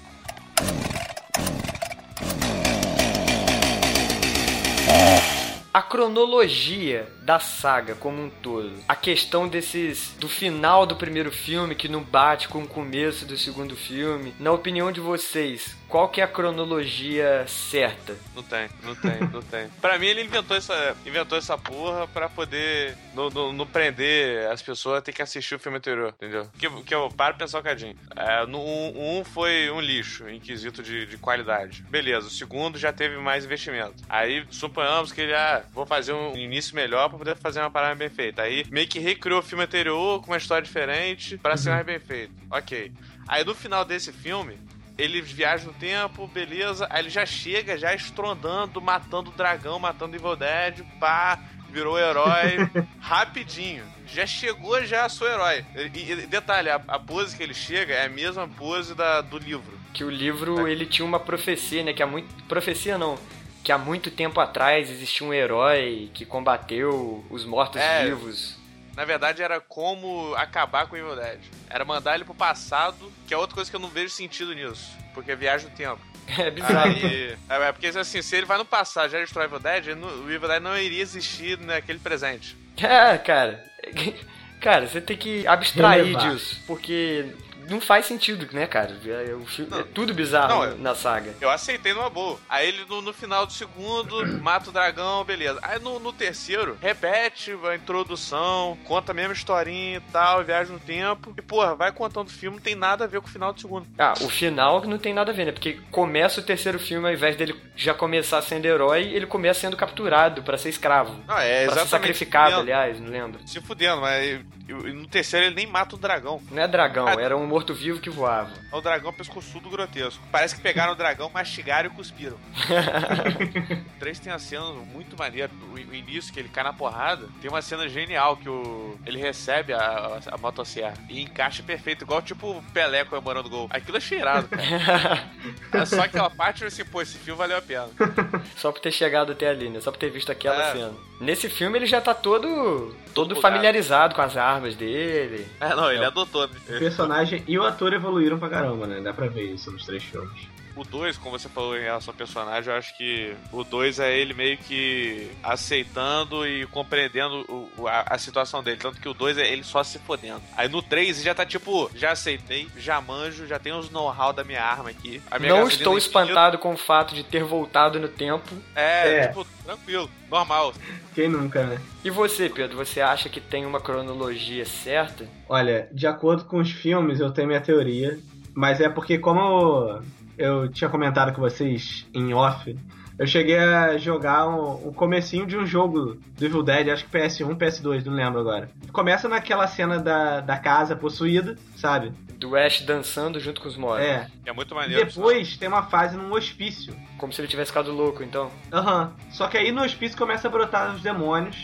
a 5.77 5.83
cronologia 5.87 7.09
da 7.23 7.39
saga 7.41 7.95
como 7.95 8.23
um 8.23 8.31
todo. 8.31 8.73
A 8.89 8.95
questão 8.95 9.49
desses 9.49 10.15
do 10.19 10.29
final 10.29 10.87
do 10.87 10.97
primeiro 10.97 11.33
filme 11.33 11.75
que 11.75 11.89
não 11.89 12.03
bate 12.03 12.49
com 12.49 12.63
o 12.63 12.69
começo 12.69 13.25
do 13.25 13.37
segundo 13.37 13.75
filme. 13.75 14.35
Na 14.39 14.53
opinião 14.53 14.93
de 14.93 15.01
vocês, 15.01 15.77
qual 15.89 16.09
que 16.09 16.21
é 16.21 16.25
a 16.25 16.29
cronologia 16.29 17.45
certa? 17.49 18.17
Não 18.35 18.43
tem, 18.43 18.69
não 18.83 18.95
tem, 18.95 19.21
não 19.33 19.43
tem. 19.43 19.69
Pra 19.81 19.99
mim, 19.99 20.07
ele 20.07 20.23
inventou 20.23 20.57
essa, 20.57 20.97
inventou 21.07 21.39
essa 21.39 21.57
porra 21.57 22.07
pra 22.09 22.29
poder 22.29 22.97
não, 23.15 23.67
prender 23.67 24.51
as 24.51 24.63
pessoas 24.63 24.99
a 24.99 25.03
ter 25.03 25.13
que 25.13 25.23
assistir 25.23 25.55
o 25.55 25.59
filme 25.59 25.79
anterior, 25.79 26.15
entendeu? 26.17 26.49
Que, 26.59 26.69
que 26.83 26.95
eu 26.95 27.09
paro 27.11 27.37
pensar 27.37 27.61
um 27.61 27.63
cadinho. 27.63 27.97
É, 28.15 28.47
no, 28.47 28.59
um, 28.59 29.19
um, 29.19 29.25
foi 29.25 29.71
um 29.71 29.81
lixo 29.81 30.29
em 30.29 30.41
quesito 30.41 30.83
de, 30.83 31.07
de 31.07 31.17
qualidade. 31.19 31.83
Beleza, 31.89 32.27
o 32.27 32.31
segundo 32.31 32.79
já 32.79 32.93
teve 32.93 33.17
mais 33.19 33.45
investimento. 33.45 34.03
Aí, 34.09 34.47
suponhamos 34.51 35.13
que 35.13 35.21
ele, 35.21 35.35
ah, 35.35 35.65
vou 35.77 35.85
fazer 35.85 36.15
um 36.15 36.35
início 36.35 36.75
melhor 36.75 37.11
pra 37.11 37.19
poder 37.19 37.37
fazer 37.37 37.61
uma 37.61 37.71
parada 37.71 37.95
bem 37.95 38.09
feita. 38.09 38.43
Aí 38.43 38.65
meio 38.71 38.89
que 38.89 38.99
recriou 38.99 39.41
o 39.41 39.43
filme 39.43 39.63
anterior 39.63 40.23
com 40.23 40.29
uma 40.29 40.39
história 40.39 40.65
diferente 40.65 41.37
para 41.37 41.53
uhum. 41.53 41.59
ser 41.59 41.71
mais 41.71 41.85
bem 41.85 42.01
feito. 42.01 42.33
Ok. 42.51 42.91
Aí 43.29 43.45
no 43.45 43.55
final 43.55 43.85
desse 43.85 44.11
filme, 44.11 44.59
ele 44.97 45.21
viaja 45.21 45.67
no 45.67 45.75
tempo, 45.75 46.27
beleza. 46.27 46.87
Aí 46.89 47.03
ele 47.03 47.11
já 47.11 47.27
chega, 47.27 47.77
já 47.77 47.95
estrondando, 47.95 48.81
matando 48.81 49.31
o 49.31 49.35
dragão, 49.35 49.79
matando 49.79 50.15
o 50.15 50.17
Evil 50.17 50.35
Dead, 50.35 50.83
pá, 50.99 51.39
virou 51.69 51.99
herói 51.99 52.57
rapidinho. 52.99 53.85
Já 54.07 54.27
chegou, 54.27 54.83
já 54.87 55.07
sou 55.11 55.29
herói. 55.29 55.63
E, 55.75 56.11
e 56.11 56.27
detalhe, 56.27 56.71
a, 56.71 56.77
a, 56.89 56.99
pose 56.99 57.37
que 57.37 57.43
ele 57.43 57.53
chega 57.53 57.93
é 57.93 58.07
a 58.07 58.09
mesma 58.09 58.49
pose 58.49 58.95
da, 58.95 59.21
do 59.21 59.37
livro. 59.37 59.79
Que 59.93 60.05
o 60.05 60.11
livro, 60.11 60.67
ele 60.67 60.87
tinha 60.87 61.05
uma 61.05 61.21
profecia, 61.21 61.85
né? 61.85 61.93
Que 61.93 62.03
há 62.03 62.07
muito... 62.07 62.33
Profecia 62.45 62.97
não 62.97 63.19
que 63.67 63.73
há 63.73 63.79
muito 63.79 64.13
tempo 64.13 64.39
atrás 64.39 64.89
existia 64.89 65.27
um 65.27 65.35
herói 65.35 66.09
que 66.15 66.25
combateu 66.25 67.27
os 67.29 67.45
mortos-vivos. 67.45 68.57
É, 68.93 68.97
na 68.97 69.05
verdade, 69.05 69.43
era 69.43 69.61
como 69.61 70.33
acabar 70.37 70.87
com 70.87 70.95
o 70.95 70.97
Evil 70.97 71.17
Dead. 71.17 71.41
Era 71.69 71.85
mandar 71.85 72.15
ele 72.15 72.25
pro 72.25 72.33
passado, 72.33 73.13
que 73.27 73.35
é 73.35 73.37
outra 73.37 73.57
coisa 73.57 73.69
que 73.69 73.75
eu 73.75 73.81
não 73.81 73.89
vejo 73.89 74.11
sentido 74.11 74.55
nisso. 74.55 74.97
Porque 75.13 75.35
viaja 75.35 75.69
no 75.69 75.75
tempo. 75.75 76.01
É 76.39 76.49
bizarro. 76.49 76.91
Aí, 76.91 77.37
é, 77.49 77.69
é, 77.69 77.73
porque 77.73 77.87
assim, 77.87 78.23
se 78.23 78.37
ele 78.37 78.47
vai 78.47 78.59
no 78.59 78.65
passado 78.65 79.11
já 79.11 79.19
destrói 79.19 79.47
o 79.47 79.49
Evil 79.49 79.59
Dead, 79.59 79.87
o 79.97 80.31
Evil 80.31 80.49
Dead 80.49 80.63
não 80.63 80.77
iria 80.77 81.03
existir 81.03 81.59
naquele 81.59 81.99
presente. 81.99 82.57
É, 82.77 83.19
cara. 83.19 83.65
Cara, 84.61 84.89
você 84.89 85.01
tem 85.01 85.17
que 85.17 85.47
abstrair 85.47 86.05
Relevar. 86.05 86.31
disso. 86.31 86.61
Porque 86.67 87.27
não 87.69 87.81
faz 87.81 88.07
sentido, 88.07 88.49
né, 88.53 88.67
cara? 88.67 88.97
É, 89.07 89.35
o 89.35 89.47
filme, 89.47 89.79
é 89.79 89.83
tudo 89.83 90.15
bizarro 90.15 90.67
não, 90.67 90.79
na 90.79 90.95
saga. 90.95 91.35
Eu 91.41 91.51
aceitei 91.51 91.93
numa 91.93 92.11
boa. 92.11 92.39
Aí 92.49 92.69
ele 92.69 92.85
no, 92.89 93.03
no 93.03 93.13
final 93.13 93.47
do 93.47 93.53
segundo 93.53 94.27
mata 94.43 94.71
o 94.71 94.73
dragão, 94.73 95.25
beleza. 95.25 95.59
Aí 95.63 95.79
no, 95.79 95.99
no, 95.99 96.13
terceiro, 96.13 96.77
repete 96.81 97.53
a 97.69 97.75
introdução, 97.75 98.77
conta 98.85 99.13
a 99.13 99.15
mesma 99.15 99.33
historinha 99.33 99.99
e 99.99 100.13
tal, 100.13 100.45
viaja 100.45 100.73
no 100.73 100.81
tempo. 100.81 101.35
E, 101.37 101.43
porra, 101.43 101.75
vai 101.75 101.93
contando 101.93 102.29
o 102.29 102.33
filme, 102.33 102.57
não 102.57 102.63
tem 102.63 102.75
nada 102.75 103.05
a 103.05 103.07
ver 103.07 103.21
com 103.21 103.27
o 103.27 103.31
final 103.31 103.53
do 103.53 103.61
segundo. 103.61 103.87
Ah, 103.99 104.15
o 104.21 104.29
final 104.29 104.85
não 104.85 104.99
tem 104.99 105.13
nada 105.15 105.33
a 105.33 105.35
ver, 105.35 105.47
né? 105.47 105.53
Porque 105.53 105.81
começa 105.91 106.41
o 106.41 106.45
terceiro 106.45 106.79
filme, 106.79 107.07
ao 107.07 107.13
invés 107.13 107.37
dele 107.37 107.55
já 107.75 107.95
começar 107.95 108.41
sendo 108.43 108.67
herói, 108.67 109.03
ele 109.13 109.27
começa 109.27 109.61
sendo 109.61 109.77
capturado 109.77 110.43
para 110.43 110.59
ser 110.59 110.69
escravo. 110.69 111.21
Não, 111.27 111.39
é 111.39 111.65
exatamente. 111.65 111.73
Pra 111.73 111.83
ser 111.83 111.89
sacrificado, 111.89 112.57
aliás, 112.57 113.01
não 113.01 113.11
lembro. 113.11 113.41
Se 113.47 113.61
fudendo, 113.61 114.01
mas 114.01 114.41
no 114.69 115.07
terceiro 115.07 115.47
ele 115.47 115.55
nem 115.55 115.67
mata 115.67 115.95
o 115.95 115.99
dragão. 115.99 116.41
Não 116.51 116.63
é 116.63 116.69
dragão, 116.69 117.07
ah, 117.07 117.17
era 117.21 117.37
um 117.37 117.47
morto-vivo 117.57 117.99
que 117.99 118.11
voava. 118.11 118.53
É 118.71 118.77
o 118.77 118.83
dragão 118.83 119.11
pescoçudo 119.15 119.71
grotesco. 119.71 120.23
Parece 120.31 120.55
que 120.55 120.61
pegaram 120.61 120.93
o 120.93 120.95
dragão, 120.95 121.31
mastigaram 121.31 121.89
e 121.89 121.93
cuspiram. 121.93 122.37
o 123.97 123.99
3 123.99 124.19
tem 124.19 124.31
uma 124.31 124.39
cena 124.39 124.65
muito 124.93 125.17
maneira. 125.19 125.51
O, 125.73 125.79
início, 125.95 126.33
que 126.33 126.39
ele 126.39 126.51
cai 126.51 126.63
na 126.63 126.75
porrada, 126.75 127.29
tem 127.41 127.51
uma 127.51 127.63
cena 127.63 127.89
genial 127.89 128.37
que 128.37 128.49
o, 128.49 128.99
ele 129.07 129.19
recebe 129.19 129.73
a, 129.73 129.79
a, 129.79 130.35
a 130.35 130.39
motosserra 130.39 130.95
e 131.09 131.23
encaixa 131.23 131.63
perfeito, 131.63 132.05
igual 132.05 132.21
tipo 132.21 132.51
o 132.51 132.63
Pelé 132.75 133.07
comemorando 133.07 133.49
gol. 133.49 133.69
Aquilo 133.71 133.97
é 133.97 134.01
cheirado, 134.01 134.49
cara. 134.49 135.25
é 135.73 135.87
só 135.87 136.03
aquela 136.03 136.29
parte, 136.29 136.63
assim, 136.65 136.85
pô, 136.85 137.01
esse 137.01 137.17
filme 137.17 137.39
valeu 137.39 137.57
a 137.57 137.63
pena. 137.63 137.89
Só 138.57 138.73
por 138.73 138.81
ter 138.81 138.91
chegado 138.91 139.33
até 139.33 139.49
ali, 139.49 139.69
né? 139.69 139.81
Só 139.81 139.91
por 139.91 139.99
ter 139.99 140.11
visto 140.11 140.31
aquela 140.31 140.63
é. 140.63 140.73
cena. 140.73 140.95
Nesse 141.21 141.49
filme 141.49 141.79
ele 141.79 141.87
já 141.87 142.01
tá 142.01 142.13
todo, 142.13 142.95
todo 143.15 143.37
familiarizado 143.37 144.15
com 144.15 144.21
as 144.21 144.37
armas 144.37 144.75
dele. 144.75 145.47
É, 145.61 145.75
não, 145.75 145.91
ele 145.91 146.05
é. 146.05 146.07
adotou, 146.07 146.47
né? 146.47 146.55
O 146.69 146.79
personagem 146.79 147.43
e 147.47 147.59
o 147.59 147.65
ator 147.65 147.93
evoluíram 147.93 148.39
pra 148.39 148.49
caramba, 148.49 148.87
né? 148.87 149.01
Dá 149.01 149.13
pra 149.13 149.29
ver 149.29 149.53
isso 149.55 149.71
nos 149.71 149.85
três 149.85 150.03
filmes. 150.03 150.49
O 150.77 150.85
2, 150.85 151.17
como 151.17 151.39
você 151.39 151.49
falou 151.49 151.77
em 151.77 151.83
relação 151.83 152.13
ao 152.13 152.19
personagem, 152.19 152.71
eu 152.71 152.79
acho 152.79 152.97
que 152.99 153.35
o 153.51 153.65
2 153.65 153.99
é 153.99 154.17
ele 154.17 154.35
meio 154.35 154.59
que 154.59 155.31
aceitando 155.43 156.47
e 156.47 156.67
compreendendo 156.67 157.45
o, 157.49 157.89
a, 157.89 158.05
a, 158.15 158.19
situação 158.19 158.63
dele. 158.63 158.77
Tanto 158.77 159.01
que 159.01 159.09
o 159.09 159.15
2 159.15 159.39
é 159.39 159.51
ele 159.51 159.65
só 159.65 159.83
se 159.83 159.99
fodendo. 159.99 160.43
Aí 160.55 160.69
no 160.69 160.83
3 160.83 161.23
já 161.23 161.35
tá 161.35 161.47
tipo, 161.47 161.91
já 161.95 162.13
aceitei, 162.13 162.69
já 162.77 163.01
manjo, 163.01 163.47
já 163.47 163.59
tenho 163.59 163.79
os 163.79 163.91
know-how 163.91 164.35
da 164.35 164.45
minha 164.45 164.63
arma 164.63 164.91
aqui. 164.91 165.23
Minha 165.41 165.55
Não 165.55 165.67
estou 165.67 165.97
espantado 165.97 166.59
com 166.59 166.75
o 166.75 166.77
fato 166.77 167.15
de 167.15 167.25
ter 167.25 167.43
voltado 167.43 167.99
no 167.99 168.09
tempo. 168.09 168.55
É, 168.75 169.21
é, 169.21 169.29
tipo, 169.29 169.47
tranquilo, 169.65 170.11
normal. 170.31 170.75
Quem 171.15 171.29
nunca, 171.29 171.65
né? 171.65 171.81
E 172.05 172.11
você, 172.11 172.51
Pedro, 172.51 172.77
você 172.77 173.01
acha 173.01 173.31
que 173.31 173.41
tem 173.41 173.65
uma 173.65 173.81
cronologia 173.81 174.67
certa? 174.67 175.27
Olha, 175.49 175.89
de 175.91 176.07
acordo 176.07 176.45
com 176.45 176.59
os 176.59 176.71
filmes, 176.71 177.19
eu 177.19 177.31
tenho 177.31 177.49
minha 177.49 177.61
teoria. 177.63 178.19
Mas 178.55 178.81
é 178.81 178.89
porque 178.89 179.19
como 179.19 180.01
eu 180.39 180.69
tinha 180.69 180.91
comentado 180.91 181.33
com 181.35 181.41
vocês 181.41 182.07
em 182.13 182.33
off, 182.35 182.75
eu 183.19 183.27
cheguei 183.27 183.59
a 183.59 183.97
jogar 183.97 184.47
um, 184.47 184.89
um 184.89 184.93
comecinho 184.93 185.47
de 185.47 185.57
um 185.57 185.65
jogo 185.65 186.19
do 186.37 186.45
Evil 186.45 186.63
Dead, 186.63 186.89
acho 186.91 187.07
que 187.07 187.19
PS1, 187.19 187.57
PS2, 187.57 188.05
não 188.05 188.13
lembro 188.13 188.41
agora. 188.41 188.69
Começa 188.93 189.27
naquela 189.27 189.67
cena 189.67 189.99
da, 189.99 190.41
da 190.41 190.59
casa 190.59 190.95
possuída, 190.95 191.57
sabe? 191.77 192.13
Do 192.39 192.55
Ash 192.55 192.83
dançando 192.83 193.41
junto 193.41 193.63
com 193.63 193.69
os 193.69 193.77
mortos. 193.77 194.05
É. 194.05 194.29
É 194.45 194.53
muito 194.53 194.75
maneiro. 194.75 195.01
E 195.01 195.05
depois 195.07 195.57
tem 195.57 195.67
uma 195.67 195.85
fase 195.85 196.15
num 196.15 196.31
hospício. 196.33 196.95
Como 197.17 197.33
se 197.33 197.41
ele 197.41 197.49
tivesse 197.49 197.71
ficado 197.71 197.91
louco, 197.91 198.23
então. 198.23 198.51
Aham. 198.71 199.05
Uhum. 199.05 199.31
Só 199.31 199.49
que 199.49 199.57
aí 199.57 199.73
no 199.73 199.83
hospício 199.83 200.19
começa 200.19 200.47
a 200.47 200.51
brotar 200.51 200.95
os 200.95 201.01
demônios. 201.01 201.57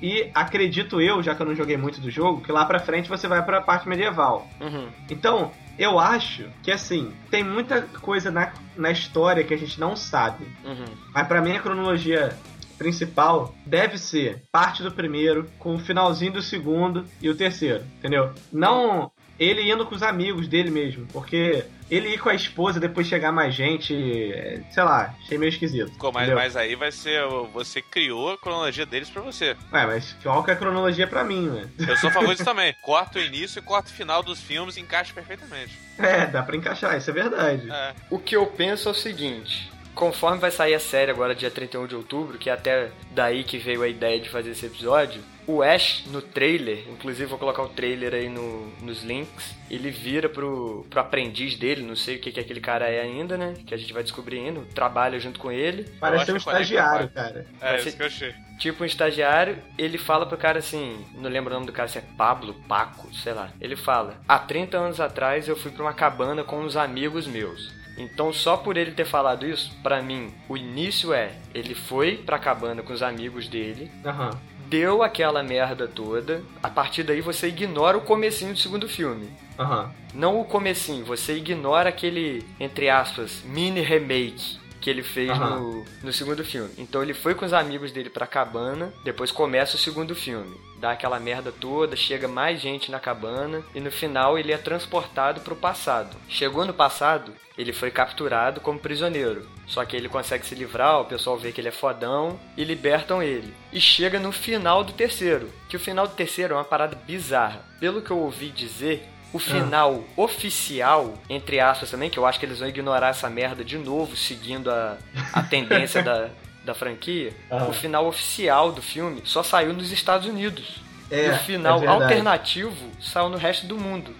E 0.00 0.30
acredito 0.34 1.00
eu, 1.00 1.22
já 1.22 1.34
que 1.34 1.42
eu 1.42 1.46
não 1.46 1.54
joguei 1.54 1.76
muito 1.76 2.00
do 2.00 2.10
jogo, 2.10 2.42
que 2.42 2.52
lá 2.52 2.64
pra 2.64 2.78
frente 2.78 3.08
você 3.08 3.26
vai 3.26 3.42
pra 3.44 3.60
parte 3.60 3.88
medieval. 3.88 4.46
Uhum. 4.60 4.88
Então, 5.10 5.50
eu 5.78 5.98
acho 5.98 6.48
que 6.62 6.70
assim, 6.70 7.12
tem 7.30 7.42
muita 7.42 7.82
coisa 7.82 8.30
na, 8.30 8.52
na 8.76 8.90
história 8.90 9.44
que 9.44 9.54
a 9.54 9.58
gente 9.58 9.78
não 9.80 9.96
sabe. 9.96 10.46
Uhum. 10.64 10.84
Mas 11.14 11.26
para 11.26 11.40
mim 11.40 11.52
a 11.52 11.60
cronologia 11.60 12.36
principal 12.78 13.54
deve 13.64 13.98
ser 13.98 14.42
parte 14.52 14.82
do 14.82 14.92
primeiro, 14.92 15.48
com 15.58 15.74
o 15.74 15.78
finalzinho 15.78 16.32
do 16.32 16.42
segundo 16.42 17.06
e 17.20 17.28
o 17.28 17.34
terceiro, 17.34 17.84
entendeu? 17.98 18.32
Não 18.52 19.10
ele 19.38 19.70
indo 19.70 19.86
com 19.86 19.94
os 19.94 20.02
amigos 20.02 20.48
dele 20.48 20.70
mesmo, 20.70 21.06
porque 21.12 21.64
ele 21.90 22.08
ir 22.08 22.18
com 22.18 22.28
a 22.28 22.34
esposa, 22.34 22.80
depois 22.80 23.06
chegar 23.06 23.30
mais 23.30 23.54
gente, 23.54 23.94
é, 24.32 24.60
sei 24.70 24.82
lá, 24.82 25.14
achei 25.22 25.38
meio 25.38 25.50
esquisito. 25.50 25.92
Pô, 25.98 26.10
mas, 26.10 26.28
mas, 26.32 26.56
aí 26.56 26.74
vai 26.74 26.90
ser. 26.90 27.22
Você 27.52 27.80
criou 27.80 28.32
a 28.32 28.38
cronologia 28.38 28.84
deles 28.84 29.08
pra 29.08 29.22
você. 29.22 29.56
Ué, 29.72 29.86
mas 29.86 30.16
qual 30.22 30.42
que 30.42 30.50
é 30.50 30.54
a 30.54 30.56
cronologia 30.56 31.06
pra 31.06 31.22
mim, 31.22 31.48
né? 31.48 31.68
Eu 31.78 31.96
sou 31.96 32.10
a 32.10 32.12
favor 32.12 32.32
disso 32.32 32.44
também. 32.44 32.74
Corta 32.82 33.18
o 33.18 33.22
início 33.22 33.58
e 33.58 33.62
corta 33.62 33.88
o 33.88 33.92
final 33.92 34.22
dos 34.22 34.40
filmes 34.40 34.76
e 34.76 34.80
encaixa 34.80 35.12
perfeitamente. 35.14 35.78
É, 35.98 36.26
dá 36.26 36.42
pra 36.42 36.56
encaixar, 36.56 36.96
isso 36.96 37.10
é 37.10 37.12
verdade. 37.12 37.70
É. 37.70 37.94
O 38.10 38.18
que 38.18 38.36
eu 38.36 38.46
penso 38.46 38.88
é 38.88 38.92
o 38.92 38.94
seguinte. 38.94 39.70
Conforme 39.94 40.38
vai 40.38 40.50
sair 40.50 40.74
a 40.74 40.80
série 40.80 41.10
agora, 41.10 41.34
dia 41.34 41.50
31 41.50 41.86
de 41.86 41.94
outubro, 41.94 42.36
que 42.36 42.50
é 42.50 42.52
até 42.52 42.90
daí 43.12 43.44
que 43.44 43.56
veio 43.56 43.82
a 43.82 43.88
ideia 43.88 44.20
de 44.20 44.28
fazer 44.28 44.50
esse 44.50 44.66
episódio, 44.66 45.22
o 45.46 45.62
Ash, 45.62 46.04
no 46.06 46.20
trailer, 46.20 46.84
inclusive 46.90 47.26
vou 47.26 47.38
colocar 47.38 47.62
o 47.62 47.68
trailer 47.68 48.14
aí 48.14 48.28
no, 48.28 48.66
nos 48.82 49.02
links, 49.04 49.54
ele 49.70 49.90
vira 49.90 50.28
pro, 50.28 50.84
pro 50.90 51.00
aprendiz 51.00 51.56
dele, 51.56 51.82
não 51.82 51.94
sei 51.94 52.16
o 52.16 52.18
que, 52.18 52.32
que 52.32 52.40
aquele 52.40 52.60
cara 52.60 52.88
é 52.88 53.00
ainda, 53.00 53.36
né? 53.36 53.54
Que 53.64 53.72
a 53.72 53.76
gente 53.76 53.92
vai 53.92 54.02
descobrindo, 54.02 54.66
trabalha 54.74 55.18
junto 55.20 55.38
com 55.38 55.52
ele. 55.52 55.84
Parece 56.00 56.32
um 56.32 56.36
estagiário, 56.36 57.08
cara. 57.10 57.46
É, 57.60 57.76
isso 57.76 57.96
que 57.96 58.02
eu 58.02 58.06
achei. 58.06 58.34
Tipo 58.58 58.82
um 58.82 58.86
estagiário, 58.86 59.58
ele 59.78 59.98
fala 59.98 60.26
pro 60.26 60.36
cara 60.36 60.58
assim, 60.58 61.04
não 61.14 61.30
lembro 61.30 61.50
o 61.50 61.54
nome 61.54 61.66
do 61.66 61.72
cara, 61.72 61.88
se 61.88 61.98
é 61.98 62.04
Pablo, 62.16 62.54
Paco, 62.66 63.14
sei 63.14 63.32
lá. 63.32 63.50
Ele 63.60 63.76
fala: 63.76 64.18
Há 64.26 64.38
30 64.38 64.76
anos 64.76 65.00
atrás 65.00 65.46
eu 65.46 65.56
fui 65.56 65.70
pra 65.70 65.82
uma 65.82 65.94
cabana 65.94 66.42
com 66.42 66.60
uns 66.60 66.76
amigos 66.76 67.26
meus. 67.26 67.72
Então, 67.98 68.32
só 68.32 68.56
por 68.56 68.76
ele 68.76 68.90
ter 68.90 69.06
falado 69.06 69.46
isso, 69.46 69.74
para 69.82 70.02
mim, 70.02 70.32
o 70.48 70.56
início 70.56 71.12
é: 71.12 71.32
ele 71.54 71.74
foi 71.74 72.16
pra 72.16 72.38
cabana 72.38 72.82
com 72.82 72.92
os 72.92 73.02
amigos 73.02 73.46
dele, 73.46 73.90
uhum 74.04 74.55
deu 74.68 75.02
aquela 75.02 75.42
merda 75.42 75.86
toda, 75.88 76.42
a 76.62 76.68
partir 76.68 77.02
daí 77.02 77.20
você 77.20 77.48
ignora 77.48 77.96
o 77.96 78.02
comecinho 78.02 78.52
do 78.52 78.58
segundo 78.58 78.88
filme. 78.88 79.30
Uhum. 79.58 79.88
Não 80.14 80.40
o 80.40 80.44
comecinho, 80.44 81.04
você 81.04 81.36
ignora 81.36 81.88
aquele, 81.88 82.44
entre 82.60 82.90
aspas, 82.90 83.42
mini 83.44 83.80
remake 83.80 84.65
que 84.86 84.90
ele 84.90 85.02
fez 85.02 85.36
uhum. 85.36 85.38
no, 85.38 85.84
no 86.04 86.12
segundo 86.12 86.44
filme. 86.44 86.70
Então 86.78 87.02
ele 87.02 87.12
foi 87.12 87.34
com 87.34 87.44
os 87.44 87.52
amigos 87.52 87.90
dele 87.90 88.08
pra 88.08 88.24
cabana, 88.24 88.94
depois 89.02 89.32
começa 89.32 89.74
o 89.74 89.80
segundo 89.80 90.14
filme. 90.14 90.56
Dá 90.78 90.92
aquela 90.92 91.18
merda 91.18 91.50
toda, 91.50 91.96
chega 91.96 92.28
mais 92.28 92.60
gente 92.60 92.88
na 92.88 93.00
cabana 93.00 93.64
e 93.74 93.80
no 93.80 93.90
final 93.90 94.38
ele 94.38 94.52
é 94.52 94.56
transportado 94.56 95.40
pro 95.40 95.56
passado. 95.56 96.16
Chegou 96.28 96.64
no 96.64 96.72
passado, 96.72 97.32
ele 97.58 97.72
foi 97.72 97.90
capturado 97.90 98.60
como 98.60 98.78
prisioneiro. 98.78 99.48
Só 99.66 99.84
que 99.84 99.96
ele 99.96 100.08
consegue 100.08 100.46
se 100.46 100.54
livrar, 100.54 101.00
o 101.00 101.06
pessoal 101.06 101.36
vê 101.36 101.50
que 101.50 101.60
ele 101.60 101.66
é 101.66 101.72
fodão 101.72 102.38
e 102.56 102.62
libertam 102.62 103.20
ele. 103.20 103.52
E 103.72 103.80
chega 103.80 104.20
no 104.20 104.30
final 104.30 104.84
do 104.84 104.92
terceiro, 104.92 105.50
que 105.68 105.76
o 105.76 105.80
final 105.80 106.06
do 106.06 106.14
terceiro 106.14 106.54
é 106.54 106.56
uma 106.56 106.64
parada 106.64 106.94
bizarra. 106.94 107.64
Pelo 107.80 108.00
que 108.00 108.12
eu 108.12 108.18
ouvi 108.18 108.50
dizer, 108.50 109.04
o 109.32 109.38
final 109.38 110.04
ah. 110.06 110.20
oficial, 110.20 111.14
entre 111.28 111.60
aspas 111.60 111.90
também, 111.90 112.08
que 112.08 112.18
eu 112.18 112.26
acho 112.26 112.38
que 112.38 112.46
eles 112.46 112.58
vão 112.58 112.68
ignorar 112.68 113.08
essa 113.08 113.28
merda 113.28 113.64
de 113.64 113.76
novo, 113.76 114.16
seguindo 114.16 114.70
a, 114.70 114.96
a 115.32 115.42
tendência 115.42 116.02
da, 116.02 116.28
da 116.64 116.74
franquia, 116.74 117.32
ah. 117.50 117.66
o 117.68 117.72
final 117.72 118.06
oficial 118.06 118.72
do 118.72 118.82
filme 118.82 119.22
só 119.24 119.42
saiu 119.42 119.72
nos 119.72 119.90
Estados 119.92 120.26
Unidos. 120.26 120.80
É, 121.10 121.26
e 121.26 121.30
o 121.30 121.38
final 121.38 121.82
é 121.84 121.86
alternativo 121.86 122.90
saiu 123.00 123.28
no 123.28 123.36
resto 123.36 123.66
do 123.66 123.78
mundo. 123.78 124.14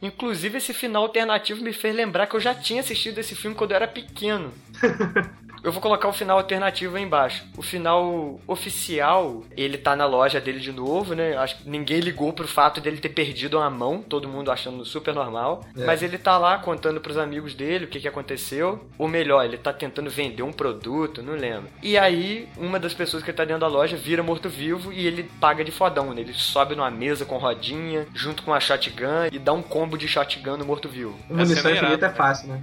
Inclusive, 0.00 0.56
esse 0.56 0.72
final 0.72 1.02
alternativo 1.02 1.62
me 1.62 1.74
fez 1.74 1.94
lembrar 1.94 2.26
que 2.26 2.34
eu 2.34 2.40
já 2.40 2.54
tinha 2.54 2.80
assistido 2.80 3.18
esse 3.18 3.34
filme 3.34 3.54
quando 3.54 3.72
eu 3.72 3.76
era 3.76 3.86
pequeno. 3.86 4.50
Eu 5.62 5.72
vou 5.72 5.80
colocar 5.80 6.08
o 6.08 6.12
final 6.12 6.38
alternativo 6.38 6.96
aí 6.96 7.02
embaixo. 7.02 7.44
O 7.56 7.62
final 7.62 8.40
oficial, 8.46 9.44
ele 9.56 9.76
tá 9.76 9.94
na 9.94 10.06
loja 10.06 10.40
dele 10.40 10.58
de 10.58 10.72
novo, 10.72 11.14
né? 11.14 11.36
Acho 11.36 11.58
que 11.58 11.68
ninguém 11.68 12.00
ligou 12.00 12.32
pro 12.32 12.48
fato 12.48 12.80
dele 12.80 12.98
ter 12.98 13.10
perdido 13.10 13.58
uma 13.58 13.70
mão, 13.70 14.02
todo 14.02 14.28
mundo 14.28 14.50
achando 14.50 14.84
super 14.84 15.14
normal. 15.14 15.64
É. 15.76 15.84
Mas 15.84 16.02
ele 16.02 16.18
tá 16.18 16.38
lá 16.38 16.58
contando 16.58 17.00
pros 17.00 17.18
amigos 17.18 17.54
dele 17.54 17.84
o 17.84 17.88
que, 17.88 18.00
que 18.00 18.08
aconteceu. 18.08 18.84
Ou 18.98 19.08
melhor, 19.08 19.44
ele 19.44 19.58
tá 19.58 19.72
tentando 19.72 20.10
vender 20.10 20.42
um 20.42 20.52
produto, 20.52 21.22
não 21.22 21.34
lembro. 21.34 21.68
E 21.82 21.98
aí, 21.98 22.48
uma 22.56 22.78
das 22.78 22.94
pessoas 22.94 23.22
que 23.22 23.32
tá 23.32 23.44
dentro 23.44 23.60
da 23.60 23.68
loja 23.68 23.96
vira 23.96 24.22
morto-vivo 24.22 24.92
e 24.92 25.06
ele 25.06 25.24
paga 25.40 25.64
de 25.64 25.70
fodão, 25.70 26.14
né? 26.14 26.20
Ele 26.22 26.34
sobe 26.34 26.74
numa 26.74 26.90
mesa 26.90 27.24
com 27.24 27.36
rodinha, 27.36 28.06
junto 28.14 28.42
com 28.42 28.54
a 28.54 28.60
shotgun 28.60 29.26
e 29.30 29.38
dá 29.38 29.52
um 29.52 29.62
combo 29.62 29.98
de 29.98 30.08
shotgun 30.08 30.56
no 30.56 30.64
morto-vivo. 30.64 31.18
Munição 31.28 31.70
infinita 31.70 32.06
é 32.06 32.10
fácil, 32.10 32.48
né? 32.48 32.62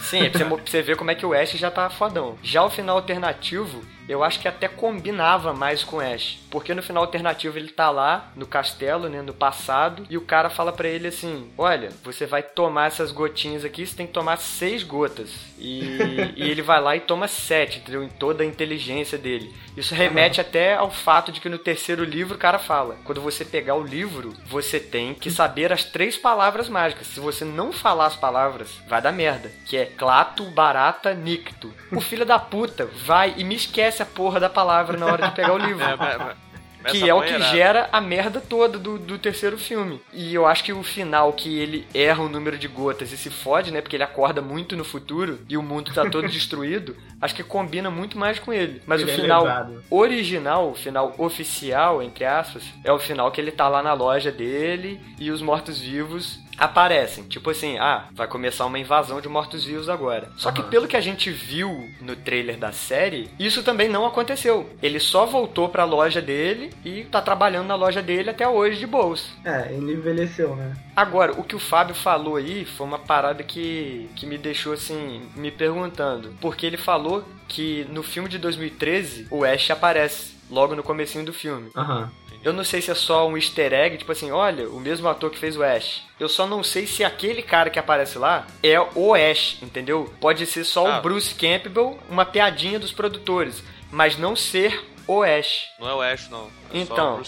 Sim, 0.00 0.22
é 0.22 0.30
pra 0.30 0.44
você, 0.44 0.82
ver 0.82 0.96
como 0.96 1.10
é 1.10 1.14
que 1.14 1.26
o 1.26 1.34
Ash 1.34 1.52
já 1.52 1.70
tá 1.70 1.88
fodão. 1.90 2.38
Já 2.42 2.64
o 2.64 2.70
final 2.70 2.96
alternativo, 2.96 3.82
eu 4.08 4.22
acho 4.22 4.40
que 4.40 4.48
até 4.48 4.68
combinava 4.68 5.52
mais 5.52 5.82
com 5.82 6.00
Ash. 6.00 6.38
Porque 6.50 6.74
no 6.74 6.82
final 6.82 7.02
alternativo 7.02 7.58
ele 7.58 7.68
tá 7.68 7.90
lá, 7.90 8.30
no 8.36 8.46
castelo, 8.46 9.08
né, 9.08 9.20
no 9.20 9.34
passado, 9.34 10.06
e 10.08 10.16
o 10.16 10.22
cara 10.22 10.48
fala 10.48 10.72
para 10.72 10.88
ele 10.88 11.08
assim: 11.08 11.50
Olha, 11.58 11.90
você 12.02 12.24
vai 12.24 12.42
tomar 12.42 12.86
essas 12.86 13.12
gotinhas 13.12 13.64
aqui, 13.64 13.86
você 13.86 13.96
tem 13.96 14.06
que 14.06 14.12
tomar 14.12 14.36
seis 14.38 14.82
gotas. 14.82 15.30
E, 15.58 16.32
e 16.36 16.50
ele 16.50 16.62
vai 16.62 16.80
lá 16.80 16.96
e 16.96 17.00
toma 17.00 17.28
sete, 17.28 17.78
entendeu? 17.78 18.02
Em 18.02 18.08
toda 18.08 18.42
a 18.42 18.46
inteligência 18.46 19.18
dele. 19.18 19.52
Isso 19.76 19.94
remete 19.94 20.40
até 20.40 20.74
ao 20.74 20.90
fato 20.90 21.30
de 21.30 21.40
que 21.40 21.48
no 21.48 21.58
terceiro 21.58 22.04
livro 22.04 22.36
o 22.36 22.38
cara 22.38 22.58
fala: 22.58 22.96
quando 23.04 23.20
você 23.20 23.44
pegar 23.44 23.74
o 23.74 23.84
livro, 23.84 24.32
você 24.46 24.80
tem 24.80 25.14
que 25.14 25.30
saber 25.30 25.72
as 25.72 25.84
três 25.84 26.16
palavras 26.16 26.68
mágicas. 26.68 27.08
Se 27.08 27.20
você 27.20 27.44
não 27.44 27.72
falar 27.72 28.06
as 28.06 28.16
palavras, 28.16 28.70
vai 28.88 29.02
dar 29.02 29.12
merda. 29.12 29.50
Que 29.66 29.76
é 29.76 29.84
clato, 29.84 30.44
barata, 30.44 31.12
nicto. 31.12 31.72
O 31.92 32.00
filho 32.00 32.24
da 32.24 32.38
puta 32.38 32.86
vai 33.04 33.34
e 33.36 33.44
me 33.44 33.54
esquece 33.54 33.95
a 34.02 34.06
porra 34.06 34.40
da 34.40 34.48
palavra 34.48 34.96
na 34.96 35.06
hora 35.06 35.28
de 35.28 35.34
pegar 35.34 35.54
o 35.54 35.58
livro. 35.58 35.84
É, 36.86 36.88
é, 36.88 36.90
que 36.90 37.08
é 37.08 37.14
o 37.14 37.22
que 37.22 37.38
gera 37.42 37.88
a 37.92 38.00
merda 38.00 38.40
toda 38.40 38.78
do, 38.78 38.98
do 38.98 39.18
terceiro 39.18 39.58
filme. 39.58 40.00
E 40.12 40.34
eu 40.34 40.46
acho 40.46 40.62
que 40.62 40.72
o 40.72 40.82
final 40.82 41.32
que 41.32 41.58
ele 41.58 41.86
erra 41.92 42.22
o 42.22 42.28
número 42.28 42.56
de 42.56 42.68
gotas 42.68 43.12
e 43.12 43.16
se 43.16 43.28
fode, 43.28 43.72
né? 43.72 43.80
Porque 43.80 43.96
ele 43.96 44.04
acorda 44.04 44.40
muito 44.40 44.76
no 44.76 44.84
futuro 44.84 45.40
e 45.48 45.56
o 45.56 45.62
mundo 45.62 45.92
tá 45.92 46.08
todo 46.08 46.28
destruído, 46.30 46.96
acho 47.20 47.34
que 47.34 47.42
combina 47.42 47.90
muito 47.90 48.16
mais 48.16 48.38
com 48.38 48.52
ele. 48.52 48.80
Mas 48.86 49.00
ele 49.00 49.10
o 49.10 49.14
é 49.14 49.16
final 49.16 49.48
é 49.48 49.66
original, 49.90 50.70
o 50.70 50.74
final 50.74 51.14
oficial, 51.18 52.02
entre 52.02 52.24
aspas, 52.24 52.62
é 52.84 52.92
o 52.92 52.98
final 52.98 53.30
que 53.32 53.40
ele 53.40 53.50
tá 53.50 53.68
lá 53.68 53.82
na 53.82 53.92
loja 53.92 54.30
dele 54.30 55.00
e 55.18 55.30
os 55.30 55.42
mortos-vivos 55.42 56.45
aparecem. 56.58 57.24
Tipo 57.24 57.50
assim, 57.50 57.78
ah, 57.78 58.06
vai 58.12 58.26
começar 58.26 58.66
uma 58.66 58.78
invasão 58.78 59.20
de 59.20 59.28
mortos-vivos 59.28 59.88
agora. 59.88 60.30
Só 60.36 60.50
que 60.50 60.62
pelo 60.62 60.88
que 60.88 60.96
a 60.96 61.00
gente 61.00 61.30
viu 61.30 61.88
no 62.00 62.16
trailer 62.16 62.56
da 62.56 62.72
série, 62.72 63.30
isso 63.38 63.62
também 63.62 63.88
não 63.88 64.06
aconteceu. 64.06 64.68
Ele 64.82 64.98
só 64.98 65.26
voltou 65.26 65.68
pra 65.68 65.84
loja 65.84 66.20
dele 66.20 66.72
e 66.84 67.04
tá 67.04 67.20
trabalhando 67.20 67.66
na 67.66 67.74
loja 67.74 68.02
dele 68.02 68.30
até 68.30 68.48
hoje 68.48 68.78
de 68.78 68.86
boas. 68.86 69.28
É, 69.44 69.72
ele 69.72 69.94
envelheceu, 69.94 70.54
né? 70.56 70.76
Agora, 70.94 71.32
o 71.32 71.44
que 71.44 71.56
o 71.56 71.60
Fábio 71.60 71.94
falou 71.94 72.36
aí 72.36 72.64
foi 72.64 72.86
uma 72.86 72.98
parada 72.98 73.42
que, 73.42 74.08
que 74.16 74.26
me 74.26 74.38
deixou 74.38 74.72
assim, 74.72 75.28
me 75.36 75.50
perguntando. 75.50 76.34
Porque 76.40 76.64
ele 76.66 76.76
falou 76.76 77.24
que 77.48 77.86
no 77.90 78.02
filme 78.02 78.28
de 78.28 78.38
2013 78.38 79.28
o 79.30 79.44
Ash 79.44 79.70
aparece 79.70 80.36
logo 80.50 80.74
no 80.74 80.82
comecinho 80.82 81.24
do 81.24 81.32
filme. 81.32 81.70
Aham. 81.76 82.02
Uhum. 82.02 82.25
Eu 82.46 82.52
não 82.52 82.62
sei 82.62 82.80
se 82.80 82.92
é 82.92 82.94
só 82.94 83.26
um 83.26 83.36
easter 83.36 83.72
egg, 83.72 83.98
tipo 83.98 84.12
assim, 84.12 84.30
olha, 84.30 84.68
o 84.68 84.78
mesmo 84.78 85.08
ator 85.08 85.32
que 85.32 85.36
fez 85.36 85.56
o 85.56 85.64
Ash. 85.64 86.04
Eu 86.20 86.28
só 86.28 86.46
não 86.46 86.62
sei 86.62 86.86
se 86.86 87.02
aquele 87.02 87.42
cara 87.42 87.70
que 87.70 87.76
aparece 87.76 88.18
lá 88.18 88.46
é 88.62 88.80
o 88.94 89.16
Ash, 89.16 89.60
entendeu? 89.60 90.14
Pode 90.20 90.46
ser 90.46 90.62
só 90.62 90.86
ah. 90.86 90.98
o 90.98 91.02
Bruce 91.02 91.34
Campbell, 91.34 91.98
uma 92.08 92.24
piadinha 92.24 92.78
dos 92.78 92.92
produtores, 92.92 93.64
mas 93.90 94.16
não 94.16 94.36
ser 94.36 94.80
o 95.08 95.24
Ash. 95.24 95.64
Não 95.80 95.88
é 95.88 95.94
o 95.94 96.00
Ash, 96.00 96.28
não. 96.28 96.48
É 96.72 96.78
então, 96.78 97.20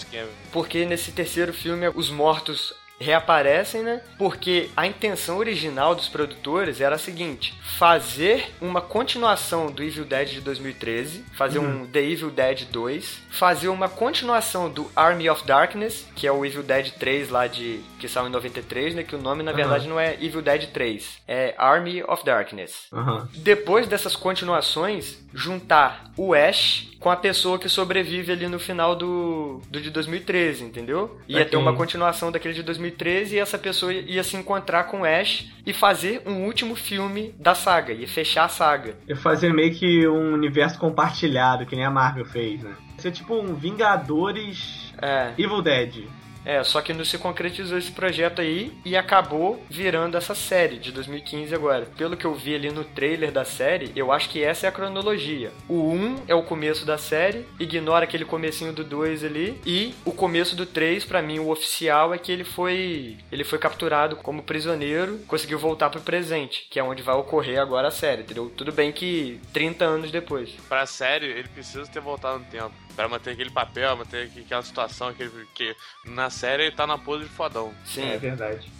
porque 0.53 0.85
nesse 0.85 1.11
terceiro 1.11 1.51
filme 1.51 1.89
os 1.89 2.09
mortos 2.09 2.73
reaparecem, 2.99 3.81
né? 3.81 4.01
Porque 4.17 4.69
a 4.75 4.85
intenção 4.85 5.37
original 5.37 5.95
dos 5.95 6.07
produtores 6.07 6.81
era 6.81 6.95
a 6.95 6.99
seguinte: 6.99 7.57
fazer 7.77 8.51
uma 8.61 8.81
continuação 8.81 9.71
do 9.71 9.81
Evil 9.81 10.05
Dead 10.05 10.29
de 10.29 10.41
2013, 10.41 11.23
fazer 11.33 11.59
uhum. 11.59 11.83
um 11.83 11.87
The 11.87 12.01
Evil 12.01 12.29
Dead 12.29 12.65
2, 12.71 13.21
fazer 13.29 13.69
uma 13.69 13.87
continuação 13.87 14.69
do 14.69 14.91
Army 14.95 15.29
of 15.29 15.45
Darkness, 15.45 16.05
que 16.15 16.27
é 16.27 16.31
o 16.31 16.45
Evil 16.45 16.63
Dead 16.63 16.91
3 16.91 17.29
lá 17.29 17.47
de 17.47 17.79
que 17.99 18.07
saiu 18.07 18.27
em 18.27 18.31
93, 18.31 18.95
né? 18.95 19.03
Que 19.03 19.15
o 19.15 19.21
nome 19.21 19.43
na 19.43 19.51
verdade 19.51 19.85
uhum. 19.85 19.91
não 19.91 19.99
é 19.99 20.15
Evil 20.21 20.41
Dead 20.41 20.67
3, 20.67 21.21
é 21.27 21.55
Army 21.57 22.03
of 22.03 22.25
Darkness. 22.25 22.87
Uhum. 22.91 23.27
Depois 23.35 23.87
dessas 23.87 24.15
continuações, 24.15 25.17
juntar 25.33 26.11
o 26.17 26.33
Ash 26.33 26.89
com 26.99 27.09
a 27.09 27.15
pessoa 27.15 27.57
que 27.57 27.69
sobrevive 27.69 28.31
ali 28.31 28.47
no 28.47 28.59
final 28.59 28.95
do, 28.95 29.61
do 29.69 29.79
de 29.79 29.89
2013, 29.89 30.65
entendeu? 30.65 31.17
Ia 31.27 31.45
ter 31.45 31.55
uma 31.55 31.73
continuação 31.73 32.31
daquele 32.31 32.53
de 32.53 32.63
2013 32.63 32.88
e 33.31 33.39
essa 33.39 33.57
pessoa 33.57 33.93
ia 33.93 34.23
se 34.23 34.35
encontrar 34.35 34.85
com 34.85 35.01
o 35.01 35.05
Ash 35.05 35.47
e 35.65 35.73
fazer 35.73 36.21
um 36.25 36.45
último 36.45 36.75
filme 36.75 37.33
da 37.37 37.55
saga, 37.55 37.93
ia 37.93 38.07
fechar 38.07 38.45
a 38.45 38.49
saga. 38.49 38.95
E 39.07 39.15
fazer 39.15 39.53
meio 39.53 39.73
que 39.73 40.07
um 40.07 40.33
universo 40.33 40.79
compartilhado, 40.79 41.65
que 41.65 41.75
nem 41.75 41.85
a 41.85 41.91
Marvel 41.91 42.25
fez, 42.25 42.63
né? 42.63 42.73
Ser 42.97 43.11
tipo 43.11 43.35
um 43.35 43.55
Vingadores 43.55 44.93
é. 45.01 45.33
Evil 45.37 45.61
Dead. 45.61 46.07
É, 46.45 46.63
só 46.63 46.81
que 46.81 46.93
não 46.93 47.05
se 47.05 47.17
concretizou 47.17 47.77
esse 47.77 47.91
projeto 47.91 48.41
aí 48.41 48.73
e 48.85 48.95
acabou 48.95 49.63
virando 49.69 50.17
essa 50.17 50.33
série 50.35 50.77
de 50.77 50.91
2015 50.91 51.53
agora. 51.53 51.87
Pelo 51.97 52.17
que 52.17 52.25
eu 52.25 52.33
vi 52.33 52.55
ali 52.55 52.71
no 52.71 52.83
trailer 52.83 53.31
da 53.31 53.45
série, 53.45 53.91
eu 53.95 54.11
acho 54.11 54.29
que 54.29 54.43
essa 54.43 54.65
é 54.65 54.69
a 54.69 54.71
cronologia. 54.71 55.51
O 55.67 55.91
1 55.91 56.23
é 56.27 56.35
o 56.35 56.43
começo 56.43 56.85
da 56.85 56.97
série, 56.97 57.45
ignora 57.59 58.05
aquele 58.05 58.25
comecinho 58.25 58.73
do 58.73 58.83
2 58.83 59.23
ali, 59.23 59.59
e 59.65 59.93
o 60.05 60.11
começo 60.11 60.55
do 60.55 60.65
3, 60.65 61.05
para 61.05 61.21
mim, 61.21 61.39
o 61.39 61.49
oficial 61.49 62.13
é 62.13 62.17
que 62.17 62.31
ele 62.31 62.43
foi 62.43 63.17
ele 63.31 63.43
foi 63.43 63.59
capturado 63.59 64.15
como 64.15 64.43
prisioneiro, 64.43 65.19
conseguiu 65.27 65.59
voltar 65.59 65.89
pro 65.89 66.01
presente, 66.01 66.67
que 66.69 66.79
é 66.79 66.83
onde 66.83 67.01
vai 67.01 67.15
ocorrer 67.15 67.59
agora 67.59 67.87
a 67.87 67.91
série, 67.91 68.21
entendeu? 68.21 68.51
Tudo 68.55 68.71
bem 68.71 68.91
que 68.91 69.39
30 69.53 69.85
anos 69.85 70.11
depois. 70.11 70.49
Pra 70.67 70.85
série, 70.85 71.25
ele 71.27 71.47
precisa 71.47 71.85
ter 71.87 71.99
voltado 71.99 72.39
no 72.39 72.45
tempo 72.45 72.73
para 72.95 73.07
manter 73.07 73.31
aquele 73.31 73.49
papel, 73.49 73.95
manter 73.95 74.29
aquela 74.45 74.61
situação, 74.61 75.07
aquele, 75.07 75.31
que 75.55 75.73
na 76.05 76.28
série 76.29 76.63
ele 76.63 76.75
tá 76.75 76.85
na 76.85 76.97
pose 76.97 77.23
de 77.23 77.29
fodão. 77.29 77.71
Sim, 77.85 78.09
é 78.09 78.17
verdade. 78.17 78.71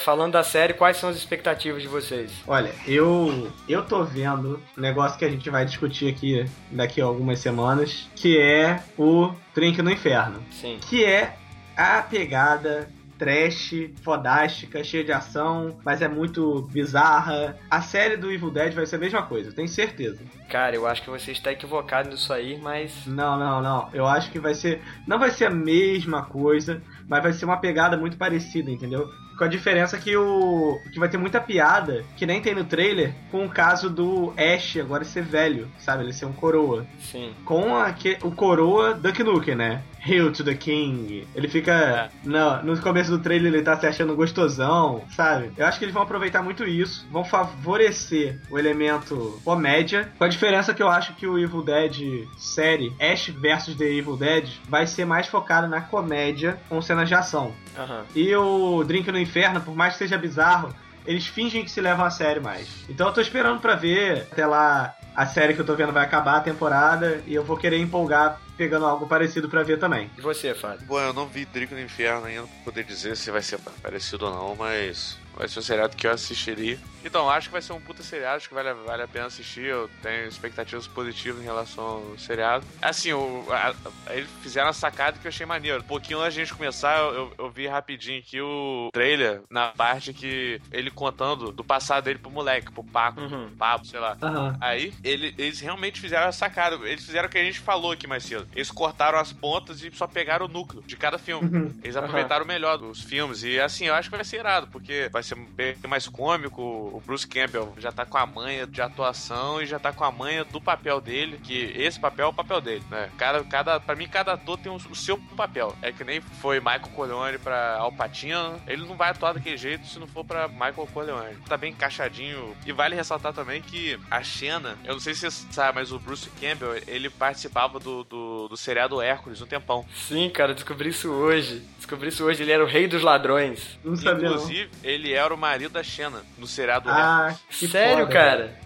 Falando 0.00 0.32
da 0.32 0.42
série, 0.42 0.72
quais 0.72 0.96
são 0.96 1.10
as 1.10 1.16
expectativas 1.16 1.82
de 1.82 1.88
vocês? 1.88 2.32
Olha, 2.46 2.72
eu 2.86 3.52
eu 3.68 3.84
tô 3.84 4.02
vendo 4.02 4.60
um 4.76 4.80
negócio 4.80 5.18
que 5.18 5.24
a 5.24 5.30
gente 5.30 5.48
vai 5.50 5.64
discutir 5.64 6.08
aqui 6.08 6.46
daqui 6.70 7.00
a 7.00 7.04
algumas 7.04 7.38
semanas, 7.38 8.08
que 8.16 8.38
é 8.38 8.82
o 8.98 9.32
Drink 9.54 9.80
no 9.82 9.90
Inferno. 9.90 10.42
Sim. 10.50 10.78
Que 10.80 11.04
é 11.04 11.36
a 11.76 12.02
pegada 12.02 12.88
trash, 13.20 13.90
fodástica, 14.02 14.82
cheia 14.82 15.04
de 15.04 15.12
ação, 15.12 15.78
mas 15.84 16.00
é 16.00 16.08
muito 16.08 16.62
bizarra. 16.72 17.58
A 17.70 17.82
série 17.82 18.16
do 18.16 18.32
Evil 18.32 18.50
Dead 18.50 18.72
vai 18.72 18.86
ser 18.86 18.96
a 18.96 18.98
mesma 18.98 19.22
coisa, 19.22 19.52
tenho 19.52 19.68
certeza. 19.68 20.24
Cara, 20.48 20.74
eu 20.74 20.86
acho 20.86 21.02
que 21.02 21.10
você 21.10 21.30
está 21.30 21.52
equivocado 21.52 22.08
nisso 22.08 22.32
aí, 22.32 22.58
mas. 22.58 23.06
Não, 23.06 23.38
não, 23.38 23.60
não. 23.60 23.90
Eu 23.92 24.06
acho 24.06 24.30
que 24.30 24.40
vai 24.40 24.54
ser. 24.54 24.80
Não 25.06 25.18
vai 25.18 25.30
ser 25.30 25.44
a 25.44 25.50
mesma 25.50 26.24
coisa, 26.24 26.82
mas 27.06 27.22
vai 27.22 27.32
ser 27.34 27.44
uma 27.44 27.58
pegada 27.58 27.96
muito 27.96 28.16
parecida, 28.16 28.70
entendeu? 28.70 29.06
Com 29.36 29.44
a 29.44 29.48
diferença 29.48 29.98
que 29.98 30.16
o. 30.16 30.80
que 30.90 30.98
vai 30.98 31.08
ter 31.10 31.18
muita 31.18 31.40
piada, 31.40 32.04
que 32.16 32.24
nem 32.24 32.40
tem 32.40 32.54
no 32.54 32.64
trailer, 32.64 33.14
com 33.30 33.44
o 33.44 33.50
caso 33.50 33.90
do 33.90 34.32
Ash 34.36 34.78
agora 34.78 35.04
ser 35.04 35.22
velho, 35.22 35.70
sabe? 35.78 36.04
Ele 36.04 36.12
ser 36.12 36.24
um 36.24 36.32
coroa. 36.32 36.86
Sim. 36.98 37.34
Com 37.44 37.76
a, 37.76 37.94
o 38.22 38.30
coroa 38.32 38.94
Duck 38.94 39.22
Nukem, 39.22 39.54
né? 39.54 39.82
Hail 40.04 40.32
to 40.32 40.44
the 40.44 40.54
King. 40.54 41.26
Ele 41.34 41.48
fica. 41.48 42.10
No, 42.24 42.62
no 42.62 42.80
começo 42.80 43.10
do 43.10 43.18
trailer 43.18 43.52
ele 43.52 43.62
tá 43.62 43.78
se 43.78 43.86
achando 43.86 44.16
gostosão, 44.16 45.04
sabe? 45.10 45.52
Eu 45.56 45.66
acho 45.66 45.78
que 45.78 45.84
eles 45.84 45.94
vão 45.94 46.02
aproveitar 46.02 46.42
muito 46.42 46.64
isso, 46.64 47.06
vão 47.10 47.24
favorecer 47.24 48.40
o 48.50 48.58
elemento 48.58 49.40
comédia, 49.44 50.10
com 50.16 50.24
a 50.24 50.28
diferença 50.28 50.74
que 50.74 50.82
eu 50.82 50.88
acho 50.88 51.14
que 51.14 51.26
o 51.26 51.38
Evil 51.38 51.62
Dead 51.62 52.26
série 52.38 52.92
Ash 53.00 53.28
vs 53.28 53.76
The 53.76 53.84
Evil 53.84 54.16
Dead 54.16 54.48
vai 54.68 54.86
ser 54.86 55.04
mais 55.04 55.26
focado 55.26 55.68
na 55.68 55.80
comédia 55.80 56.58
com 56.68 56.80
cenas 56.80 57.08
de 57.08 57.14
ação. 57.14 57.52
Uhum. 57.78 58.02
E 58.14 58.34
o 58.34 58.84
Drink 58.84 59.10
no 59.10 59.18
Inferno, 59.18 59.60
por 59.60 59.74
mais 59.74 59.94
que 59.94 59.98
seja 60.00 60.16
bizarro, 60.16 60.74
eles 61.06 61.26
fingem 61.26 61.64
que 61.64 61.70
se 61.70 61.80
levam 61.80 62.04
a 62.04 62.10
sério 62.10 62.42
mais. 62.42 62.68
Então 62.88 63.08
eu 63.08 63.12
tô 63.12 63.20
esperando 63.20 63.60
para 63.60 63.74
ver 63.74 64.28
até 64.30 64.46
lá 64.46 64.94
a 65.14 65.26
série 65.26 65.54
que 65.54 65.60
eu 65.60 65.66
tô 65.66 65.74
vendo 65.74 65.92
vai 65.92 66.04
acabar 66.04 66.36
a 66.36 66.40
temporada 66.40 67.20
e 67.26 67.34
eu 67.34 67.44
vou 67.44 67.56
querer 67.56 67.78
empolgar 67.78 68.40
pegando 68.60 68.84
algo 68.84 69.06
parecido 69.06 69.48
para 69.48 69.62
ver 69.62 69.78
também. 69.78 70.10
E 70.18 70.20
você, 70.20 70.54
Fábio? 70.54 70.86
Bom, 70.86 71.00
eu 71.00 71.14
não 71.14 71.26
vi 71.26 71.46
Drink 71.46 71.72
no 71.72 71.80
Inferno 71.80 72.26
ainda 72.26 72.42
pra 72.42 72.64
poder 72.66 72.84
dizer 72.84 73.16
se 73.16 73.30
vai 73.30 73.40
ser 73.40 73.58
parecido 73.80 74.26
ou 74.26 74.34
não, 74.34 74.54
mas 74.54 75.16
Vai 75.34 75.48
ser 75.48 75.58
um 75.58 75.62
seriado 75.62 75.96
que 75.96 76.06
eu 76.06 76.10
assistiria. 76.10 76.78
Então, 77.04 77.30
acho 77.30 77.48
que 77.48 77.52
vai 77.52 77.62
ser 77.62 77.72
um 77.72 77.80
puta 77.80 78.02
seriado, 78.02 78.36
acho 78.36 78.48
que 78.48 78.54
vale, 78.54 78.72
vale 78.74 79.02
a 79.02 79.08
pena 79.08 79.26
assistir. 79.26 79.64
Eu 79.64 79.88
tenho 80.02 80.28
expectativas 80.28 80.86
positivas 80.86 81.40
em 81.40 81.44
relação 81.44 81.84
ao 81.84 82.18
seriado. 82.18 82.64
Assim, 82.80 83.12
o, 83.12 83.46
a, 83.50 83.74
a, 84.06 84.14
eles 84.14 84.28
fizeram 84.42 84.68
a 84.68 84.72
sacada 84.72 85.18
que 85.18 85.26
eu 85.26 85.30
achei 85.30 85.46
maneiro. 85.46 85.80
Um 85.80 85.86
pouquinho 85.86 86.20
antes 86.20 86.34
de 86.34 86.40
a 86.40 86.44
gente 86.44 86.54
começar, 86.54 86.98
eu, 86.98 87.14
eu, 87.14 87.32
eu, 87.38 87.50
vi 87.50 87.66
rapidinho 87.66 88.18
aqui 88.18 88.40
o 88.40 88.90
trailer 88.92 89.42
na 89.48 89.68
parte 89.68 90.12
que 90.12 90.60
ele 90.70 90.90
contando 90.90 91.52
do 91.52 91.64
passado 91.64 92.04
dele 92.04 92.18
pro 92.18 92.30
moleque, 92.30 92.70
pro 92.70 92.84
Paco, 92.84 93.20
uhum. 93.20 93.50
Pablo, 93.58 93.86
sei 93.86 94.00
lá. 94.00 94.16
Uhum. 94.20 94.56
Aí, 94.60 94.92
ele, 95.02 95.34
eles 95.38 95.60
realmente 95.60 96.00
fizeram 96.00 96.28
a 96.28 96.32
sacada. 96.32 96.76
Eles 96.86 97.04
fizeram 97.04 97.28
o 97.28 97.30
que 97.30 97.38
a 97.38 97.44
gente 97.44 97.60
falou 97.60 97.92
aqui 97.92 98.06
mais 98.06 98.24
cedo. 98.24 98.46
Eles 98.54 98.70
cortaram 98.70 99.18
as 99.18 99.32
pontas 99.32 99.82
e 99.82 99.90
só 99.92 100.06
pegaram 100.06 100.46
o 100.46 100.48
núcleo 100.48 100.82
de 100.86 100.96
cada 100.96 101.18
filme. 101.18 101.48
Uhum. 101.48 101.80
Eles 101.82 101.96
aproveitaram 101.96 102.44
melhor 102.44 102.76
dos 102.76 103.02
filmes. 103.02 103.42
E 103.42 103.58
assim, 103.58 103.86
eu 103.86 103.94
acho 103.94 104.10
que 104.10 104.16
vai 104.16 104.24
ser 104.24 104.40
irado, 104.40 104.66
porque 104.66 105.08
vai 105.10 105.19
ser 105.22 105.36
bem 105.36 105.74
mais 105.88 106.06
cômico. 106.08 106.62
O 106.62 107.02
Bruce 107.04 107.26
Campbell 107.26 107.72
já 107.78 107.90
tá 107.92 108.04
com 108.04 108.18
a 108.18 108.26
manha 108.26 108.66
de 108.66 108.80
atuação 108.80 109.60
e 109.60 109.66
já 109.66 109.78
tá 109.78 109.92
com 109.92 110.04
a 110.04 110.10
manha 110.12 110.44
do 110.44 110.60
papel 110.60 111.00
dele, 111.00 111.38
que 111.42 111.72
esse 111.76 111.98
papel 111.98 112.26
é 112.26 112.28
o 112.28 112.32
papel 112.34 112.60
dele, 112.60 112.82
né? 112.90 113.10
Cada, 113.16 113.42
cada, 113.44 113.80
pra 113.80 113.94
mim, 113.96 114.08
cada 114.08 114.32
ator 114.34 114.58
tem 114.58 114.70
o, 114.70 114.76
o 114.76 114.94
seu 114.94 115.18
papel. 115.36 115.74
É 115.82 115.92
que 115.92 116.04
nem 116.04 116.20
foi 116.20 116.58
Michael 116.60 116.90
Corleone 116.94 117.38
pra 117.38 117.76
Al 117.78 117.92
Pacino, 117.92 118.60
ele 118.66 118.86
não 118.86 118.96
vai 118.96 119.10
atuar 119.10 119.32
daquele 119.34 119.56
jeito 119.56 119.86
se 119.86 119.98
não 119.98 120.06
for 120.06 120.24
pra 120.24 120.48
Michael 120.48 120.88
Corleone. 120.92 121.36
Tá 121.48 121.56
bem 121.56 121.72
encaixadinho. 121.72 122.56
E 122.66 122.72
vale 122.72 122.94
ressaltar 122.94 123.32
também 123.32 123.60
que 123.62 123.98
a 124.10 124.22
Xena, 124.22 124.78
eu 124.84 124.94
não 124.94 125.00
sei 125.00 125.14
se 125.14 125.30
você 125.30 125.46
sabe, 125.50 125.76
mas 125.76 125.92
o 125.92 125.98
Bruce 125.98 126.30
Campbell, 126.40 126.80
ele 126.86 127.10
participava 127.10 127.78
do, 127.78 128.04
do, 128.04 128.48
do 128.48 128.56
seriado 128.56 129.00
Hércules 129.00 129.40
um 129.40 129.46
tempão. 129.46 129.84
Sim, 129.94 130.28
cara, 130.30 130.54
descobri 130.54 130.90
isso 130.90 131.10
hoje. 131.10 131.62
Descobri 131.76 132.08
isso 132.08 132.24
hoje, 132.24 132.42
ele 132.42 132.52
era 132.52 132.62
o 132.62 132.66
rei 132.66 132.86
dos 132.86 133.02
ladrões. 133.02 133.78
Não 133.84 133.96
sabia, 133.96 134.28
Inclusive, 134.28 134.70
não. 134.82 134.90
ele 134.90 135.09
era 135.12 135.32
o 135.34 135.38
marido 135.38 135.72
da 135.72 135.82
Xena 135.82 136.22
no 136.38 136.46
seriado 136.46 136.88
ah. 136.90 137.34
Que 137.48 137.68
Sério, 137.68 138.06
foda, 138.06 138.12
cara? 138.12 138.60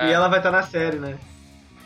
E 0.00 0.04
é. 0.04 0.12
ela 0.12 0.28
vai 0.28 0.38
estar 0.38 0.50
tá 0.50 0.56
na 0.58 0.62
série, 0.62 0.98
né? 0.98 1.18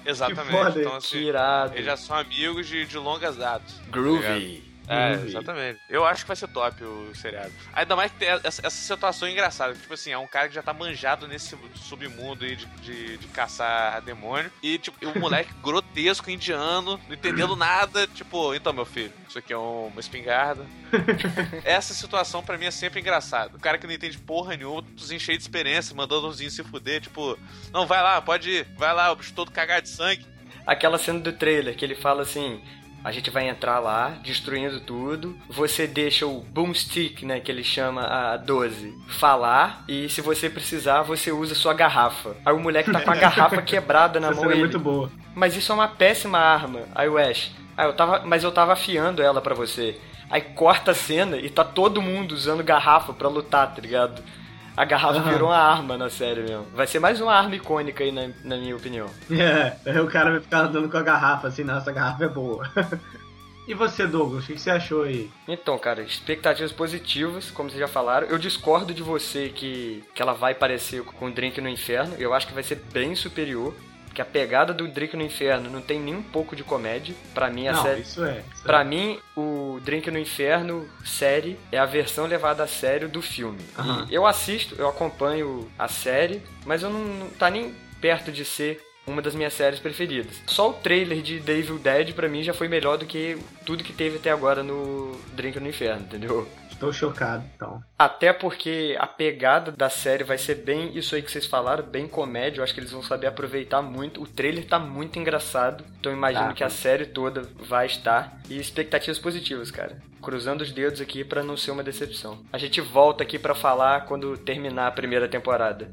Exatamente. 0.04 0.46
Que 0.46 0.52
foda. 0.52 0.80
Então, 0.80 0.96
assim, 0.96 1.08
que 1.08 1.18
irado. 1.18 1.74
Eles 1.74 1.86
já 1.86 1.96
são 1.96 2.16
amigos 2.16 2.66
de, 2.66 2.86
de 2.86 2.96
longas 2.96 3.36
datas. 3.36 3.80
Groovy. 3.90 4.22
Tá 4.22 4.75
é, 4.88 5.12
exatamente. 5.14 5.80
Eu 5.88 6.04
acho 6.04 6.22
que 6.22 6.28
vai 6.28 6.36
ser 6.36 6.48
top 6.48 6.82
o 6.84 7.14
seriado. 7.14 7.52
Ainda 7.72 7.96
mais 7.96 8.12
que 8.12 8.18
tem 8.18 8.28
essa, 8.28 8.66
essa 8.66 8.70
situação 8.70 9.28
engraçada. 9.28 9.74
Tipo 9.74 9.94
assim, 9.94 10.10
é 10.10 10.18
um 10.18 10.26
cara 10.26 10.48
que 10.48 10.54
já 10.54 10.62
tá 10.62 10.72
manjado 10.72 11.26
nesse 11.26 11.56
submundo 11.74 12.44
aí 12.44 12.56
de, 12.56 12.66
de, 12.66 13.18
de 13.18 13.26
caçar 13.28 14.00
demônio. 14.02 14.50
E, 14.62 14.78
tipo, 14.78 14.96
um 15.06 15.18
moleque 15.18 15.52
grotesco, 15.62 16.30
indiano, 16.30 17.00
não 17.08 17.14
entendendo 17.14 17.54
nada. 17.56 18.06
Tipo, 18.06 18.54
então, 18.54 18.72
meu 18.72 18.86
filho, 18.86 19.12
isso 19.28 19.38
aqui 19.38 19.52
é 19.52 19.56
uma 19.56 20.00
espingarda. 20.00 20.64
essa 21.64 21.92
situação 21.92 22.42
para 22.42 22.56
mim 22.56 22.66
é 22.66 22.70
sempre 22.70 23.00
engraçada. 23.00 23.56
O 23.56 23.60
cara 23.60 23.78
que 23.78 23.86
não 23.86 23.94
entende 23.94 24.18
porra 24.18 24.56
nenhuma, 24.56 24.84
cheio 24.96 25.38
de 25.38 25.44
experiência, 25.44 25.94
mandando 25.94 26.28
os 26.28 26.38
se 26.38 26.62
fuder. 26.62 27.00
Tipo, 27.00 27.38
não, 27.72 27.86
vai 27.86 28.02
lá, 28.02 28.20
pode 28.22 28.50
ir, 28.50 28.68
vai 28.76 28.94
lá, 28.94 29.10
o 29.10 29.16
bicho 29.16 29.32
todo 29.34 29.50
cagado 29.50 29.82
de 29.82 29.88
sangue. 29.88 30.26
Aquela 30.66 30.98
cena 30.98 31.20
do 31.20 31.32
trailer 31.32 31.76
que 31.76 31.84
ele 31.84 31.94
fala 31.94 32.22
assim: 32.22 32.60
a 33.06 33.12
gente 33.12 33.30
vai 33.30 33.48
entrar 33.48 33.78
lá, 33.78 34.16
destruindo 34.20 34.80
tudo. 34.80 35.38
Você 35.48 35.86
deixa 35.86 36.26
o 36.26 36.40
boomstick, 36.40 37.22
né, 37.22 37.38
que 37.38 37.52
ele 37.52 37.62
chama 37.62 38.02
a 38.02 38.36
12, 38.36 38.92
falar. 39.06 39.84
E 39.86 40.08
se 40.08 40.20
você 40.20 40.50
precisar, 40.50 41.02
você 41.02 41.30
usa 41.30 41.54
sua 41.54 41.72
garrafa. 41.72 42.36
Aí 42.44 42.52
o 42.52 42.58
moleque 42.58 42.90
tá 42.90 43.00
com 43.00 43.12
a 43.12 43.14
garrafa 43.14 43.62
quebrada 43.62 44.18
na 44.18 44.30
Essa 44.30 44.40
mão. 44.40 44.50
É 44.50 44.56
muito 44.56 44.80
boa. 44.80 45.08
Mas 45.36 45.54
isso 45.54 45.70
é 45.70 45.74
uma 45.76 45.86
péssima 45.86 46.36
arma. 46.40 46.80
Aí 46.96 47.08
o 47.08 47.16
Ash. 47.16 47.52
Ah, 47.76 47.84
eu 47.84 47.92
tava, 47.92 48.22
mas 48.26 48.42
eu 48.42 48.50
tava 48.50 48.72
afiando 48.72 49.22
ela 49.22 49.40
para 49.40 49.54
você. 49.54 49.96
Aí 50.28 50.40
corta 50.40 50.90
a 50.90 50.94
cena 50.94 51.36
e 51.36 51.48
tá 51.48 51.62
todo 51.62 52.02
mundo 52.02 52.32
usando 52.32 52.64
garrafa 52.64 53.12
para 53.12 53.28
lutar, 53.28 53.72
tá 53.72 53.80
ligado? 53.80 54.20
A 54.76 54.84
garrafa 54.84 55.18
uhum. 55.18 55.30
virou 55.30 55.48
uma 55.48 55.56
arma 55.56 55.96
na 55.96 56.10
série 56.10 56.42
mesmo. 56.42 56.66
Vai 56.74 56.86
ser 56.86 56.98
mais 56.98 57.20
uma 57.20 57.32
arma 57.32 57.56
icônica 57.56 58.04
aí, 58.04 58.12
na, 58.12 58.28
na 58.44 58.56
minha 58.56 58.76
opinião. 58.76 59.08
É, 59.30 60.00
o 60.00 60.06
cara 60.06 60.30
vai 60.32 60.40
ficar 60.40 60.60
andando 60.60 60.88
com 60.88 60.96
a 60.96 61.02
garrafa 61.02 61.48
assim, 61.48 61.64
nossa, 61.64 61.90
a 61.90 61.92
garrafa 61.92 62.24
é 62.24 62.28
boa. 62.28 62.68
E 63.68 63.74
você, 63.74 64.06
Douglas, 64.06 64.44
o 64.44 64.46
que 64.46 64.60
você 64.60 64.70
achou 64.70 65.02
aí? 65.02 65.28
Então, 65.48 65.76
cara, 65.76 66.00
expectativas 66.00 66.70
positivas, 66.70 67.50
como 67.50 67.68
vocês 67.68 67.80
já 67.80 67.88
falaram. 67.88 68.28
Eu 68.28 68.38
discordo 68.38 68.94
de 68.94 69.02
você 69.02 69.48
que, 69.48 70.04
que 70.14 70.22
ela 70.22 70.32
vai 70.32 70.54
parecer 70.54 71.02
com 71.02 71.26
o 71.26 71.30
Drink 71.32 71.60
no 71.60 71.68
Inferno. 71.68 72.14
Eu 72.16 72.32
acho 72.32 72.46
que 72.46 72.54
vai 72.54 72.62
ser 72.62 72.76
bem 72.92 73.16
superior 73.16 73.74
que 74.14 74.22
a 74.22 74.24
pegada 74.24 74.72
do 74.72 74.88
Drink 74.88 75.14
no 75.14 75.22
Inferno 75.22 75.68
não 75.68 75.82
tem 75.82 76.00
nem 76.00 76.14
um 76.14 76.22
pouco 76.22 76.56
de 76.56 76.64
comédia. 76.64 77.14
Para 77.34 77.50
mim 77.50 77.68
a 77.68 77.72
não, 77.72 77.82
série, 77.82 78.00
isso 78.00 78.24
é. 78.24 78.42
Para 78.62 78.80
é. 78.80 78.84
mim 78.84 79.18
o 79.36 79.65
Drink 79.80 80.10
no 80.10 80.18
Inferno 80.18 80.88
série 81.04 81.58
é 81.70 81.78
a 81.78 81.86
versão 81.86 82.26
levada 82.26 82.62
a 82.62 82.66
sério 82.66 83.08
do 83.08 83.22
filme. 83.22 83.60
Uhum. 83.78 84.06
eu 84.10 84.26
assisto, 84.26 84.74
eu 84.78 84.88
acompanho 84.88 85.70
a 85.78 85.88
série, 85.88 86.42
mas 86.64 86.82
eu 86.82 86.90
não, 86.90 87.00
não 87.00 87.30
tá 87.30 87.50
nem 87.50 87.74
perto 88.00 88.30
de 88.30 88.44
ser 88.44 88.80
uma 89.06 89.22
das 89.22 89.34
minhas 89.34 89.54
séries 89.54 89.78
preferidas. 89.78 90.42
Só 90.46 90.70
o 90.70 90.74
trailer 90.74 91.22
de 91.22 91.40
The 91.40 91.52
Evil 91.52 91.78
Dead 91.78 92.12
para 92.12 92.28
mim 92.28 92.42
já 92.42 92.52
foi 92.52 92.68
melhor 92.68 92.98
do 92.98 93.06
que 93.06 93.38
tudo 93.64 93.84
que 93.84 93.92
teve 93.92 94.16
até 94.16 94.30
agora 94.30 94.62
no 94.62 95.12
Drink 95.34 95.60
no 95.60 95.68
Inferno, 95.68 96.02
entendeu? 96.02 96.48
Estou 96.76 96.92
chocado, 96.92 97.42
então. 97.54 97.82
Até 97.98 98.34
porque 98.34 98.94
a 99.00 99.06
pegada 99.06 99.72
da 99.72 99.88
série 99.88 100.22
vai 100.22 100.36
ser 100.36 100.56
bem 100.56 100.94
isso 100.94 101.14
aí 101.14 101.22
que 101.22 101.30
vocês 101.32 101.46
falaram, 101.46 101.82
bem 101.82 102.06
comédia. 102.06 102.60
Eu 102.60 102.64
acho 102.64 102.74
que 102.74 102.80
eles 102.80 102.92
vão 102.92 103.02
saber 103.02 103.26
aproveitar 103.28 103.80
muito. 103.80 104.22
O 104.22 104.26
trailer 104.26 104.66
tá 104.66 104.78
muito 104.78 105.18
engraçado. 105.18 105.82
Então 105.98 106.12
imagino 106.12 106.48
tá. 106.48 106.52
que 106.52 106.62
a 106.62 106.68
série 106.68 107.06
toda 107.06 107.48
vai 107.66 107.86
estar. 107.86 108.38
E 108.50 108.58
expectativas 108.58 109.18
positivas, 109.18 109.70
cara. 109.70 109.96
Cruzando 110.20 110.60
os 110.60 110.70
dedos 110.70 111.00
aqui 111.00 111.24
para 111.24 111.42
não 111.42 111.56
ser 111.56 111.70
uma 111.70 111.82
decepção. 111.82 112.44
A 112.52 112.58
gente 112.58 112.78
volta 112.82 113.22
aqui 113.22 113.38
para 113.38 113.54
falar 113.54 114.04
quando 114.04 114.36
terminar 114.36 114.88
a 114.88 114.92
primeira 114.92 115.26
temporada. 115.26 115.90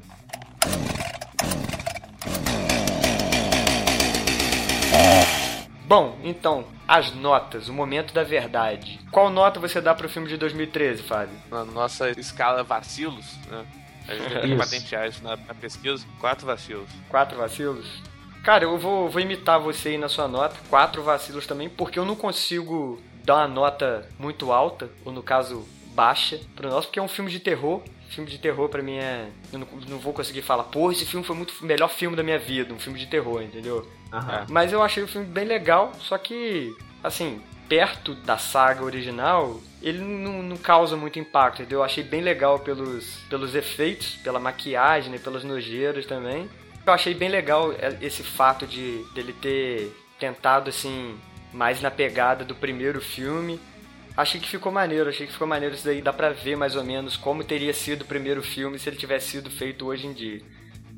Bom, 5.84 6.18
então, 6.24 6.64
as 6.88 7.14
notas, 7.14 7.68
o 7.68 7.72
momento 7.72 8.14
da 8.14 8.22
verdade. 8.22 9.00
Qual 9.10 9.30
nota 9.30 9.60
você 9.60 9.80
dá 9.80 9.94
pro 9.94 10.08
filme 10.08 10.28
de 10.28 10.36
2013, 10.36 11.02
Fábio? 11.02 11.36
Na 11.50 11.64
nossa 11.64 12.10
escala 12.10 12.62
vacilos, 12.62 13.36
né? 13.48 13.66
A 14.08 14.14
gente 14.14 14.28
tem 14.28 14.50
que 14.50 14.56
patentear 14.56 15.08
isso 15.08 15.22
na, 15.22 15.36
na, 15.36 15.54
pesquisa. 15.54 16.04
Quatro 16.20 16.46
vacilos. 16.46 16.88
Quatro 17.08 17.38
vacilos? 17.38 17.86
Cara, 18.42 18.64
eu 18.64 18.78
vou, 18.78 19.08
vou 19.08 19.20
imitar 19.20 19.58
você 19.58 19.90
aí 19.90 19.98
na 19.98 20.08
sua 20.08 20.28
nota. 20.28 20.56
Quatro 20.68 21.02
vacilos 21.02 21.46
também, 21.46 21.68
porque 21.68 21.98
eu 21.98 22.04
não 22.04 22.14
consigo 22.14 23.00
dar 23.24 23.36
uma 23.36 23.48
nota 23.48 24.08
muito 24.18 24.52
alta, 24.52 24.90
ou 25.04 25.12
no 25.12 25.22
caso, 25.22 25.66
baixa, 25.94 26.38
pro 26.54 26.68
nosso, 26.68 26.88
porque 26.88 26.98
é 26.98 27.02
um 27.02 27.08
filme 27.08 27.30
de 27.30 27.40
terror. 27.40 27.82
Filme 28.10 28.30
de 28.30 28.38
terror 28.38 28.68
para 28.68 28.82
mim 28.82 28.98
é. 28.98 29.28
Eu 29.52 29.58
não, 29.58 29.66
não, 29.88 29.98
vou 29.98 30.12
conseguir 30.12 30.42
falar, 30.42 30.64
pô, 30.64 30.92
esse 30.92 31.06
filme 31.06 31.24
foi 31.24 31.34
muito 31.34 31.54
melhor 31.64 31.88
filme 31.88 32.14
da 32.14 32.22
minha 32.22 32.38
vida, 32.38 32.72
um 32.72 32.78
filme 32.78 32.98
de 32.98 33.06
terror, 33.06 33.42
entendeu? 33.42 33.90
Uhum. 34.14 34.46
Mas 34.48 34.72
eu 34.72 34.80
achei 34.80 35.02
o 35.02 35.08
filme 35.08 35.26
bem 35.26 35.44
legal, 35.44 35.92
só 35.98 36.16
que, 36.16 36.72
assim, 37.02 37.42
perto 37.68 38.14
da 38.14 38.38
saga 38.38 38.84
original, 38.84 39.60
ele 39.82 39.98
não, 39.98 40.42
não, 40.42 40.56
causa 40.56 40.96
muito 40.96 41.18
impacto, 41.18 41.62
entendeu? 41.62 41.80
Eu 41.80 41.84
achei 41.84 42.04
bem 42.04 42.20
legal 42.20 42.60
pelos, 42.60 43.16
pelos 43.28 43.56
efeitos, 43.56 44.16
pela 44.22 44.38
maquiagem, 44.38 45.10
né, 45.10 45.18
pelas 45.18 45.42
nojeiras 45.42 46.06
também. 46.06 46.48
Eu 46.86 46.92
achei 46.92 47.12
bem 47.12 47.28
legal 47.28 47.72
é, 47.72 47.96
esse 48.00 48.22
fato 48.22 48.66
de 48.66 49.04
dele 49.14 49.32
ter 49.32 49.92
tentado, 50.18 50.70
assim, 50.70 51.18
mais 51.52 51.80
na 51.80 51.90
pegada 51.90 52.44
do 52.44 52.54
primeiro 52.54 53.00
filme. 53.00 53.60
Achei 54.16 54.40
que 54.40 54.48
ficou 54.48 54.70
maneiro, 54.70 55.08
achei 55.08 55.26
que 55.26 55.32
ficou 55.32 55.48
maneiro 55.48 55.74
isso 55.74 55.84
daí. 55.84 56.00
Dá 56.00 56.12
pra 56.12 56.30
ver 56.30 56.56
mais 56.56 56.76
ou 56.76 56.84
menos 56.84 57.16
como 57.16 57.42
teria 57.42 57.74
sido 57.74 58.02
o 58.02 58.06
primeiro 58.06 58.42
filme 58.42 58.78
se 58.78 58.88
ele 58.88 58.96
tivesse 58.96 59.30
sido 59.30 59.50
feito 59.50 59.86
hoje 59.86 60.06
em 60.06 60.12
dia. 60.12 60.40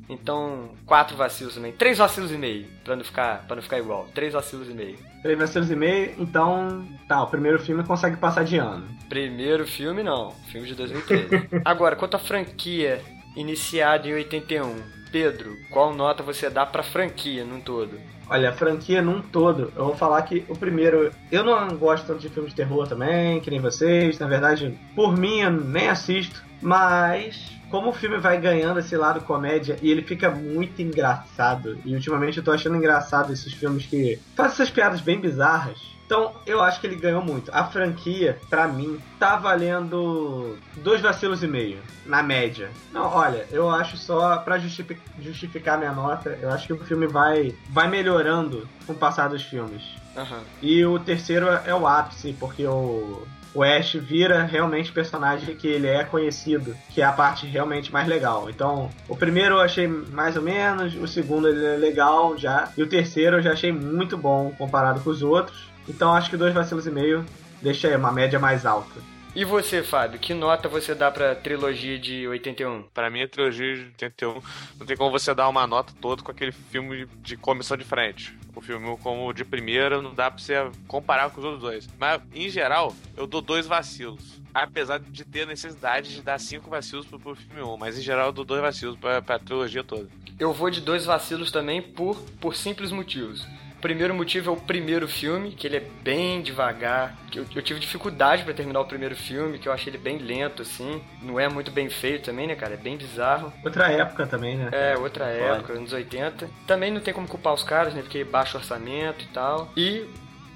Então, 0.09 0.69
quatro 0.85 1.17
vacilos 1.17 1.55
também. 1.55 1.71
Três 1.73 1.97
vacilos 1.97 2.31
e 2.31 2.37
meio, 2.37 2.67
pra 2.83 2.95
não 2.95 3.03
ficar, 3.03 3.45
pra 3.45 3.55
não 3.55 3.63
ficar 3.63 3.77
igual. 3.77 4.07
Três 4.13 4.33
vacilos 4.33 4.69
e 4.69 4.73
meio. 4.73 4.97
Três 5.21 5.37
vacilos 5.37 5.69
e 5.69 5.75
meio, 5.75 6.13
então. 6.17 6.87
Tá, 7.07 7.23
o 7.23 7.27
primeiro 7.27 7.59
filme 7.59 7.83
consegue 7.83 8.17
passar 8.17 8.43
de 8.43 8.57
ano. 8.57 8.87
Primeiro 9.09 9.67
filme 9.67 10.03
não, 10.03 10.31
filme 10.51 10.67
de 10.67 10.75
2013. 10.75 11.49
Agora, 11.65 11.95
quanto 11.95 12.15
à 12.15 12.19
franquia 12.19 13.01
iniciada 13.35 14.07
em 14.07 14.13
81, 14.13 14.75
Pedro, 15.11 15.57
qual 15.71 15.93
nota 15.93 16.23
você 16.23 16.49
dá 16.49 16.65
pra 16.65 16.83
franquia 16.83 17.43
num 17.43 17.59
todo? 17.59 17.99
Olha, 18.29 18.49
a 18.49 18.53
franquia 18.53 19.01
num 19.01 19.21
todo, 19.21 19.71
eu 19.75 19.85
vou 19.85 19.95
falar 19.95 20.21
que 20.23 20.43
o 20.49 20.57
primeiro, 20.57 21.11
eu 21.31 21.43
não 21.43 21.77
gosto 21.77 22.07
tanto 22.07 22.19
de 22.19 22.29
filmes 22.29 22.51
de 22.51 22.57
terror 22.57 22.85
também, 22.85 23.39
que 23.39 23.49
nem 23.49 23.61
vocês, 23.61 24.19
na 24.19 24.27
verdade, 24.27 24.77
por 24.95 25.15
mim 25.15 25.39
eu 25.39 25.51
nem 25.51 25.87
assisto, 25.87 26.43
mas 26.61 27.56
como 27.69 27.89
o 27.89 27.93
filme 27.93 28.17
vai 28.17 28.39
ganhando 28.39 28.79
esse 28.79 28.95
lado 28.95 29.21
comédia 29.21 29.77
e 29.81 29.91
ele 29.91 30.01
fica 30.01 30.29
muito 30.29 30.81
engraçado, 30.81 31.77
e 31.85 31.93
ultimamente 31.93 32.37
eu 32.37 32.43
tô 32.43 32.51
achando 32.51 32.77
engraçado 32.77 33.33
esses 33.33 33.53
filmes 33.53 33.85
que 33.85 34.19
fazem 34.35 34.53
essas 34.53 34.69
piadas 34.69 35.01
bem 35.01 35.19
bizarras. 35.19 35.97
Então, 36.07 36.31
eu 36.45 36.63
acho 36.63 36.79
que 36.79 36.87
ele 36.87 36.95
ganhou 36.95 37.21
muito. 37.21 37.51
A 37.53 37.65
franquia, 37.65 38.39
para 38.49 38.65
mim, 38.65 38.97
tá 39.19 39.35
valendo 39.35 40.57
dois 40.77 41.01
vacilos 41.01 41.43
e 41.43 41.47
meio, 41.47 41.79
na 42.05 42.23
média. 42.23 42.71
Não, 42.93 43.13
olha, 43.13 43.45
eu 43.51 43.69
acho 43.69 43.97
só 43.97 44.37
para 44.37 44.57
justific 44.57 45.01
justificar 45.19 45.77
minha 45.77 45.91
nota, 45.91 46.39
eu 46.41 46.49
acho 46.49 46.65
que 46.65 46.71
o 46.71 46.77
filme 46.77 47.07
vai, 47.07 47.53
vai 47.69 47.89
melhorando 47.89 48.65
com 48.85 48.93
o 48.93 48.95
passar 48.95 49.27
dos 49.27 49.43
filmes. 49.43 49.83
Uhum. 50.15 50.39
E 50.61 50.85
o 50.85 50.97
terceiro 50.97 51.47
é 51.49 51.75
o 51.75 51.85
ápice, 51.85 52.33
porque 52.39 52.65
o, 52.65 53.27
o 53.53 53.63
Ash 53.63 53.93
vira 53.93 54.43
realmente 54.43 54.91
personagem 54.91 55.55
que 55.55 55.67
ele 55.67 55.87
é 55.87 56.03
conhecido, 56.03 56.75
que 56.89 57.01
é 57.01 57.05
a 57.05 57.11
parte 57.11 57.45
realmente 57.45 57.91
mais 57.91 58.07
legal. 58.07 58.49
Então, 58.49 58.89
o 59.07 59.15
primeiro 59.15 59.55
eu 59.55 59.61
achei 59.61 59.87
mais 59.87 60.35
ou 60.35 60.41
menos, 60.41 60.95
o 60.95 61.07
segundo 61.07 61.47
ele 61.47 61.65
é 61.65 61.77
legal 61.77 62.37
já, 62.37 62.69
e 62.77 62.83
o 62.83 62.87
terceiro 62.87 63.37
eu 63.37 63.41
já 63.41 63.53
achei 63.53 63.71
muito 63.71 64.17
bom 64.17 64.53
comparado 64.57 64.99
com 65.01 65.09
os 65.09 65.23
outros. 65.23 65.69
Então, 65.87 66.13
acho 66.13 66.29
que 66.29 66.37
dois 66.37 66.53
vacilos 66.53 66.85
e 66.85 66.91
meio 66.91 67.25
deixa 67.61 67.87
aí 67.87 67.95
uma 67.95 68.11
média 68.11 68.39
mais 68.39 68.65
alta. 68.65 69.16
E 69.37 69.45
você, 69.45 69.83
Fábio, 69.83 70.19
que 70.19 70.33
nota 70.33 70.67
você 70.67 70.95
dá 70.95 71.11
pra 71.11 71.35
trilogia 71.35 71.99
de 71.99 72.27
81? 72.27 72.85
Para 72.91 73.07
mim, 73.07 73.21
a 73.21 73.27
trilogia 73.27 73.75
de 73.75 73.83
81 73.83 74.41
não 74.79 74.87
tem 74.87 74.97
como 74.97 75.11
você 75.11 75.31
dar 75.31 75.47
uma 75.47 75.67
nota 75.67 75.93
toda 76.01 76.23
com 76.23 76.31
aquele 76.31 76.51
filme 76.51 77.07
de 77.21 77.37
comissão 77.37 77.77
de 77.77 77.83
frente. 77.83 78.35
O 78.55 78.61
filme 78.61 78.97
como 78.97 79.31
de 79.31 79.45
primeira 79.45 80.01
não 80.01 80.11
dá 80.11 80.31
pra 80.31 80.39
você 80.39 80.55
comparar 80.87 81.29
com 81.29 81.37
os 81.37 81.45
outros 81.45 81.61
dois. 81.61 81.87
Mas, 81.99 82.19
em 82.33 82.49
geral, 82.49 82.95
eu 83.15 83.27
dou 83.27 83.39
dois 83.39 83.67
vacilos. 83.67 84.41
Apesar 84.51 84.99
de 84.99 85.23
ter 85.23 85.45
necessidade 85.45 86.15
de 86.15 86.23
dar 86.23 86.39
cinco 86.39 86.67
vacilos 86.67 87.05
pro, 87.05 87.19
pro 87.19 87.35
filme 87.35 87.61
1, 87.61 87.77
mas 87.77 87.95
em 87.95 88.01
geral 88.01 88.29
eu 88.29 88.33
dou 88.33 88.43
dois 88.43 88.59
vacilos 88.63 88.97
pra, 88.97 89.21
pra 89.21 89.37
trilogia 89.37 89.83
toda. 89.83 90.09
Eu 90.39 90.51
vou 90.51 90.71
de 90.71 90.81
dois 90.81 91.05
vacilos 91.05 91.51
também 91.51 91.79
por, 91.79 92.19
por 92.41 92.55
simples 92.55 92.91
motivos. 92.91 93.45
O 93.77 93.79
primeiro 93.79 94.13
motivo 94.15 94.49
é 94.49 94.53
o 94.53 94.57
primeiro 94.57 95.07
filme, 95.07 95.51
que 95.51 95.67
ele 95.67 95.77
é 95.77 95.83
bem 96.01 96.41
devagar. 96.41 97.15
Eu, 97.33 97.45
eu 97.55 97.61
tive 97.61 97.79
dificuldade 97.79 98.43
para 98.43 98.53
terminar 98.53 98.79
o 98.79 98.85
primeiro 98.85 99.15
filme, 99.15 99.59
que 99.59 99.69
eu 99.69 99.71
achei 99.71 99.91
ele 99.91 99.99
bem 99.99 100.17
lento, 100.17 100.63
assim. 100.63 100.99
Não 101.21 101.39
é 101.39 101.47
muito 101.47 101.69
bem 101.69 101.87
feito 101.87 102.25
também, 102.25 102.47
né, 102.47 102.55
cara? 102.55 102.73
É 102.73 102.77
bem 102.77 102.97
bizarro. 102.97 103.53
Outra 103.63 103.91
época 103.91 104.25
também, 104.25 104.57
né? 104.57 104.69
É, 104.71 104.97
outra 104.97 105.25
época, 105.25 105.73
anos 105.73 105.93
80. 105.93 106.49
Também 106.65 106.91
não 106.91 106.99
tem 106.99 107.13
como 107.13 107.27
culpar 107.27 107.53
os 107.53 107.63
caras, 107.63 107.93
né? 107.93 108.01
Porque 108.01 108.23
baixo 108.23 108.57
orçamento 108.57 109.23
e 109.23 109.27
tal. 109.27 109.71
E 109.77 110.07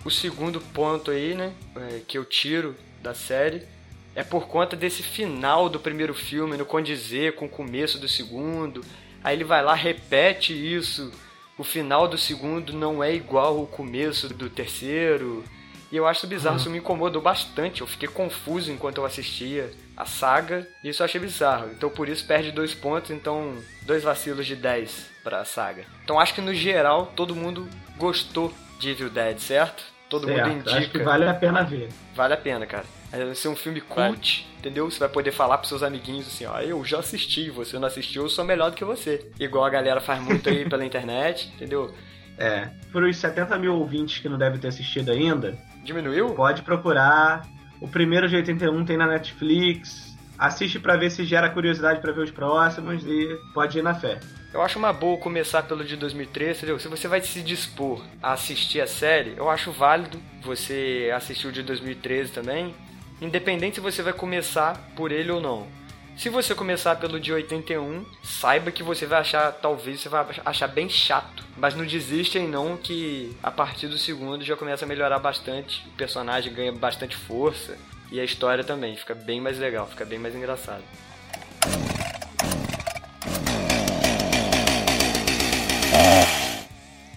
o 0.04 0.10
segundo 0.10 0.60
ponto 0.60 1.12
aí, 1.12 1.36
né, 1.36 1.54
é, 1.76 2.02
que 2.08 2.18
eu 2.18 2.26
tiro 2.26 2.76
da 3.04 3.14
série 3.14 3.62
é 4.16 4.24
por 4.24 4.48
conta 4.48 4.76
desse 4.76 5.04
final 5.04 5.70
do 5.70 5.80
primeiro 5.80 6.16
filme, 6.16 6.58
no 6.58 6.66
condizer 6.66 7.36
com 7.36 7.46
o 7.46 7.50
começo 7.50 8.00
do 8.00 8.08
segundo. 8.08 8.84
Aí 9.24 9.36
ele 9.36 9.44
vai 9.44 9.64
lá, 9.64 9.76
repete 9.76 10.54
isso 10.54 11.12
o 11.62 11.64
final 11.64 12.08
do 12.08 12.18
segundo 12.18 12.74
não 12.74 13.04
é 13.04 13.14
igual 13.14 13.60
ao 13.60 13.68
começo 13.68 14.28
do 14.28 14.50
terceiro. 14.50 15.44
E 15.92 15.96
eu 15.96 16.08
acho 16.08 16.26
bizarro, 16.26 16.56
uhum. 16.56 16.62
isso 16.62 16.70
me 16.72 16.80
incomodou 16.80 17.22
bastante. 17.22 17.82
Eu 17.82 17.88
fiquei 17.88 18.08
confuso 18.08 18.72
enquanto 18.72 18.98
eu 18.98 19.06
assistia 19.06 19.72
a 19.96 20.04
saga, 20.04 20.68
e 20.84 20.90
isso 20.90 21.04
eu 21.04 21.06
achei 21.06 21.22
bizarro. 21.22 21.70
Então 21.70 21.88
por 21.88 22.10
isso 22.10 22.26
perde 22.26 22.52
dois 22.52 22.74
pontos, 22.74 23.12
então 23.12 23.54
dois 23.84 24.02
vacilos 24.02 24.48
de 24.48 24.56
10 24.56 25.12
pra 25.24 25.46
saga. 25.46 25.86
Então 26.04 26.20
acho 26.20 26.34
que 26.34 26.42
no 26.42 26.52
geral 26.52 27.14
todo 27.16 27.36
mundo 27.36 27.70
gostou 27.96 28.52
de 28.80 28.90
Evil 28.90 29.12
Dead, 29.12 29.38
certo? 29.38 29.84
Todo 30.10 30.26
certo. 30.26 30.48
mundo 30.48 30.62
indica. 30.62 30.78
Acho 30.80 30.90
que 30.90 30.98
vale 30.98 31.30
a 31.30 31.34
pena 31.36 31.62
ver. 31.62 31.90
Vale 32.16 32.34
a 32.34 32.38
pena, 32.38 32.66
cara. 32.66 32.86
Vai 33.12 33.36
ser 33.36 33.50
um 33.50 33.56
filme 33.56 33.82
cult, 33.82 34.44
vai. 34.48 34.60
entendeu? 34.60 34.90
Você 34.90 35.00
vai 35.00 35.10
poder 35.10 35.32
falar 35.32 35.58
pros 35.58 35.70
seus 35.70 35.84
amiguinhos 35.84 36.28
assim, 36.28 36.46
ó, 36.46 36.60
eu 36.60 36.84
já 36.86 37.00
assisti, 37.00 37.50
você 37.50 37.78
não 37.78 37.88
assistiu, 37.88 38.24
eu 38.24 38.30
sou 38.30 38.46
melhor 38.46 38.72
do 38.72 38.78
que 38.78 38.86
você. 38.86 39.30
Igual 39.40 39.66
a 39.66 39.70
galera 39.70 40.00
faz 40.00 40.22
muito 40.22 40.50
aí 40.50 40.68
pela 40.68 40.86
internet, 40.86 41.52
entendeu? 41.56 41.94
É. 42.38 42.70
Para 42.92 43.08
os 43.08 43.18
70 43.18 43.58
mil 43.60 43.76
ouvintes 43.76 44.20
que 44.20 44.30
não 44.30 44.38
devem 44.38 44.60
ter 44.60 44.70
assistido 44.70 45.12
ainda. 45.12 45.58
Diminuiu? 45.84 46.34
Pode 46.34 46.62
procurar. 46.62 47.46
O 47.80 47.88
primeiro 47.88 48.30
de 48.30 48.36
81 48.36 48.86
tem 48.86 48.98
na 48.98 49.08
Netflix. 49.08 50.16
Assiste 50.38 50.80
para 50.80 50.96
ver 50.96 51.12
se 51.12 51.24
gera 51.24 51.50
curiosidade 51.50 52.00
para 52.00 52.12
ver 52.12 52.22
os 52.22 52.32
próximos 52.32 53.04
e 53.06 53.38
pode 53.54 53.78
ir 53.78 53.84
na 53.84 53.94
fé. 53.94 54.20
Eu 54.54 54.62
acho 54.62 54.80
uma 54.80 54.92
boa 54.92 55.18
começar 55.18 55.64
pelo 55.64 55.84
de 55.84 55.96
2003, 55.96 56.58
entendeu? 56.58 56.80
Se 56.80 56.88
você 56.88 57.08
vai 57.08 57.22
se 57.22 57.42
dispor 57.42 58.04
a 58.22 58.34
assistir 58.34 58.82
a 58.82 58.88
série, 58.88 59.36
eu 59.38 59.50
acho 59.50 59.72
válido 59.72 60.20
você 60.42 61.12
assistir 61.16 61.48
o 61.48 61.52
de 61.52 61.62
2013 61.62 62.32
também 62.32 62.74
independente 63.22 63.76
se 63.76 63.82
você 63.82 64.02
vai 64.02 64.14
começar 64.14 64.76
por 64.96 65.12
ele 65.12 65.32
ou 65.32 65.40
não. 65.40 65.68
Se 66.18 66.28
você 66.28 66.54
começar 66.54 66.96
pelo 66.96 67.20
de 67.20 67.32
81, 67.32 68.04
saiba 68.22 68.72
que 68.72 68.84
você 68.84 69.06
vai 69.06 69.22
achar, 69.22 69.52
talvez 69.54 70.02
você 70.02 70.10
vai 70.10 70.26
achar 70.44 70.68
bem 70.68 70.90
chato. 70.90 71.44
Mas 71.56 71.76
não 71.76 71.86
desistem 71.86 72.48
não 72.48 72.76
que 72.76 73.36
a 73.42 73.52
partir 73.52 73.88
do 73.88 73.98
segundo 73.98 74.44
já 74.44 74.58
começa 74.58 74.84
a 74.84 74.88
melhorar 74.88 75.20
bastante, 75.20 75.88
o 75.88 75.92
personagem 75.92 76.52
ganha 76.52 76.72
bastante 76.72 77.16
força 77.16 77.78
e 78.12 78.20
a 78.20 78.24
história 78.24 78.64
também 78.64 78.96
fica 78.96 79.16
bem 79.16 79.40
mais 79.40 79.58
legal, 79.58 79.88
fica 79.88 80.04
bem 80.04 80.20
mais 80.20 80.36
engraçado. 80.36 80.84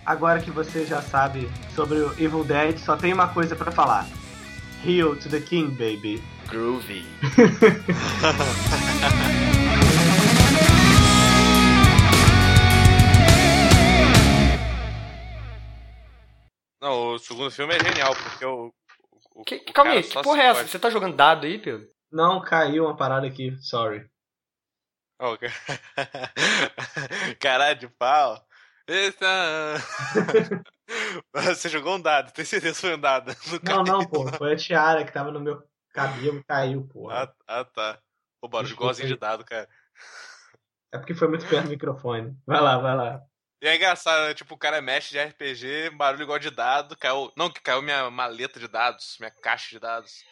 Agora 0.05 0.40
que 0.40 0.50
você 0.50 0.84
já 0.84 1.00
sabe 1.00 1.48
sobre 1.74 1.98
o 1.98 2.12
Evil 2.12 2.44
Dead, 2.44 2.78
só 2.78 2.94
tem 2.94 3.12
uma 3.12 3.28
coisa 3.28 3.57
para 3.57 3.72
falar. 3.72 4.07
Heel 4.85 5.16
to 5.16 5.28
the 5.30 5.41
King, 5.41 5.70
baby. 5.70 6.22
Groovy. 6.47 7.03
Não, 16.82 17.14
o 17.14 17.18
segundo 17.18 17.51
filme 17.51 17.74
é 17.74 17.82
genial, 17.82 18.14
porque 18.14 18.45
o. 18.45 18.70
o, 19.35 19.43
que, 19.43 19.55
o 19.55 19.72
calma 19.72 19.93
aí, 19.93 20.03
que 20.03 20.22
porra 20.22 20.43
é 20.43 20.47
essa? 20.49 20.59
Pode... 20.59 20.70
Você 20.70 20.78
tá 20.78 20.91
jogando 20.91 21.16
dado 21.16 21.47
aí, 21.47 21.59
Pedro? 21.59 21.89
Não, 22.12 22.43
caiu 22.43 22.85
uma 22.85 22.95
parada 22.95 23.26
aqui, 23.26 23.57
sorry. 23.62 24.07
Oh, 25.18 25.39
Caralho 27.41 27.78
de 27.78 27.89
pau. 27.89 28.47
Eita! 28.87 29.26
Você 31.32 31.68
jogou 31.68 31.97
um 31.97 32.01
dado, 32.01 32.32
tem 32.32 32.45
certeza 32.45 32.74
que 32.74 32.80
foi 32.80 32.95
um 32.97 33.01
dado. 33.01 33.32
Não, 33.64 33.82
não, 33.82 34.07
pô. 34.07 34.28
Foi 34.28 34.53
a 34.53 34.57
tiara 34.57 35.05
que 35.05 35.12
tava 35.12 35.32
no 35.32 35.41
meu 35.41 35.62
cabelo 35.93 36.39
e 36.39 36.45
caiu, 36.45 36.87
pô. 36.87 37.11
Ah, 37.11 37.32
ah, 37.47 37.64
tá. 37.64 37.99
Pô, 38.41 38.49
barulho 38.49 38.72
igualzinho 38.72 39.09
de 39.09 39.16
dado, 39.16 39.45
cara. 39.45 39.68
É 40.93 40.99
porque 40.99 41.14
foi 41.14 41.28
muito 41.28 41.49
perto 41.49 41.64
do 41.64 41.70
microfone. 41.70 42.37
Vai 42.47 42.61
lá, 42.61 42.78
vai 42.78 42.95
lá. 42.95 43.22
E 43.62 43.66
é 43.66 43.76
engraçado, 43.76 44.26
né? 44.26 44.35
Tipo, 44.35 44.55
o 44.55 44.59
cara 44.59 44.82
mexe 44.82 45.11
de 45.11 45.18
RPG, 45.18 45.97
barulho 45.97 46.24
igual 46.24 46.39
de 46.39 46.51
dado, 46.51 46.95
caiu. 46.97 47.32
Não, 47.37 47.51
que 47.51 47.62
caiu 47.62 47.80
minha 47.80 48.11
maleta 48.11 48.61
de 48.61 48.68
dados, 48.68 49.16
minha 49.18 49.30
caixa 49.30 49.70
de 49.70 49.78
dados. 49.78 50.22